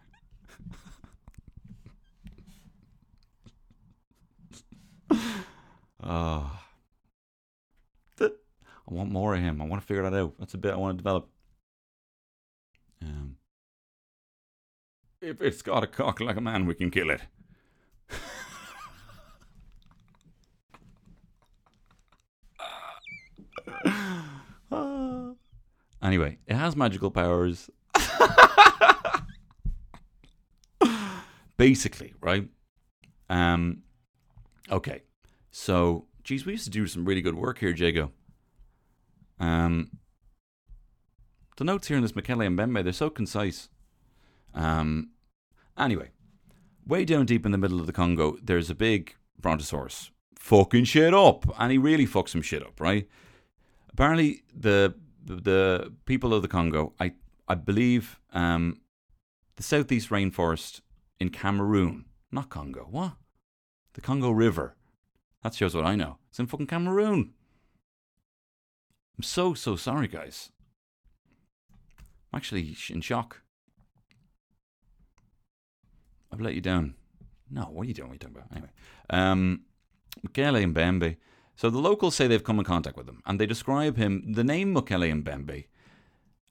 oh. 6.02 6.56
I 8.88 8.94
want 8.94 9.10
more 9.10 9.34
of 9.34 9.40
him. 9.40 9.60
I 9.60 9.64
want 9.66 9.82
to 9.82 9.86
figure 9.86 10.08
that 10.08 10.14
out. 10.14 10.34
That's 10.38 10.54
a 10.54 10.58
bit 10.58 10.72
I 10.72 10.76
want 10.76 10.96
to 10.96 11.02
develop. 11.02 11.28
Um, 13.02 13.36
if 15.20 15.42
it's 15.42 15.62
got 15.62 15.82
a 15.82 15.88
cock 15.88 16.20
like 16.20 16.36
a 16.36 16.40
man, 16.40 16.66
we 16.66 16.74
can 16.74 16.90
kill 16.90 17.10
it. 17.10 17.22
anyway, 26.06 26.38
it 26.46 26.54
has 26.54 26.76
magical 26.76 27.10
powers. 27.10 27.68
Basically, 31.56 32.12
right? 32.20 32.48
Um, 33.30 33.82
okay. 34.70 35.02
So, 35.50 36.06
geez, 36.22 36.44
we 36.44 36.52
used 36.52 36.64
to 36.64 36.70
do 36.70 36.86
some 36.86 37.04
really 37.06 37.22
good 37.22 37.34
work 37.34 37.58
here, 37.58 37.70
Jago. 37.70 38.12
Um, 39.40 39.90
The 41.56 41.64
notes 41.64 41.88
here 41.88 41.96
in 41.96 42.02
this 42.02 42.12
Mokele 42.12 42.54
Mbembe, 42.54 42.84
they're 42.84 42.92
so 42.92 43.08
concise. 43.08 43.70
Um, 44.52 45.10
anyway, 45.78 46.10
way 46.86 47.06
down 47.06 47.24
deep 47.24 47.46
in 47.46 47.52
the 47.52 47.58
middle 47.58 47.80
of 47.80 47.86
the 47.86 47.92
Congo, 47.92 48.36
there's 48.42 48.68
a 48.68 48.74
big 48.74 49.14
brontosaurus 49.40 50.10
fucking 50.38 50.84
shit 50.84 51.14
up, 51.14 51.46
and 51.58 51.72
he 51.72 51.78
really 51.78 52.06
fucks 52.06 52.28
some 52.30 52.42
shit 52.42 52.62
up, 52.62 52.78
right? 52.80 53.08
Apparently, 53.90 54.42
the 54.54 54.94
the 55.26 55.92
people 56.04 56.32
of 56.32 56.42
the 56.42 56.48
Congo, 56.48 56.92
I 57.00 57.12
I 57.48 57.54
believe, 57.54 58.20
um, 58.32 58.80
the 59.56 59.62
southeast 59.62 60.10
rainforest 60.10 60.80
in 61.20 61.30
Cameroon, 61.30 62.06
not 62.30 62.48
Congo, 62.48 62.86
what? 62.90 63.12
The 63.94 64.00
Congo 64.00 64.30
River. 64.30 64.74
That 65.42 65.54
shows 65.54 65.74
what 65.74 65.86
I 65.86 65.94
know. 65.94 66.18
It's 66.28 66.38
in 66.38 66.46
fucking 66.46 66.66
Cameroon. 66.66 67.32
I'm 69.16 69.22
so 69.22 69.54
so 69.54 69.76
sorry, 69.76 70.08
guys. 70.08 70.50
I'm 72.32 72.38
actually 72.38 72.76
in 72.90 73.00
shock. 73.00 73.42
I've 76.32 76.40
let 76.40 76.54
you 76.54 76.60
down. 76.60 76.94
No, 77.50 77.62
what 77.62 77.84
are 77.84 77.88
you 77.88 77.94
doing? 77.94 78.08
What 78.08 78.12
are 78.12 78.14
you 78.14 78.18
talking 78.18 78.36
about? 78.36 78.52
Anyway, 78.52 78.70
um, 79.10 79.62
Mokele 80.26 80.72
Mbembe. 80.72 81.16
So 81.56 81.70
the 81.70 81.78
locals 81.78 82.14
say 82.14 82.26
they've 82.26 82.44
come 82.44 82.58
in 82.58 82.66
contact 82.66 82.98
with 82.98 83.08
him, 83.08 83.22
and 83.24 83.40
they 83.40 83.46
describe 83.46 83.96
him, 83.96 84.34
the 84.34 84.44
name 84.44 84.74
Mokele 84.74 85.22
Mbembe, 85.22 85.64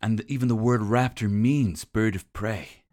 and 0.02 0.24
even 0.28 0.48
the 0.48 0.56
word 0.56 0.82
raptor 0.82 1.30
means 1.30 1.86
bird 1.86 2.16
of 2.16 2.32
prey. 2.34 2.84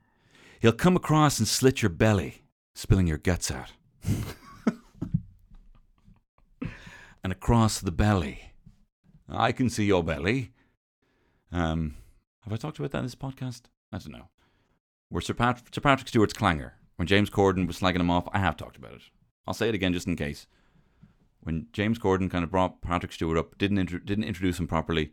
He'll 0.61 0.73
come 0.73 0.95
across 0.95 1.39
and 1.39 1.49
slit 1.49 1.81
your 1.81 1.89
belly, 1.89 2.43
spilling 2.75 3.07
your 3.07 3.17
guts 3.17 3.51
out. 3.51 3.73
and 7.25 7.33
across 7.33 7.81
the 7.81 7.91
belly. 7.91 8.53
I 9.29 9.53
can 9.53 9.71
see 9.71 9.85
your 9.87 10.05
belly. 10.05 10.53
Um, 11.51 11.97
have 12.43 12.53
I 12.53 12.57
talked 12.57 12.79
about 12.79 12.91
that 12.93 12.99
in 12.99 13.05
this 13.05 13.15
podcast? 13.15 13.63
I 13.91 13.97
don't 13.99 14.13
know. 14.13 14.29
Where 15.09 15.23
Sir, 15.23 15.33
Pat- 15.35 15.63
Sir 15.75 15.81
Patrick 15.81 16.09
Stewart's 16.09 16.35
clanger, 16.35 16.75
when 16.97 17.09
James 17.09 17.31
Corden 17.31 17.67
was 17.67 17.81
slagging 17.81 18.01
him 18.01 18.11
off, 18.11 18.29
I 18.33 18.39
have 18.39 18.57
talked 18.59 18.77
about 18.77 18.93
it. 18.93 19.03
I'll 19.47 19.55
say 19.55 19.71
it 19.71 19.75
again 19.75 19.95
just 19.95 20.07
in 20.07 20.17
case 20.17 20.47
when 21.43 21.67
James 21.73 21.99
Corden 21.99 22.31
kind 22.31 22.45
of 22.45 22.51
brought 22.51 22.83
Patrick 22.83 23.13
Stewart 23.13 23.39
up, 23.39 23.59
didn't 23.59 23.79
intro- 23.79 23.99
didn't 23.99 24.25
introduce 24.25 24.59
him 24.59 24.67
properly, 24.67 25.13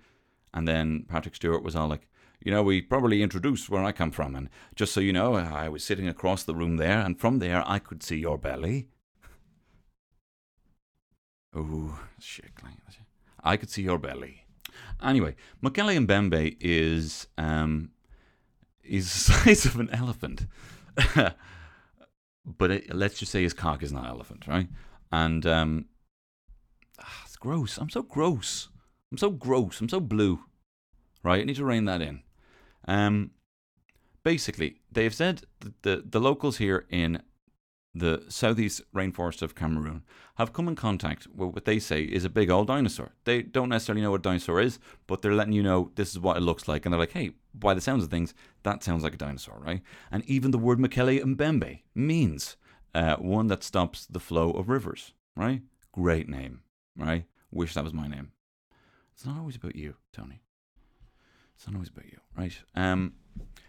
and 0.53 0.67
then 0.67 1.05
Patrick 1.07 1.36
Stewart 1.36 1.63
was 1.63 1.75
all 1.75 1.88
like, 1.88 2.07
you 2.39 2.51
know, 2.51 2.63
we 2.63 2.82
probably 2.82 3.21
introduced 3.21 3.69
where 3.69 3.84
I 3.84 3.91
come 3.91 4.11
from, 4.11 4.36
and 4.36 4.49
just 4.75 4.93
so 4.93 4.99
you 4.99 5.11
know, 5.11 5.36
I 5.36 5.69
was 5.69 5.84
sitting 5.84 6.07
across 6.07 6.43
the 6.43 6.55
room 6.55 6.77
there, 6.77 6.99
and 6.99 7.19
from 7.19 7.39
there 7.39 7.63
I 7.67 7.80
could 7.80 8.03
see 8.03 8.17
your 8.17 8.38
belly. 8.38 8.89
oh 11.55 11.99
shit! 12.19 12.51
I 13.43 13.57
could 13.57 13.69
see 13.69 13.84
your 13.84 13.97
belly. 13.97 14.45
Anyway, 15.01 15.36
Mokele 15.63 16.05
Mbembe 16.05 16.57
is 16.59 17.27
um 17.38 17.91
is 18.84 19.05
the 19.05 19.34
size 19.34 19.65
of 19.65 19.80
an 19.80 19.89
elephant. 19.91 20.45
but 22.57 22.71
it, 22.71 22.93
let's 22.93 23.19
just 23.19 23.32
say 23.32 23.43
his 23.43 23.53
cock 23.53 23.84
is 23.84 23.93
not 23.93 24.07
elephant, 24.07 24.47
right? 24.47 24.67
And 25.11 25.45
um, 25.45 25.86
gross. 27.39 27.77
I'm 27.77 27.89
so 27.89 28.01
gross. 28.01 28.69
I'm 29.11 29.17
so 29.17 29.29
gross. 29.29 29.81
I'm 29.81 29.89
so 29.89 29.99
blue. 29.99 30.39
Right? 31.23 31.41
I 31.41 31.43
need 31.43 31.55
to 31.57 31.65
rein 31.65 31.85
that 31.85 32.01
in. 32.01 32.21
Um, 32.87 33.31
basically, 34.23 34.81
they've 34.91 35.13
said 35.13 35.43
that 35.59 35.81
the 35.81 36.03
the 36.09 36.19
locals 36.19 36.57
here 36.57 36.85
in 36.89 37.21
the 37.93 38.23
southeast 38.29 38.81
rainforest 38.93 39.41
of 39.41 39.55
Cameroon 39.55 40.03
have 40.35 40.53
come 40.53 40.67
in 40.67 40.75
contact 40.75 41.27
with 41.27 41.53
what 41.53 41.65
they 41.65 41.79
say 41.79 42.03
is 42.03 42.23
a 42.23 42.29
big 42.29 42.49
old 42.49 42.67
dinosaur. 42.67 43.13
They 43.25 43.41
don't 43.41 43.69
necessarily 43.69 44.01
know 44.01 44.11
what 44.11 44.21
a 44.21 44.23
dinosaur 44.23 44.61
is, 44.61 44.79
but 45.07 45.21
they're 45.21 45.33
letting 45.33 45.53
you 45.53 45.63
know 45.63 45.91
this 45.95 46.11
is 46.11 46.19
what 46.19 46.37
it 46.37 46.41
looks 46.41 46.67
like. 46.67 46.85
And 46.85 46.93
they're 46.93 46.99
like, 46.99 47.11
hey, 47.11 47.31
by 47.53 47.73
the 47.73 47.81
sounds 47.81 48.03
of 48.03 48.11
things, 48.11 48.33
that 48.63 48.83
sounds 48.83 49.03
like 49.03 49.15
a 49.15 49.17
dinosaur, 49.17 49.59
right? 49.59 49.81
And 50.11 50.23
even 50.25 50.51
the 50.51 50.57
word 50.57 50.79
Mokele 50.79 51.21
Mbembe 51.23 51.81
means 51.95 52.57
uh, 52.93 53.15
one 53.15 53.47
that 53.47 53.63
stops 53.63 54.05
the 54.05 54.19
flow 54.19 54.51
of 54.51 54.69
rivers, 54.69 55.13
right? 55.35 55.61
Great 55.91 56.29
name, 56.29 56.61
right? 56.99 57.25
Wish 57.51 57.73
that 57.73 57.83
was 57.83 57.93
my 57.93 58.07
name. 58.07 58.31
It's 59.13 59.25
not 59.25 59.37
always 59.37 59.55
about 59.55 59.75
you, 59.75 59.95
Tony. 60.13 60.41
It's 61.55 61.67
not 61.67 61.75
always 61.75 61.89
about 61.89 62.05
you, 62.05 62.19
right? 62.37 62.57
Um, 62.75 63.13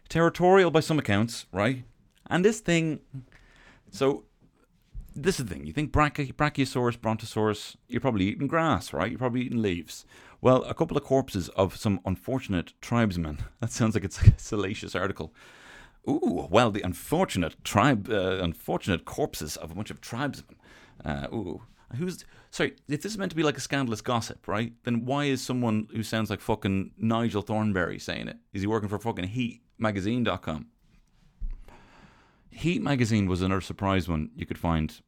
territorial 0.08 0.70
by 0.70 0.80
some 0.80 0.98
accounts, 0.98 1.46
right? 1.52 1.84
And 2.28 2.44
this 2.44 2.60
thing 2.60 3.00
so 3.90 4.24
this 5.14 5.40
is 5.40 5.46
the 5.46 5.54
thing. 5.54 5.66
You 5.66 5.72
think 5.72 5.92
Brachio- 5.92 6.32
Brachiosaurus, 6.32 7.00
Brontosaurus, 7.00 7.76
you're 7.88 8.00
probably 8.00 8.26
eating 8.26 8.46
grass, 8.46 8.92
right? 8.92 9.10
You're 9.10 9.18
probably 9.18 9.42
eating 9.42 9.60
leaves. 9.60 10.04
Well, 10.40 10.62
a 10.62 10.74
couple 10.74 10.96
of 10.96 11.02
corpses 11.02 11.48
of 11.50 11.76
some 11.76 12.00
unfortunate 12.06 12.72
tribesmen. 12.80 13.38
That 13.60 13.72
sounds 13.72 13.94
like 13.94 14.04
it's 14.04 14.22
a 14.22 14.32
salacious 14.38 14.94
article. 14.94 15.34
Ooh, 16.08 16.46
well, 16.50 16.70
the 16.70 16.80
unfortunate 16.82 17.62
tribe, 17.62 18.08
uh, 18.08 18.38
unfortunate 18.40 19.04
corpses 19.04 19.56
of 19.56 19.70
a 19.70 19.74
bunch 19.74 19.90
of 19.90 20.00
tribesmen. 20.00 20.56
Uh, 21.04 21.26
ooh, 21.32 21.62
who's 21.96 22.24
sorry? 22.50 22.74
If 22.88 23.02
this 23.02 23.12
is 23.12 23.18
meant 23.18 23.30
to 23.30 23.36
be 23.36 23.42
like 23.42 23.56
a 23.56 23.60
scandalous 23.60 24.00
gossip, 24.00 24.46
right? 24.46 24.72
Then 24.84 25.04
why 25.04 25.24
is 25.24 25.42
someone 25.42 25.88
who 25.92 26.02
sounds 26.02 26.30
like 26.30 26.40
fucking 26.40 26.92
Nigel 26.98 27.42
Thornberry 27.42 27.98
saying 27.98 28.28
it? 28.28 28.38
Is 28.52 28.62
he 28.62 28.66
working 28.66 28.88
for 28.88 28.98
fucking 28.98 29.28
HeatMagazine.com? 29.28 30.66
Heat 32.50 32.82
magazine 32.82 33.28
was 33.28 33.42
another 33.42 33.60
surprise 33.60 34.08
one. 34.08 34.30
You 34.34 34.44
could 34.44 34.58
find 34.58 35.00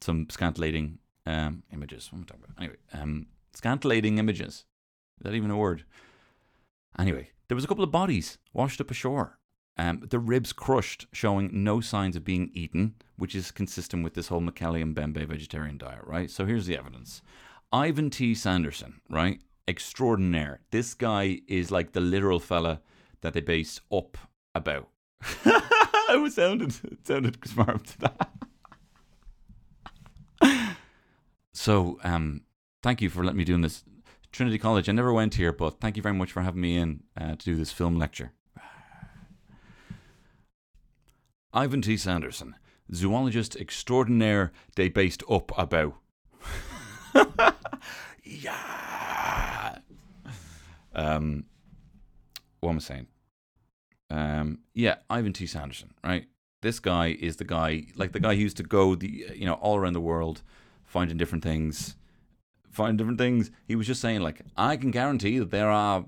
some 0.00 0.28
scintillating 0.30 0.98
um, 1.26 1.62
images. 1.72 2.12
What 2.12 2.18
am 2.18 2.22
I 2.22 2.26
talking 2.26 2.44
about? 2.44 2.62
Anyway, 2.62 2.76
um, 2.92 3.26
scintillating 3.54 4.18
images. 4.18 4.64
Is 5.18 5.24
that 5.24 5.34
even 5.34 5.50
a 5.50 5.56
word? 5.56 5.84
Anyway, 6.98 7.30
there 7.48 7.54
was 7.54 7.64
a 7.64 7.68
couple 7.68 7.84
of 7.84 7.90
bodies 7.90 8.38
washed 8.52 8.80
up 8.80 8.90
ashore. 8.90 9.37
Um, 9.78 10.02
the 10.10 10.18
ribs 10.18 10.52
crushed, 10.52 11.06
showing 11.12 11.50
no 11.52 11.80
signs 11.80 12.16
of 12.16 12.24
being 12.24 12.50
eaten, 12.52 12.94
which 13.16 13.34
is 13.36 13.52
consistent 13.52 14.02
with 14.02 14.14
this 14.14 14.28
whole 14.28 14.40
Mokele 14.40 14.82
Mbembe 14.92 15.24
vegetarian 15.26 15.78
diet, 15.78 16.02
right? 16.04 16.30
So 16.30 16.46
here's 16.46 16.66
the 16.66 16.76
evidence. 16.76 17.22
Ivan 17.72 18.10
T. 18.10 18.34
Sanderson, 18.34 19.00
right? 19.08 19.40
Extraordinaire. 19.68 20.60
This 20.72 20.94
guy 20.94 21.42
is 21.46 21.70
like 21.70 21.92
the 21.92 22.00
literal 22.00 22.40
fella 22.40 22.80
that 23.20 23.34
they 23.34 23.40
base 23.40 23.80
up 23.92 24.18
about. 24.54 24.88
it 25.44 26.32
sounded 26.32 26.74
it 26.84 27.06
sounded 27.06 27.36
smart 27.46 27.84
to 27.84 27.98
that. 28.00 28.30
so, 31.52 31.98
um, 32.02 32.42
thank 32.82 33.00
you 33.02 33.10
for 33.10 33.22
letting 33.22 33.38
me 33.38 33.44
do 33.44 33.60
this. 33.60 33.84
Trinity 34.32 34.58
College. 34.58 34.88
I 34.88 34.92
never 34.92 35.12
went 35.12 35.34
here, 35.34 35.52
but 35.52 35.80
thank 35.80 35.96
you 35.96 36.02
very 36.02 36.14
much 36.14 36.32
for 36.32 36.42
having 36.42 36.60
me 36.60 36.76
in 36.76 37.02
uh, 37.20 37.36
to 37.36 37.44
do 37.44 37.56
this 37.56 37.72
film 37.72 37.96
lecture. 37.98 38.32
Ivan 41.52 41.80
T. 41.80 41.96
Sanderson, 41.96 42.56
zoologist 42.92 43.56
extraordinaire, 43.56 44.52
they 44.76 44.88
based 44.88 45.22
up 45.30 45.56
about. 45.56 45.94
yeah. 48.22 49.78
Um, 50.94 51.44
what 52.60 52.70
am 52.70 52.76
I 52.76 52.80
saying? 52.80 53.06
Um, 54.10 54.58
yeah, 54.74 54.96
Ivan 55.08 55.32
T. 55.32 55.46
Sanderson, 55.46 55.94
right? 56.04 56.26
This 56.60 56.80
guy 56.80 57.16
is 57.20 57.36
the 57.36 57.44
guy, 57.44 57.86
like 57.94 58.12
the 58.12 58.20
guy 58.20 58.34
who 58.34 58.42
used 58.42 58.56
to 58.58 58.62
go 58.62 58.94
the, 58.94 59.26
you 59.34 59.46
know, 59.46 59.54
all 59.54 59.76
around 59.76 59.92
the 59.92 60.00
world, 60.00 60.42
finding 60.84 61.16
different 61.16 61.44
things, 61.44 61.96
finding 62.70 62.96
different 62.96 63.18
things. 63.18 63.50
He 63.66 63.76
was 63.76 63.86
just 63.86 64.00
saying, 64.00 64.20
like, 64.20 64.42
I 64.56 64.76
can 64.76 64.90
guarantee 64.90 65.38
that 65.38 65.50
there 65.50 65.70
are 65.70 66.04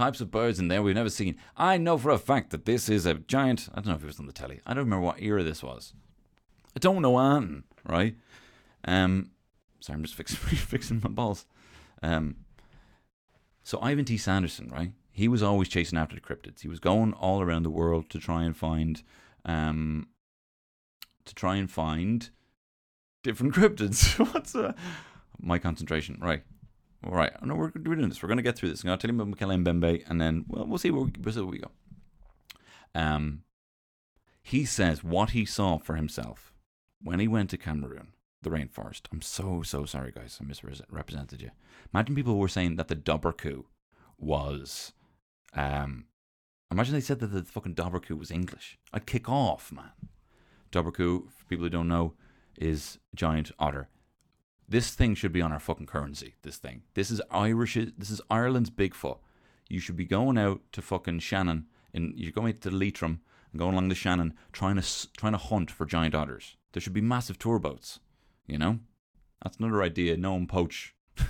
types 0.00 0.20
of 0.20 0.30
birds 0.30 0.58
in 0.58 0.68
there 0.68 0.82
we've 0.82 0.94
never 0.94 1.10
seen. 1.10 1.36
I 1.56 1.76
know 1.76 1.98
for 1.98 2.10
a 2.10 2.18
fact 2.18 2.50
that 2.50 2.64
this 2.64 2.88
is 2.88 3.06
a 3.06 3.14
giant. 3.14 3.68
I 3.72 3.76
don't 3.76 3.88
know 3.88 3.94
if 3.94 4.02
it 4.02 4.06
was 4.06 4.20
on 4.20 4.26
the 4.26 4.32
telly. 4.32 4.60
I 4.66 4.74
don't 4.74 4.84
remember 4.84 5.04
what 5.04 5.20
era 5.20 5.42
this 5.42 5.62
was. 5.62 5.94
I 6.76 6.78
don't 6.78 7.02
know 7.02 7.18
Anton, 7.18 7.64
right? 7.84 8.16
Um, 8.84 9.30
sorry, 9.80 9.96
I'm 9.96 10.02
just 10.02 10.14
fixing 10.14 10.38
fixing 10.56 11.00
my 11.02 11.10
balls. 11.10 11.46
Um, 12.02 12.36
so 13.62 13.78
Ivan 13.80 14.04
T. 14.04 14.16
Sanderson, 14.16 14.70
right? 14.70 14.92
he 15.12 15.28
was 15.28 15.42
always 15.42 15.68
chasing 15.68 15.98
after 15.98 16.14
the 16.14 16.20
cryptids. 16.20 16.60
He 16.60 16.68
was 16.68 16.80
going 16.80 17.12
all 17.12 17.42
around 17.42 17.64
the 17.64 17.70
world 17.70 18.08
to 18.10 18.18
try 18.18 18.44
and 18.44 18.56
find, 18.56 19.02
um, 19.44 20.08
to 21.26 21.34
try 21.34 21.56
and 21.56 21.70
find 21.70 22.30
different 23.22 23.54
cryptids. 23.58 24.18
What's 24.32 24.54
uh, 24.54 24.72
my 25.38 25.58
concentration? 25.58 26.18
Right. 26.22 26.42
All 27.04 27.12
right. 27.12 27.32
No, 27.42 27.54
we're, 27.54 27.70
doing 27.70 28.08
this. 28.08 28.22
We're 28.22 28.28
going 28.28 28.36
to 28.36 28.42
get 28.42 28.56
through 28.56 28.70
this. 28.70 28.82
I'm 28.82 28.88
going 28.88 28.98
to 28.98 29.06
tell 29.06 29.14
you 29.14 29.20
about 29.20 29.34
Mokele 29.34 29.64
Mbembe, 29.64 30.04
and 30.08 30.20
then 30.20 30.44
well, 30.48 30.66
we'll 30.66 30.78
see 30.78 30.90
where 30.90 31.04
we, 31.04 31.10
where 31.10 31.44
we 31.44 31.58
go. 31.58 31.70
Um, 32.94 33.42
he 34.42 34.64
says 34.64 35.04
what 35.04 35.30
he 35.30 35.44
saw 35.44 35.78
for 35.78 35.96
himself 35.96 36.52
when 37.02 37.20
he 37.20 37.28
went 37.28 37.50
to 37.50 37.56
Cameroon, 37.56 38.08
the 38.42 38.50
rainforest. 38.50 39.02
I'm 39.12 39.22
so 39.22 39.62
so 39.62 39.84
sorry, 39.84 40.12
guys. 40.12 40.38
I 40.40 40.44
misrepresented 40.44 41.40
you. 41.40 41.50
Imagine 41.94 42.14
people 42.14 42.36
were 42.36 42.48
saying 42.48 42.76
that 42.76 42.88
the 42.88 42.96
Dobhar-chú 42.96 43.64
was 44.18 44.92
um, 45.54 46.06
imagine 46.70 46.94
they 46.94 47.00
said 47.00 47.20
that 47.20 47.28
the 47.28 47.42
fucking 47.42 47.74
Dobhar-chú 47.74 48.18
was 48.18 48.30
English. 48.30 48.78
I'd 48.92 49.06
kick 49.06 49.28
off, 49.28 49.72
man. 49.72 49.92
Dobhar-chú, 50.72 51.30
for 51.30 51.44
people 51.48 51.64
who 51.64 51.70
don't 51.70 51.88
know, 51.88 52.14
is 52.58 52.98
giant 53.14 53.50
otter. 53.58 53.88
This 54.70 54.92
thing 54.92 55.16
should 55.16 55.32
be 55.32 55.42
on 55.42 55.50
our 55.50 55.58
fucking 55.58 55.86
currency. 55.86 56.36
This 56.42 56.56
thing. 56.56 56.82
This 56.94 57.10
is 57.10 57.20
Irish. 57.32 57.74
This 57.74 58.08
is 58.08 58.20
Ireland's 58.30 58.70
Bigfoot. 58.70 59.18
you 59.68 59.80
should 59.80 59.96
be 59.96 60.04
going 60.04 60.38
out 60.38 60.60
to 60.72 60.80
fucking 60.80 61.18
Shannon, 61.18 61.66
and 61.92 62.14
you're 62.16 62.30
going 62.30 62.56
to 62.56 62.70
Leitrim 62.70 63.20
and 63.50 63.58
going 63.58 63.72
along 63.72 63.88
the 63.88 63.96
Shannon, 63.96 64.32
trying 64.52 64.76
to 64.76 65.08
trying 65.16 65.32
to 65.32 65.38
hunt 65.38 65.72
for 65.72 65.86
giant 65.86 66.14
otters. 66.14 66.56
There 66.72 66.80
should 66.80 66.92
be 66.92 67.00
massive 67.00 67.36
tour 67.36 67.58
boats. 67.58 67.98
You 68.46 68.58
know, 68.58 68.78
that's 69.42 69.56
another 69.56 69.82
idea. 69.82 70.16
No 70.16 70.34
one 70.34 70.46
poach. 70.46 70.94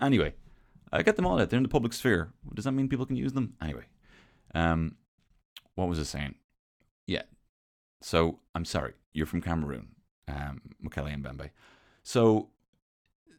anyway, 0.00 0.34
I 0.92 1.02
get 1.02 1.16
them 1.16 1.26
all 1.26 1.40
out. 1.40 1.50
They're 1.50 1.56
in 1.56 1.64
the 1.64 1.68
public 1.68 1.94
sphere. 1.94 2.32
Does 2.54 2.64
that 2.64 2.72
mean 2.72 2.88
people 2.88 3.06
can 3.06 3.16
use 3.16 3.32
them? 3.32 3.54
Anyway, 3.60 3.86
um, 4.54 4.94
what 5.74 5.88
was 5.88 5.98
I 5.98 6.04
saying? 6.04 6.36
Yeah. 7.08 7.22
So 8.02 8.38
I'm 8.54 8.64
sorry. 8.64 8.92
You're 9.12 9.26
from 9.26 9.42
Cameroon, 9.42 9.88
um, 10.28 10.60
Mukele 10.84 11.12
and 11.12 11.24
Bembe. 11.24 11.50
So 12.02 12.50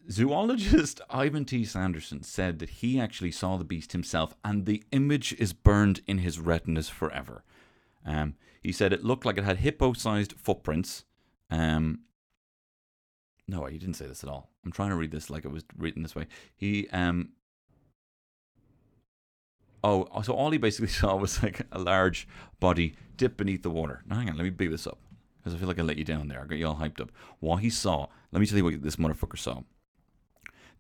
zoologist 0.09 1.01
Ivan 1.09 1.45
T. 1.45 1.65
Sanderson 1.65 2.23
said 2.23 2.59
that 2.59 2.69
he 2.69 2.99
actually 2.99 3.31
saw 3.31 3.57
the 3.57 3.63
beast 3.63 3.91
himself, 3.91 4.35
and 4.43 4.65
the 4.65 4.83
image 4.91 5.33
is 5.37 5.53
burned 5.53 6.01
in 6.07 6.19
his 6.19 6.39
retinas 6.39 6.89
forever. 6.89 7.43
Um, 8.05 8.35
he 8.61 8.71
said 8.71 8.93
it 8.93 9.03
looked 9.03 9.25
like 9.25 9.37
it 9.37 9.43
had 9.43 9.57
hippo-sized 9.57 10.33
footprints. 10.37 11.05
Um, 11.49 12.01
no, 13.47 13.65
he 13.65 13.77
didn't 13.77 13.95
say 13.95 14.07
this 14.07 14.23
at 14.23 14.29
all. 14.29 14.49
I'm 14.63 14.71
trying 14.71 14.89
to 14.89 14.95
read 14.95 15.11
this 15.11 15.29
like 15.29 15.45
it 15.45 15.51
was 15.51 15.63
written 15.77 16.03
this 16.03 16.15
way. 16.15 16.27
He 16.55 16.87
um. 16.89 17.29
Oh, 19.83 20.07
so 20.23 20.33
all 20.33 20.49
he 20.49 20.57
basically 20.57 20.87
saw 20.89 21.15
was 21.15 21.43
like 21.43 21.61
a 21.71 21.77
large 21.77 22.27
body 22.59 22.95
dip 23.17 23.37
beneath 23.37 23.61
the 23.61 23.69
water. 23.69 24.01
Now, 24.07 24.15
hang 24.15 24.29
on, 24.29 24.35
let 24.35 24.43
me 24.43 24.49
big 24.49 24.71
this 24.71 24.87
up 24.87 24.97
because 25.45 25.55
I 25.55 25.59
feel 25.59 25.67
like 25.67 25.77
I 25.77 25.83
let 25.83 25.97
you 25.97 26.03
down 26.03 26.27
there. 26.27 26.41
I 26.41 26.45
got 26.45 26.57
you 26.57 26.65
all 26.65 26.77
hyped 26.77 26.99
up. 26.99 27.11
What 27.39 27.57
he 27.57 27.69
saw, 27.69 28.07
let 28.31 28.39
me 28.39 28.47
tell 28.47 28.57
you 28.57 28.63
what 28.63 28.81
this 28.81 28.95
motherfucker 28.95 29.37
saw. 29.37 29.61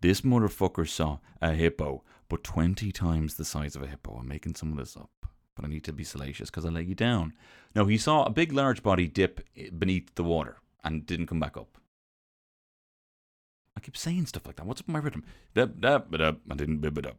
This 0.01 0.21
motherfucker 0.21 0.89
saw 0.89 1.19
a 1.39 1.53
hippo, 1.53 2.03
but 2.29 2.43
20 2.43 2.91
times 2.91 3.35
the 3.35 3.45
size 3.45 3.75
of 3.75 3.83
a 3.83 3.87
hippo. 3.87 4.17
I'm 4.17 4.27
making 4.27 4.55
some 4.55 4.71
of 4.71 4.79
this 4.79 4.97
up, 4.97 5.11
but 5.55 5.65
I 5.65 5.67
need 5.67 5.83
to 5.83 5.93
be 5.93 6.03
salacious 6.03 6.49
because 6.49 6.65
I 6.65 6.69
let 6.69 6.87
you 6.87 6.95
down. 6.95 7.33
No, 7.75 7.85
he 7.85 7.99
saw 7.99 8.23
a 8.23 8.31
big, 8.31 8.51
large 8.53 8.81
body 8.81 9.07
dip 9.07 9.47
beneath 9.77 10.15
the 10.15 10.23
water 10.23 10.57
and 10.83 11.05
didn't 11.05 11.27
come 11.27 11.39
back 11.39 11.55
up. 11.55 11.77
I 13.77 13.81
keep 13.81 13.95
saying 13.95 14.25
stuff 14.25 14.47
like 14.47 14.55
that. 14.55 14.65
What's 14.65 14.81
up 14.81 14.87
with 14.87 14.93
my 14.93 14.99
rhythm? 14.99 15.23
Dip, 15.53 15.79
dip, 15.79 16.19
up. 16.19 16.37
I 16.49 16.55
didn't 16.55 16.79
bib 16.79 16.97
it 16.97 17.05
up. 17.05 17.17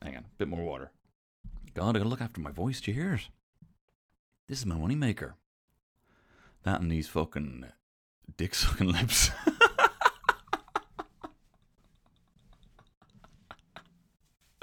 Hang 0.00 0.16
on, 0.16 0.22
a 0.22 0.38
bit 0.38 0.48
more 0.48 0.64
water. 0.64 0.92
God, 1.74 1.94
I 1.94 1.98
gotta 1.98 2.08
look 2.08 2.22
after 2.22 2.40
my 2.40 2.52
voice. 2.52 2.80
Do 2.80 2.90
you 2.90 3.02
hear 3.02 3.12
it? 3.14 3.28
This 4.48 4.60
is 4.60 4.66
my 4.66 4.76
money 4.76 4.94
maker. 4.94 5.36
That 6.62 6.80
and 6.80 6.90
these 6.90 7.08
fucking 7.08 7.66
dick 8.36 8.54
sucking 8.54 8.88
lips. 8.92 9.30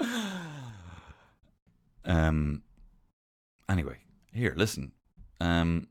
um. 2.04 2.62
Anyway, 3.68 3.98
here, 4.32 4.54
listen. 4.56 4.92
Um. 5.40 5.88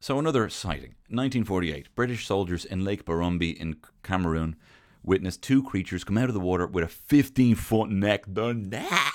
So 0.00 0.18
another 0.18 0.48
sighting. 0.48 0.94
1948. 1.08 1.94
British 1.96 2.26
soldiers 2.26 2.64
in 2.64 2.84
Lake 2.84 3.04
Barombi 3.04 3.50
in 3.50 3.76
Cameroon 4.04 4.54
witnessed 5.02 5.42
two 5.42 5.62
creatures 5.62 6.04
come 6.04 6.18
out 6.18 6.28
of 6.28 6.34
the 6.34 6.40
water 6.40 6.66
with 6.66 6.84
a 6.84 6.88
15 6.88 7.56
foot 7.56 7.90
neck. 7.90 8.24
The 8.28 8.52
neck! 8.52 9.12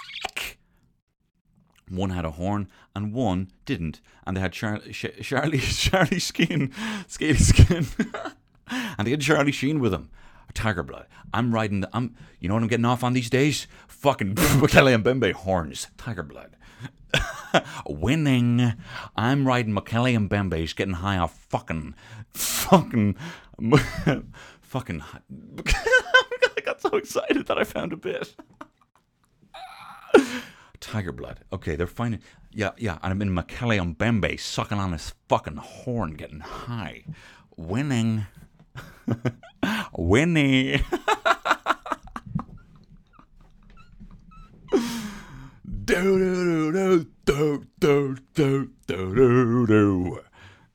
One 1.95 2.09
had 2.11 2.25
a 2.25 2.31
horn 2.31 2.67
and 2.95 3.13
one 3.13 3.51
didn't. 3.65 4.01
And 4.25 4.35
they 4.37 4.41
had 4.41 4.51
Char- 4.53 4.81
Sh- 4.91 5.05
Charlie, 5.21 5.57
Charlie 5.59 6.19
skin, 6.19 6.71
scaly 7.07 7.33
skin. 7.37 7.85
and 8.69 9.05
they 9.07 9.11
had 9.11 9.21
Charlie 9.21 9.51
Sheen 9.51 9.79
with 9.79 9.91
them. 9.91 10.09
Tiger 10.53 10.83
blood. 10.83 11.07
I'm 11.33 11.53
riding 11.53 11.81
the. 11.81 11.89
I'm. 11.93 12.15
You 12.39 12.47
know 12.47 12.53
what 12.55 12.61
I'm 12.61 12.69
getting 12.69 12.85
off 12.85 13.03
on 13.03 13.13
these 13.13 13.29
days? 13.29 13.65
Fucking 13.87 14.35
Mukele 14.35 14.93
and 14.93 15.03
Bembe 15.03 15.31
horns. 15.33 15.87
Tiger 15.97 16.21
blood. 16.21 16.55
Winning. 17.87 18.73
I'm 19.15 19.47
riding 19.47 19.73
Mukele 19.73 20.15
and 20.15 20.29
Bembe's 20.29 20.73
getting 20.73 20.95
high 20.95 21.17
off 21.17 21.35
fucking, 21.49 21.95
fucking, 22.33 23.15
fucking. 24.61 25.03
I 25.21 26.61
got 26.63 26.81
so 26.81 26.89
excited 26.97 27.47
that 27.47 27.57
I 27.57 27.63
found 27.63 27.93
a 27.93 27.97
bit. 27.97 28.35
Tiger 30.83 31.13
blood. 31.13 31.39
Okay, 31.53 31.77
they're 31.77 31.87
finding. 31.87 32.19
Yeah, 32.51 32.71
yeah. 32.77 32.99
And 33.01 33.11
I'm 33.13 33.21
in 33.21 33.29
Mukele 33.29 33.81
and 33.81 33.97
Bembe 33.97 34.37
sucking 34.37 34.77
on 34.77 34.91
his 34.91 35.13
fucking 35.29 35.55
horn, 35.55 36.15
getting 36.15 36.41
high. 36.41 37.05
Winning. 37.55 38.25
Winnie. 39.97 40.81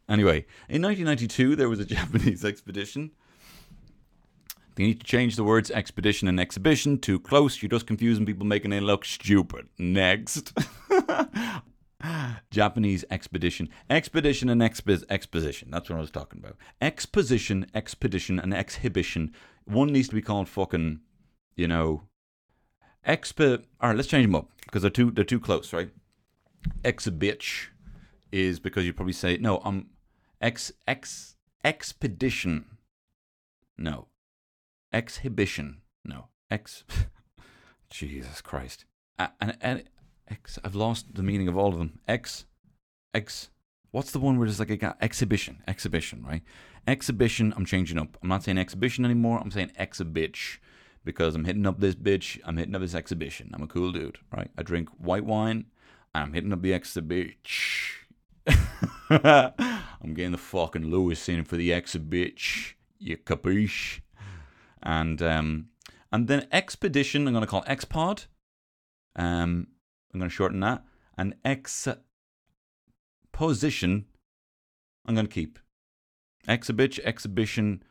Anyway, 0.09 0.47
in 0.71 0.83
1992, 0.83 1.55
there 1.57 1.69
was 1.69 1.81
a 1.81 1.85
Japanese 1.85 2.45
expedition. 2.47 3.11
They 4.79 4.85
need 4.85 5.01
to 5.01 5.07
change 5.07 5.35
the 5.35 5.43
words 5.43 5.73
expedition 5.73 6.29
and 6.29 6.39
exhibition. 6.39 6.99
Too 6.99 7.19
close. 7.19 7.61
You're 7.61 7.69
just 7.69 7.89
confusing 7.89 8.25
people, 8.25 8.47
making 8.47 8.73
it 8.73 8.85
look 8.85 9.05
stupid. 9.05 9.67
Next. 9.77 10.57
Japanese 12.53 13.05
expedition. 13.11 13.71
Expedition 13.91 14.49
and 14.49 14.63
expi- 14.63 15.03
exposition. 15.11 15.73
That's 15.73 15.91
what 15.91 15.97
I 15.97 16.01
was 16.01 16.13
talking 16.13 16.39
about. 16.39 16.59
Exposition, 16.81 17.67
expedition, 17.75 18.39
and 18.39 18.55
exhibition. 18.55 19.33
One 19.65 19.89
needs 19.89 20.07
to 20.11 20.15
be 20.15 20.23
called 20.23 20.49
fucking, 20.49 21.01
you 21.57 21.67
know, 21.67 22.03
expo. 23.05 23.65
All 23.81 23.89
right, 23.89 23.97
let's 23.97 24.09
change 24.09 24.27
them 24.27 24.37
up 24.37 24.49
because 24.65 24.83
they're 24.83 24.93
too 24.93 25.11
they're 25.11 25.25
too 25.25 25.41
close, 25.41 25.73
right? 25.73 25.91
Exhibitch 26.85 27.71
is 28.31 28.61
because 28.61 28.87
you 28.87 28.93
probably 28.93 29.13
say 29.13 29.39
no. 29.39 29.61
Um, 29.65 29.87
ex 30.41 30.71
ex 30.87 31.35
expedition. 31.65 32.77
No, 33.77 34.07
exhibition. 34.93 35.83
No, 36.05 36.29
ex. 36.51 36.85
Jesus 37.91 38.41
Christ. 38.41 38.85
And 39.19 39.57
and 39.61 39.85
X. 40.31 40.59
I've 40.65 40.75
lost 40.75 41.15
the 41.15 41.23
meaning 41.23 41.49
of 41.49 41.57
all 41.57 41.69
of 41.69 41.79
them. 41.79 42.01
X, 42.07 42.47
X. 43.15 43.51
What's 43.91 44.11
the 44.11 44.19
one 44.19 44.39
where 44.39 44.47
there's 44.47 44.61
like 44.61 44.71
a 44.71 44.97
exhibition? 45.01 45.63
Exhibition, 45.67 46.25
right? 46.27 46.43
Exhibition. 46.87 47.55
I'm 47.57 47.65
changing 47.65 47.99
up. 47.99 48.19
I'm 48.23 48.29
not 48.29 48.45
saying 48.45 48.59
exhibition 48.59 49.05
anymore. 49.05 49.41
I'm 49.43 49.51
saying 49.51 49.73
exhibitch 49.79 50.61
because 51.05 51.35
I'm 51.35 51.47
hitting 51.47 51.67
up 51.67 51.81
this 51.81 51.95
bitch. 51.95 52.39
I'm 52.45 52.59
hitting 52.59 52.75
up 52.75 52.83
this 52.83 52.95
exhibition. 52.95 53.51
I'm 53.55 53.63
a 53.63 53.67
cool 53.67 53.93
dude, 53.93 54.19
right? 54.31 54.51
I 54.59 54.63
drink 54.63 54.91
white 54.99 55.25
wine. 55.25 55.67
I'm 56.15 56.35
hitting 56.35 56.53
up 56.53 56.63
the 56.63 56.73
exhibitch. 56.73 58.07
I'm 59.11 60.15
getting 60.15 60.33
the 60.33 60.39
fucking 60.39 60.91
Lewis 60.91 61.29
in 61.29 61.45
for 61.45 61.57
the 61.57 61.71
exhibitch. 61.73 62.75
You 62.99 63.17
capiche? 63.17 64.01
And 64.83 65.21
um, 65.23 65.69
and 66.13 66.29
then 66.29 66.47
expedition. 66.53 67.27
I'm 67.27 67.35
gonna 67.35 67.47
call 67.47 67.65
expod. 67.65 68.27
Um, 69.17 69.69
I'm 70.13 70.21
going 70.21 70.31
to 70.31 70.35
shorten 70.35 70.61
that. 70.61 70.85
And 71.17 71.35
exposition, 71.45 72.03
I'm 75.05 75.15
going 75.15 75.27
to 75.27 75.33
keep. 75.33 75.59
Exhibit, 76.47 76.99
exhibition, 77.01 77.83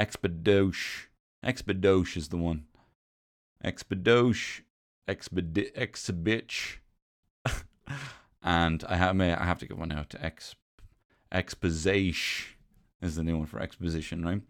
expedoche. 0.00 1.06
Expedoche 1.44 2.16
is 2.16 2.28
the 2.28 2.36
one. 2.36 2.66
Expedoche, 3.64 4.60
expedi- 5.08 5.72
and 8.42 8.84
I 8.88 8.96
have, 8.96 9.20
I 9.20 9.44
have 9.44 9.58
to 9.58 9.66
get 9.66 9.76
one 9.76 9.92
out 9.92 10.08
to 10.10 10.24
ex, 10.24 10.54
exposition 11.32 12.54
is 13.02 13.16
the 13.16 13.24
new 13.24 13.38
one 13.38 13.46
for 13.46 13.60
exposition, 13.60 14.24
right? 14.24 14.42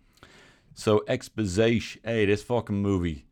So 0.81 1.05
exposition, 1.07 2.01
hey, 2.03 2.25
this 2.25 2.43
fucking 2.43 2.81
movie 2.81 3.27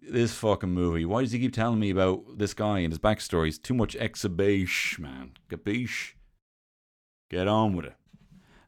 this 0.00 0.34
fucking 0.34 0.70
movie. 0.70 1.04
Why 1.04 1.22
does 1.22 1.32
he 1.32 1.38
keep 1.38 1.52
telling 1.54 1.78
me 1.78 1.90
about 1.90 2.38
this 2.38 2.54
guy 2.54 2.80
and 2.80 2.92
his 2.92 2.98
backstory? 2.98 3.48
It's 3.48 3.58
too 3.58 3.74
much 3.74 3.94
exhibition, 3.96 5.02
man. 5.02 5.32
Capiche? 5.50 6.14
Get 7.30 7.48
on 7.48 7.74
with 7.74 7.86
it. 7.86 7.96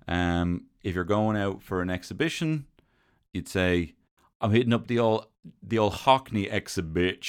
Um, 0.07 0.67
if 0.83 0.95
you're 0.95 1.05
going 1.05 1.37
out 1.37 1.63
for 1.63 1.81
an 1.83 1.91
exhibition, 1.91 2.67
you'd 3.33 3.49
say, 3.49 3.95
I'm 4.41 4.53
hitting 4.53 4.73
up 4.73 4.87
the 4.87 4.99
old 4.99 5.27
the 5.63 5.79
old 5.79 5.93
Hockney 5.93 6.51
exhibit. 6.53 7.27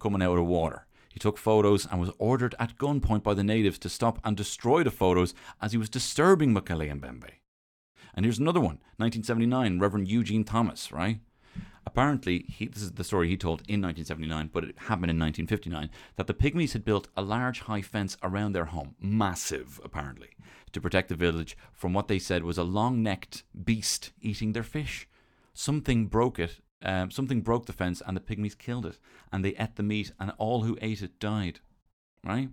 coming 0.00 0.20
out 0.20 0.38
of 0.38 0.46
water. 0.46 0.86
He 1.12 1.20
took 1.20 1.38
photos 1.38 1.86
and 1.86 2.00
was 2.00 2.10
ordered 2.18 2.56
at 2.58 2.76
gunpoint 2.78 3.22
by 3.22 3.32
the 3.34 3.44
natives 3.44 3.78
to 3.78 3.88
stop 3.88 4.18
and 4.24 4.36
destroy 4.36 4.82
the 4.82 4.90
photos 4.90 5.34
as 5.62 5.70
he 5.70 5.78
was 5.78 5.88
disturbing 5.88 6.52
Mokele 6.52 6.98
Mbembe. 6.98 7.30
And 8.12 8.24
here's 8.26 8.40
another 8.40 8.58
one 8.58 8.80
1979, 8.96 9.78
Reverend 9.78 10.08
Eugene 10.08 10.42
Thomas, 10.42 10.90
right? 10.90 11.20
Apparently, 11.86 12.44
he, 12.48 12.66
this 12.66 12.82
is 12.82 12.92
the 12.92 13.04
story 13.04 13.28
he 13.28 13.36
told 13.36 13.62
in 13.62 13.80
1979, 13.80 14.50
but 14.52 14.64
it 14.64 14.78
happened 14.78 15.10
in 15.10 15.18
1959, 15.18 15.90
that 16.16 16.26
the 16.26 16.34
Pygmies 16.34 16.72
had 16.72 16.84
built 16.84 17.08
a 17.16 17.22
large 17.22 17.60
high 17.60 17.82
fence 17.82 18.16
around 18.22 18.52
their 18.52 18.66
home, 18.66 18.94
massive 19.00 19.80
apparently, 19.82 20.28
to 20.72 20.80
protect 20.80 21.08
the 21.08 21.14
village 21.14 21.56
from 21.72 21.92
what 21.92 22.08
they 22.08 22.18
said 22.18 22.44
was 22.44 22.58
a 22.58 22.64
long 22.64 23.02
necked 23.02 23.44
beast 23.64 24.12
eating 24.20 24.52
their 24.52 24.62
fish. 24.62 25.08
Something 25.54 26.06
broke 26.06 26.38
it, 26.38 26.60
um, 26.82 27.10
something 27.10 27.40
broke 27.40 27.66
the 27.66 27.72
fence, 27.72 28.02
and 28.06 28.16
the 28.16 28.20
Pygmies 28.20 28.56
killed 28.56 28.86
it, 28.86 28.98
and 29.32 29.44
they 29.44 29.56
ate 29.56 29.76
the 29.76 29.82
meat, 29.82 30.12
and 30.20 30.32
all 30.38 30.62
who 30.62 30.78
ate 30.82 31.02
it 31.02 31.18
died. 31.18 31.60
Right? 32.24 32.50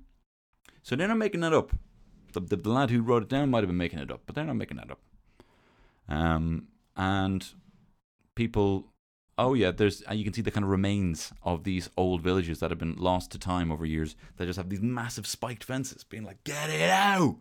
So 0.83 0.95
they're 0.95 1.07
not 1.07 1.17
making 1.17 1.41
that 1.41 1.53
up. 1.53 1.73
The, 2.31 2.39
the, 2.39 2.55
the 2.55 2.69
lad 2.69 2.91
who 2.91 3.01
wrote 3.01 3.23
it 3.23 3.29
down 3.29 3.49
might 3.49 3.59
have 3.59 3.69
been 3.69 3.77
making 3.77 3.99
it 3.99 4.11
up, 4.11 4.21
but 4.25 4.35
they're 4.35 4.45
not 4.45 4.55
making 4.55 4.77
that 4.77 4.91
up. 4.91 4.99
Um, 6.07 6.69
and 6.95 7.45
people, 8.35 8.93
oh 9.37 9.53
yeah, 9.53 9.71
there's 9.71 10.03
you 10.11 10.23
can 10.23 10.33
see 10.33 10.41
the 10.41 10.51
kind 10.51 10.63
of 10.63 10.69
remains 10.69 11.31
of 11.43 11.63
these 11.63 11.89
old 11.97 12.21
villages 12.21 12.59
that 12.59 12.71
have 12.71 12.79
been 12.79 12.95
lost 12.95 13.31
to 13.31 13.39
time 13.39 13.71
over 13.71 13.85
years. 13.85 14.15
They 14.37 14.45
just 14.45 14.57
have 14.57 14.69
these 14.69 14.81
massive 14.81 15.27
spiked 15.27 15.63
fences, 15.63 16.03
being 16.03 16.23
like, 16.23 16.43
"Get 16.43 16.69
it 16.69 16.89
out, 16.89 17.37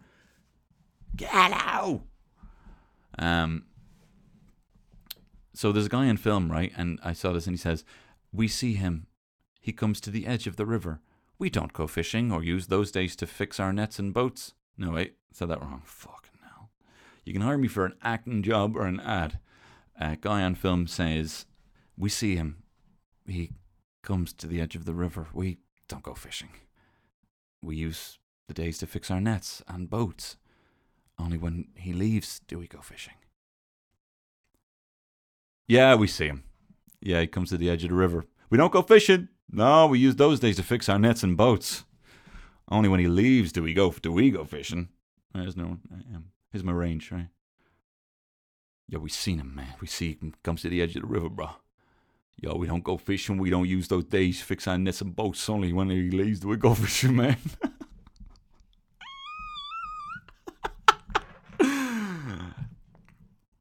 get 1.14 1.52
out." 1.52 2.02
Um. 3.18 3.64
So 5.54 5.72
there's 5.72 5.86
a 5.86 5.90
guy 5.90 6.06
in 6.06 6.18
film, 6.18 6.52
right? 6.52 6.72
And 6.76 7.00
I 7.02 7.14
saw 7.14 7.32
this, 7.32 7.46
and 7.46 7.54
he 7.54 7.60
says, 7.60 7.84
"We 8.32 8.48
see 8.48 8.74
him. 8.74 9.06
He 9.60 9.72
comes 9.72 10.00
to 10.02 10.10
the 10.10 10.26
edge 10.26 10.46
of 10.46 10.56
the 10.56 10.66
river. 10.66 11.00
We 11.38 11.50
don't 11.50 11.72
go 11.72 11.86
fishing 11.86 12.30
or 12.30 12.42
use 12.42 12.66
those 12.66 12.90
days 12.90 13.16
to 13.16 13.26
fix 13.26 13.58
our 13.58 13.72
nets 13.72 13.98
and 13.98 14.12
boats." 14.12 14.54
No, 14.78 14.92
wait, 14.92 15.16
said 15.32 15.48
that 15.48 15.62
wrong. 15.62 15.82
Fuck. 15.84 16.26
You 17.26 17.32
can 17.32 17.42
hire 17.42 17.58
me 17.58 17.66
for 17.66 17.84
an 17.84 17.94
acting 18.02 18.42
job 18.44 18.76
or 18.76 18.86
an 18.86 19.00
ad. 19.00 19.40
A 20.00 20.16
guy 20.16 20.42
on 20.42 20.54
film 20.54 20.86
says, 20.86 21.44
We 21.98 22.08
see 22.08 22.36
him. 22.36 22.62
He 23.26 23.52
comes 24.02 24.32
to 24.34 24.46
the 24.46 24.60
edge 24.60 24.76
of 24.76 24.84
the 24.84 24.94
river. 24.94 25.28
We 25.32 25.58
don't 25.88 26.02
go 26.02 26.14
fishing. 26.14 26.50
We 27.62 27.76
use 27.76 28.18
the 28.48 28.54
days 28.54 28.78
to 28.78 28.86
fix 28.86 29.10
our 29.10 29.20
nets 29.20 29.62
and 29.66 29.90
boats. 29.90 30.36
Only 31.18 31.38
when 31.38 31.68
he 31.74 31.92
leaves 31.92 32.40
do 32.46 32.58
we 32.58 32.68
go 32.68 32.80
fishing. 32.80 33.14
Yeah, 35.66 35.94
we 35.94 36.06
see 36.06 36.26
him. 36.26 36.44
Yeah, 37.00 37.20
he 37.20 37.26
comes 37.26 37.50
to 37.50 37.58
the 37.58 37.70
edge 37.70 37.82
of 37.82 37.90
the 37.90 37.96
river. 37.96 38.26
We 38.50 38.58
don't 38.58 38.72
go 38.72 38.82
fishing. 38.82 39.28
No, 39.50 39.86
we 39.86 39.98
use 39.98 40.16
those 40.16 40.40
days 40.40 40.56
to 40.56 40.62
fix 40.62 40.88
our 40.88 40.98
nets 40.98 41.22
and 41.22 41.36
boats. 41.36 41.84
Only 42.68 42.88
when 42.88 43.00
he 43.00 43.08
leaves 43.08 43.52
do 43.52 43.62
we 43.62 43.74
go 43.74 43.90
do 43.90 44.12
we 44.12 44.30
go 44.30 44.44
fishing. 44.44 44.88
There's 45.34 45.56
no 45.56 45.66
one. 45.66 45.80
Here's 46.52 46.64
my 46.64 46.72
range, 46.72 47.10
right? 47.12 47.28
Yeah, 48.88 48.98
we 48.98 49.10
seen 49.10 49.38
him, 49.38 49.54
man. 49.54 49.74
We 49.80 49.86
see 49.86 50.18
him 50.20 50.34
comes 50.42 50.62
to 50.62 50.68
the 50.68 50.80
edge 50.80 50.94
of 50.96 51.02
the 51.02 51.08
river, 51.08 51.28
bro. 51.28 51.50
Yo, 52.38 52.54
we 52.54 52.66
don't 52.66 52.84
go 52.84 52.98
fishing. 52.98 53.38
We 53.38 53.48
don't 53.48 53.66
use 53.66 53.88
those 53.88 54.04
days 54.04 54.42
fix 54.42 54.68
our 54.68 54.76
nets 54.76 55.00
and 55.00 55.16
boats. 55.16 55.48
Only 55.48 55.72
when 55.72 55.88
he 55.88 56.10
leaves 56.10 56.40
do 56.40 56.48
we 56.48 56.56
go 56.58 56.74
fishing, 56.84 57.16
man. 57.16 57.38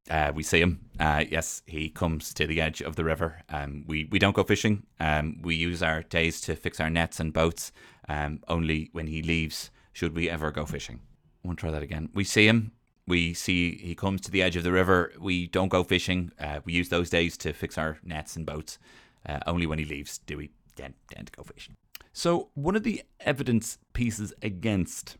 uh, 0.09 0.34
we 0.36 0.43
see 0.43 0.59
him. 0.59 0.82
Uh, 0.99 1.23
yes, 1.30 1.61
he 1.65 1.88
comes 1.89 2.34
to 2.34 2.45
the 2.45 2.59
edge 2.59 2.82
of 2.82 2.97
the 2.97 3.05
river. 3.05 3.41
Um, 3.47 3.86
we, 3.88 4.09
we 4.11 4.19
don't 4.19 4.36
go 4.36 4.43
fishing. 4.43 4.84
Um, 4.99 5.39
we 5.41 5.55
use 5.55 5.82
our 5.82 6.03
days 6.03 6.41
to 6.41 6.57
fix 6.57 6.82
our 6.82 6.89
nets 6.89 7.21
and 7.21 7.32
boats. 7.32 7.71
Um, 8.09 8.41
only 8.49 8.89
when 8.91 9.07
he 9.07 9.21
leaves 9.21 9.71
should 9.93 10.13
we 10.13 10.30
ever 10.30 10.51
go 10.51 10.65
fishing. 10.65 10.99
I 11.43 11.47
want 11.47 11.59
to 11.59 11.61
try 11.61 11.71
that 11.71 11.82
again. 11.84 12.09
We 12.13 12.26
see 12.26 12.45
him. 12.45 12.73
We 13.08 13.34
see 13.34 13.78
he 13.78 13.93
comes 13.95 14.22
to 14.22 14.32
the 14.32 14.41
edge 14.41 14.56
of 14.56 14.64
the 14.64 14.72
river. 14.72 15.14
We 15.20 15.47
don't 15.47 15.70
go 15.70 15.84
fishing. 15.84 16.32
Uh, 16.39 16.60
we 16.66 16.74
use 16.74 16.89
those 16.89 17.10
days 17.10 17.38
to 17.38 17.53
fix 17.53 17.78
our 17.78 17.99
nets 18.03 18.36
and 18.36 18.45
boats. 18.45 18.80
Uh, 19.28 19.39
only 19.47 19.66
when 19.66 19.80
he 19.80 19.86
leaves 19.86 20.20
do 20.20 20.38
we 20.38 20.51
then 20.76 20.93
tend 21.14 21.28
to 21.28 21.34
go 21.34 21.43
fishing. 21.43 21.76
So, 22.14 22.49
one 22.53 22.76
of 22.76 22.84
the 22.84 23.03
evidence 23.20 23.78
pieces 23.93 24.34
against 24.41 25.18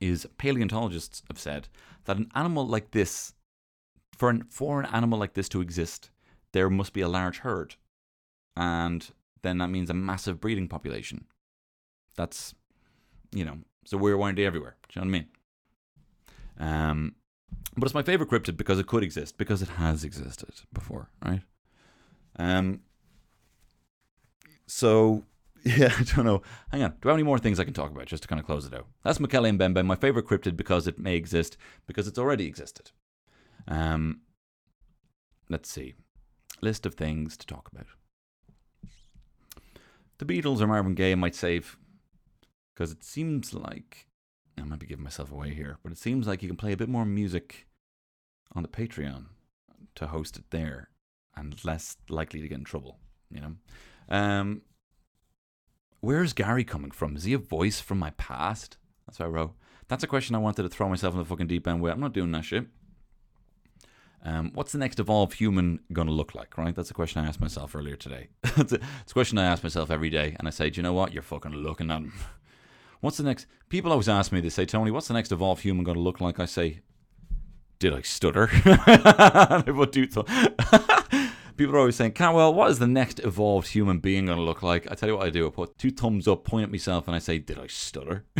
is 0.00 0.26
paleontologists 0.38 1.22
have 1.28 1.38
said 1.38 1.68
that 2.04 2.16
an 2.16 2.30
animal 2.34 2.66
like 2.66 2.90
this, 2.90 3.34
for 4.16 4.30
an, 4.30 4.44
for 4.50 4.80
an 4.80 4.86
animal 4.92 5.18
like 5.18 5.34
this 5.34 5.48
to 5.50 5.60
exist, 5.60 6.10
there 6.52 6.68
must 6.68 6.92
be 6.92 7.00
a 7.00 7.08
large 7.08 7.38
herd. 7.38 7.76
And 8.56 9.10
then 9.42 9.58
that 9.58 9.68
means 9.68 9.90
a 9.90 9.94
massive 9.94 10.40
breeding 10.40 10.68
population. 10.68 11.24
That's, 12.16 12.54
you 13.32 13.44
know, 13.44 13.58
so 13.84 13.96
we're 13.96 14.32
day 14.32 14.46
everywhere. 14.46 14.76
Do 14.88 15.00
you 15.00 15.04
know 15.04 15.10
what 15.10 15.16
I 15.16 15.20
mean? 15.20 15.28
Um, 16.58 17.16
but 17.76 17.84
it's 17.84 17.94
my 17.94 18.02
favorite 18.02 18.30
cryptid 18.30 18.56
because 18.56 18.78
it 18.78 18.86
could 18.86 19.02
exist, 19.02 19.36
because 19.38 19.62
it 19.62 19.70
has 19.70 20.04
existed 20.04 20.50
before, 20.72 21.10
right? 21.24 21.42
Um. 22.36 22.80
So 24.66 25.24
yeah, 25.64 25.94
I 25.98 26.02
don't 26.02 26.26
know. 26.26 26.42
Hang 26.70 26.82
on. 26.82 26.94
Do 27.00 27.08
I 27.08 27.12
have 27.12 27.16
any 27.16 27.22
more 27.22 27.38
things 27.38 27.58
I 27.58 27.64
can 27.64 27.72
talk 27.72 27.90
about 27.90 28.04
just 28.04 28.22
to 28.24 28.28
kind 28.28 28.38
of 28.38 28.44
close 28.44 28.66
it 28.66 28.74
out? 28.74 28.86
That's 29.02 29.18
Mokele 29.18 29.56
Mbembe, 29.56 29.84
my 29.86 29.94
favorite 29.94 30.26
cryptid 30.26 30.58
because 30.58 30.86
it 30.86 30.98
may 30.98 31.16
exist, 31.16 31.56
because 31.86 32.06
it's 32.06 32.18
already 32.18 32.46
existed. 32.46 32.90
Um, 33.66 34.20
let's 35.48 35.70
see. 35.70 35.94
List 36.60 36.84
of 36.84 36.96
things 36.96 37.38
to 37.38 37.46
talk 37.46 37.70
about. 37.72 37.86
The 40.18 40.26
Beatles 40.26 40.60
or 40.60 40.66
Marvin 40.66 40.94
Gaye 40.94 41.14
might 41.14 41.34
save 41.34 41.78
because 42.74 42.92
it 42.92 43.02
seems 43.02 43.54
like 43.54 44.06
I 44.58 44.64
might 44.64 44.78
be 44.78 44.86
giving 44.86 45.04
myself 45.04 45.32
away 45.32 45.54
here, 45.54 45.78
but 45.82 45.92
it 45.92 45.98
seems 45.98 46.26
like 46.26 46.42
you 46.42 46.48
can 46.48 46.56
play 46.56 46.72
a 46.72 46.76
bit 46.76 46.88
more 46.88 47.04
music 47.04 47.66
on 48.54 48.62
the 48.62 48.68
Patreon 48.68 49.26
to 49.96 50.06
host 50.06 50.36
it 50.36 50.44
there, 50.50 50.90
and 51.36 51.62
less 51.64 51.96
likely 52.08 52.40
to 52.40 52.48
get 52.48 52.58
in 52.58 52.64
trouble. 52.64 52.98
You 53.30 53.40
know, 53.40 53.54
um, 54.08 54.62
where's 56.00 56.32
Gary 56.32 56.64
coming 56.64 56.90
from? 56.90 57.16
Is 57.16 57.24
he 57.24 57.32
a 57.32 57.38
voice 57.38 57.80
from 57.80 57.98
my 57.98 58.10
past? 58.10 58.76
That's 59.06 59.18
what 59.18 59.26
I 59.26 59.28
wrote. 59.28 59.54
That's 59.88 60.04
a 60.04 60.08
question 60.08 60.34
I 60.34 60.38
wanted 60.38 60.62
to 60.62 60.68
throw 60.68 60.88
myself 60.88 61.14
in 61.14 61.18
the 61.18 61.24
fucking 61.24 61.46
deep 61.46 61.66
end 61.66 61.80
with. 61.80 61.92
I'm 61.92 62.00
not 62.00 62.14
doing 62.14 62.32
that 62.32 62.44
shit. 62.44 62.66
Um, 64.24 64.52
what's 64.54 64.72
the 64.72 64.78
next 64.78 64.98
evolved 64.98 65.34
human 65.34 65.80
going 65.92 66.08
to 66.08 66.14
look 66.14 66.34
like, 66.34 66.56
right? 66.56 66.74
That's 66.74 66.90
a 66.90 66.94
question 66.94 67.22
I 67.22 67.28
asked 67.28 67.40
myself 67.40 67.76
earlier 67.76 67.96
today. 67.96 68.28
it's, 68.56 68.72
a, 68.72 68.76
it's 68.76 69.10
a 69.10 69.12
question 69.12 69.36
I 69.36 69.44
ask 69.44 69.62
myself 69.62 69.90
every 69.90 70.08
day, 70.08 70.34
and 70.38 70.48
I 70.48 70.50
say, 70.50 70.70
do 70.70 70.78
you 70.78 70.82
know 70.82 70.94
what? 70.94 71.12
You're 71.12 71.22
fucking 71.22 71.52
looking 71.52 71.90
at 71.90 71.98
him. 71.98 72.12
What's 73.04 73.18
the 73.18 73.22
next? 73.22 73.46
People 73.68 73.92
always 73.92 74.08
ask 74.08 74.32
me, 74.32 74.40
they 74.40 74.48
say, 74.48 74.64
Tony, 74.64 74.90
what's 74.90 75.08
the 75.08 75.12
next 75.12 75.30
evolved 75.30 75.60
human 75.60 75.84
going 75.84 75.98
to 75.98 76.00
look 76.00 76.22
like? 76.22 76.40
I 76.40 76.46
say, 76.46 76.80
did 77.78 77.92
I 77.92 78.00
stutter? 78.00 78.46
People 81.58 81.76
are 81.76 81.80
always 81.80 81.96
saying, 81.96 82.12
Cantwell, 82.12 82.54
what 82.54 82.70
is 82.70 82.78
the 82.78 82.86
next 82.86 83.20
evolved 83.20 83.68
human 83.68 83.98
being 83.98 84.24
going 84.24 84.38
to 84.38 84.42
look 84.42 84.62
like? 84.62 84.90
I 84.90 84.94
tell 84.94 85.10
you 85.10 85.18
what 85.18 85.26
I 85.26 85.28
do. 85.28 85.46
I 85.46 85.50
put 85.50 85.76
two 85.76 85.90
thumbs 85.90 86.26
up, 86.26 86.44
point 86.44 86.64
at 86.64 86.70
myself, 86.70 87.06
and 87.06 87.14
I 87.14 87.18
say, 87.18 87.38
did 87.38 87.58
I 87.58 87.66
stutter? 87.66 88.24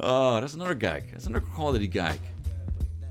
oh, 0.00 0.40
that's 0.40 0.54
another 0.54 0.74
gag. 0.74 1.12
That's 1.12 1.26
another 1.26 1.44
quality 1.44 1.88
gag. 1.88 2.18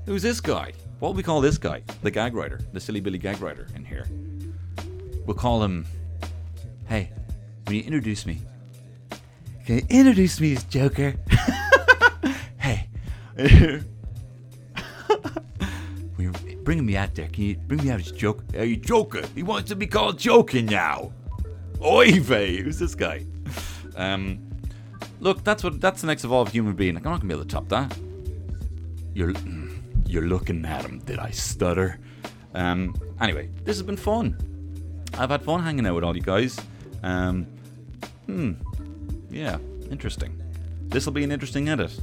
Who's 0.06 0.22
this 0.22 0.40
guy? 0.40 0.72
What 0.98 1.10
will 1.10 1.14
we 1.14 1.22
call 1.22 1.40
this 1.40 1.56
guy? 1.56 1.84
The 2.02 2.10
gag 2.10 2.34
writer, 2.34 2.58
the 2.72 2.80
silly 2.80 2.98
Billy 2.98 3.18
gag 3.18 3.40
writer 3.40 3.68
in 3.76 3.84
here. 3.84 4.08
We'll 5.24 5.36
call 5.36 5.62
him 5.62 5.86
when 7.66 7.76
you 7.76 7.82
introduce 7.82 8.26
me, 8.26 8.40
can 9.64 9.76
you 9.78 9.86
introduce 9.90 10.40
me 10.40 10.52
as 10.54 10.62
Joker? 10.64 11.14
hey. 12.58 12.88
when, 16.14 16.20
you, 16.20 16.32
bringing 16.62 16.86
me 16.86 16.96
out 16.96 17.16
there. 17.16 17.26
Can 17.26 17.42
you 17.42 17.56
bring 17.56 17.82
me 17.82 17.90
out 17.90 17.98
as 17.98 18.12
Joker? 18.12 18.44
Are 18.56 18.64
you 18.64 18.76
Joker. 18.76 19.22
He 19.34 19.42
wants 19.42 19.68
to 19.70 19.76
be 19.76 19.88
called 19.88 20.18
Joking 20.18 20.66
now. 20.66 21.12
Oy 21.84 22.20
vey. 22.20 22.62
Who's 22.62 22.78
this 22.78 22.94
guy? 22.94 23.26
Um, 23.96 24.38
look, 25.18 25.42
that's 25.42 25.64
what 25.64 25.80
that's 25.80 26.00
the 26.00 26.06
next 26.06 26.24
evolved 26.24 26.52
human 26.52 26.74
being. 26.74 26.94
Like, 26.94 27.04
I'm 27.04 27.12
not 27.12 27.20
gonna 27.20 27.28
be 27.28 27.34
able 27.34 27.44
to 27.44 27.50
top 27.50 27.68
that. 27.70 27.98
You're 29.14 29.32
mm, 29.32 29.80
you're 30.06 30.28
looking 30.28 30.64
at 30.64 30.84
him. 30.84 31.00
Did 31.00 31.18
I 31.18 31.30
stutter? 31.30 31.98
Um, 32.54 32.94
anyway, 33.20 33.50
this 33.64 33.76
has 33.76 33.82
been 33.82 33.96
fun. 33.96 34.38
I've 35.18 35.30
had 35.30 35.42
fun 35.42 35.62
hanging 35.62 35.86
out 35.86 35.96
with 35.96 36.04
all 36.04 36.16
you 36.16 36.22
guys. 36.22 36.58
Um, 37.02 37.46
hmm. 38.26 38.52
Yeah, 39.30 39.58
interesting. 39.90 40.40
This 40.88 41.06
will 41.06 41.12
be 41.12 41.24
an 41.24 41.32
interesting 41.32 41.68
edit. 41.68 41.98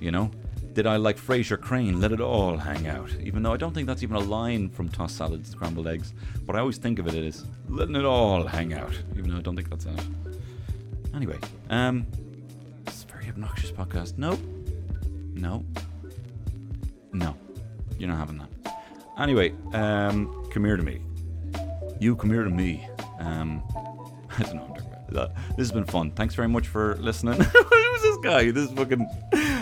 You 0.00 0.10
know, 0.10 0.30
did 0.76 0.86
I 0.86 0.96
like 0.96 1.16
Frasier 1.16 1.58
Crane? 1.60 2.00
Let 2.00 2.12
it 2.12 2.20
all 2.20 2.56
hang 2.56 2.86
out. 2.86 3.10
Even 3.22 3.42
though 3.42 3.52
I 3.52 3.56
don't 3.56 3.72
think 3.72 3.86
that's 3.86 4.02
even 4.02 4.16
a 4.16 4.20
line 4.20 4.68
from 4.68 4.88
tossed 4.88 5.16
salads, 5.16 5.50
scrambled 5.50 5.88
eggs, 5.88 6.12
but 6.44 6.54
I 6.54 6.60
always 6.60 6.76
think 6.76 6.98
of 6.98 7.06
it 7.08 7.14
as 7.14 7.46
letting 7.68 7.96
it 7.96 8.04
all 8.04 8.46
hang 8.46 8.74
out. 8.74 8.92
Even 9.16 9.30
though 9.30 9.38
I 9.38 9.40
don't 9.40 9.56
think 9.56 9.70
that's 9.70 9.86
it. 9.86 10.00
Anyway, 11.14 11.38
um, 11.70 12.06
it's 12.86 13.04
a 13.04 13.06
very 13.06 13.28
obnoxious 13.28 13.72
podcast. 13.72 14.18
Nope. 14.18 14.38
No. 15.34 15.64
No. 17.12 17.34
You're 17.98 18.10
not 18.10 18.18
having 18.18 18.38
that. 18.38 18.50
Anyway, 19.18 19.54
um, 19.72 20.46
come 20.50 20.64
here 20.64 20.76
to 20.76 20.82
me. 20.82 21.00
You 21.98 22.16
come 22.16 22.30
here 22.30 22.44
to 22.44 22.50
me. 22.50 22.86
Um, 23.18 23.62
I 24.38 24.42
don't 24.42 24.56
know 24.56 24.85
This 25.10 25.28
has 25.58 25.72
been 25.72 25.84
fun. 25.84 26.10
Thanks 26.10 26.34
very 26.34 26.48
much 26.48 26.66
for 26.66 26.96
listening. 26.96 27.40
Who's 27.40 28.02
this 28.02 28.16
guy? 28.22 28.50
This 28.50 28.70
fucking. 28.72 29.06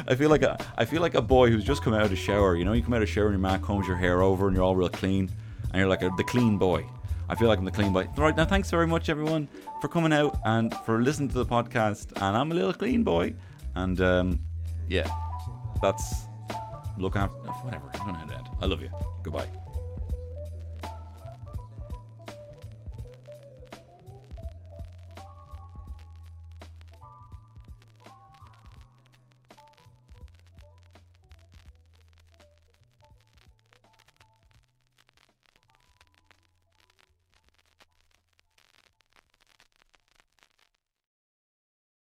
I 0.07 0.15
feel 0.15 0.31
like 0.31 0.43
a. 0.43 0.59
I 0.77 0.85
feel 0.85 1.01
like 1.03 1.15
a 1.15 1.23
boy 1.23 1.51
who's 1.51 1.65
just 1.65 1.83
come 1.83 1.95
out 1.95 2.03
of 2.03 2.11
the 2.11 2.17
shower. 2.17 2.57
You 2.57 2.65
know, 2.65 2.73
you 2.73 2.83
come 2.83 2.95
out 2.95 3.03
of 3.03 3.09
the 3.09 3.13
shower 3.13 3.27
and 3.27 3.35
your 3.35 3.41
man 3.41 3.61
combs 3.61 3.87
your 3.87 3.97
hair 3.97 4.23
over 4.23 4.49
and 4.49 4.57
you're 4.57 4.65
all 4.65 4.77
real 4.77 4.89
clean, 4.89 5.31
and 5.71 5.79
you're 5.79 5.89
like 5.89 6.03
a, 6.03 6.11
the 6.17 6.25
clean 6.25 6.59
boy. 6.59 6.85
I 7.29 7.35
feel 7.35 7.49
like 7.49 7.59
I'm 7.59 7.65
the 7.65 7.71
clean 7.71 7.93
boy. 7.93 8.09
Right 8.17 8.37
now, 8.37 8.45
thanks 8.45 8.71
very 8.71 8.87
much 8.87 9.09
everyone 9.09 9.49
for 9.81 9.89
coming 9.89 10.13
out 10.13 10.39
and 10.45 10.75
for 10.85 11.01
listening 11.03 11.29
to 11.31 11.35
the 11.35 11.47
podcast. 11.47 12.13
And 12.17 12.37
I'm 12.37 12.53
a 12.53 12.55
little 12.55 12.75
clean 12.75 13.03
boy, 13.03 13.35
and 13.75 14.01
um, 14.01 14.41
yeah, 14.89 15.09
that's 15.81 16.27
look 16.99 17.17
after 17.17 17.37
whatever. 17.63 17.91
I'm 17.95 18.07
gonna 18.07 18.35
end. 18.35 18.49
I 18.61 18.67
love 18.67 18.83
you. 18.83 18.91
Goodbye. 19.23 19.64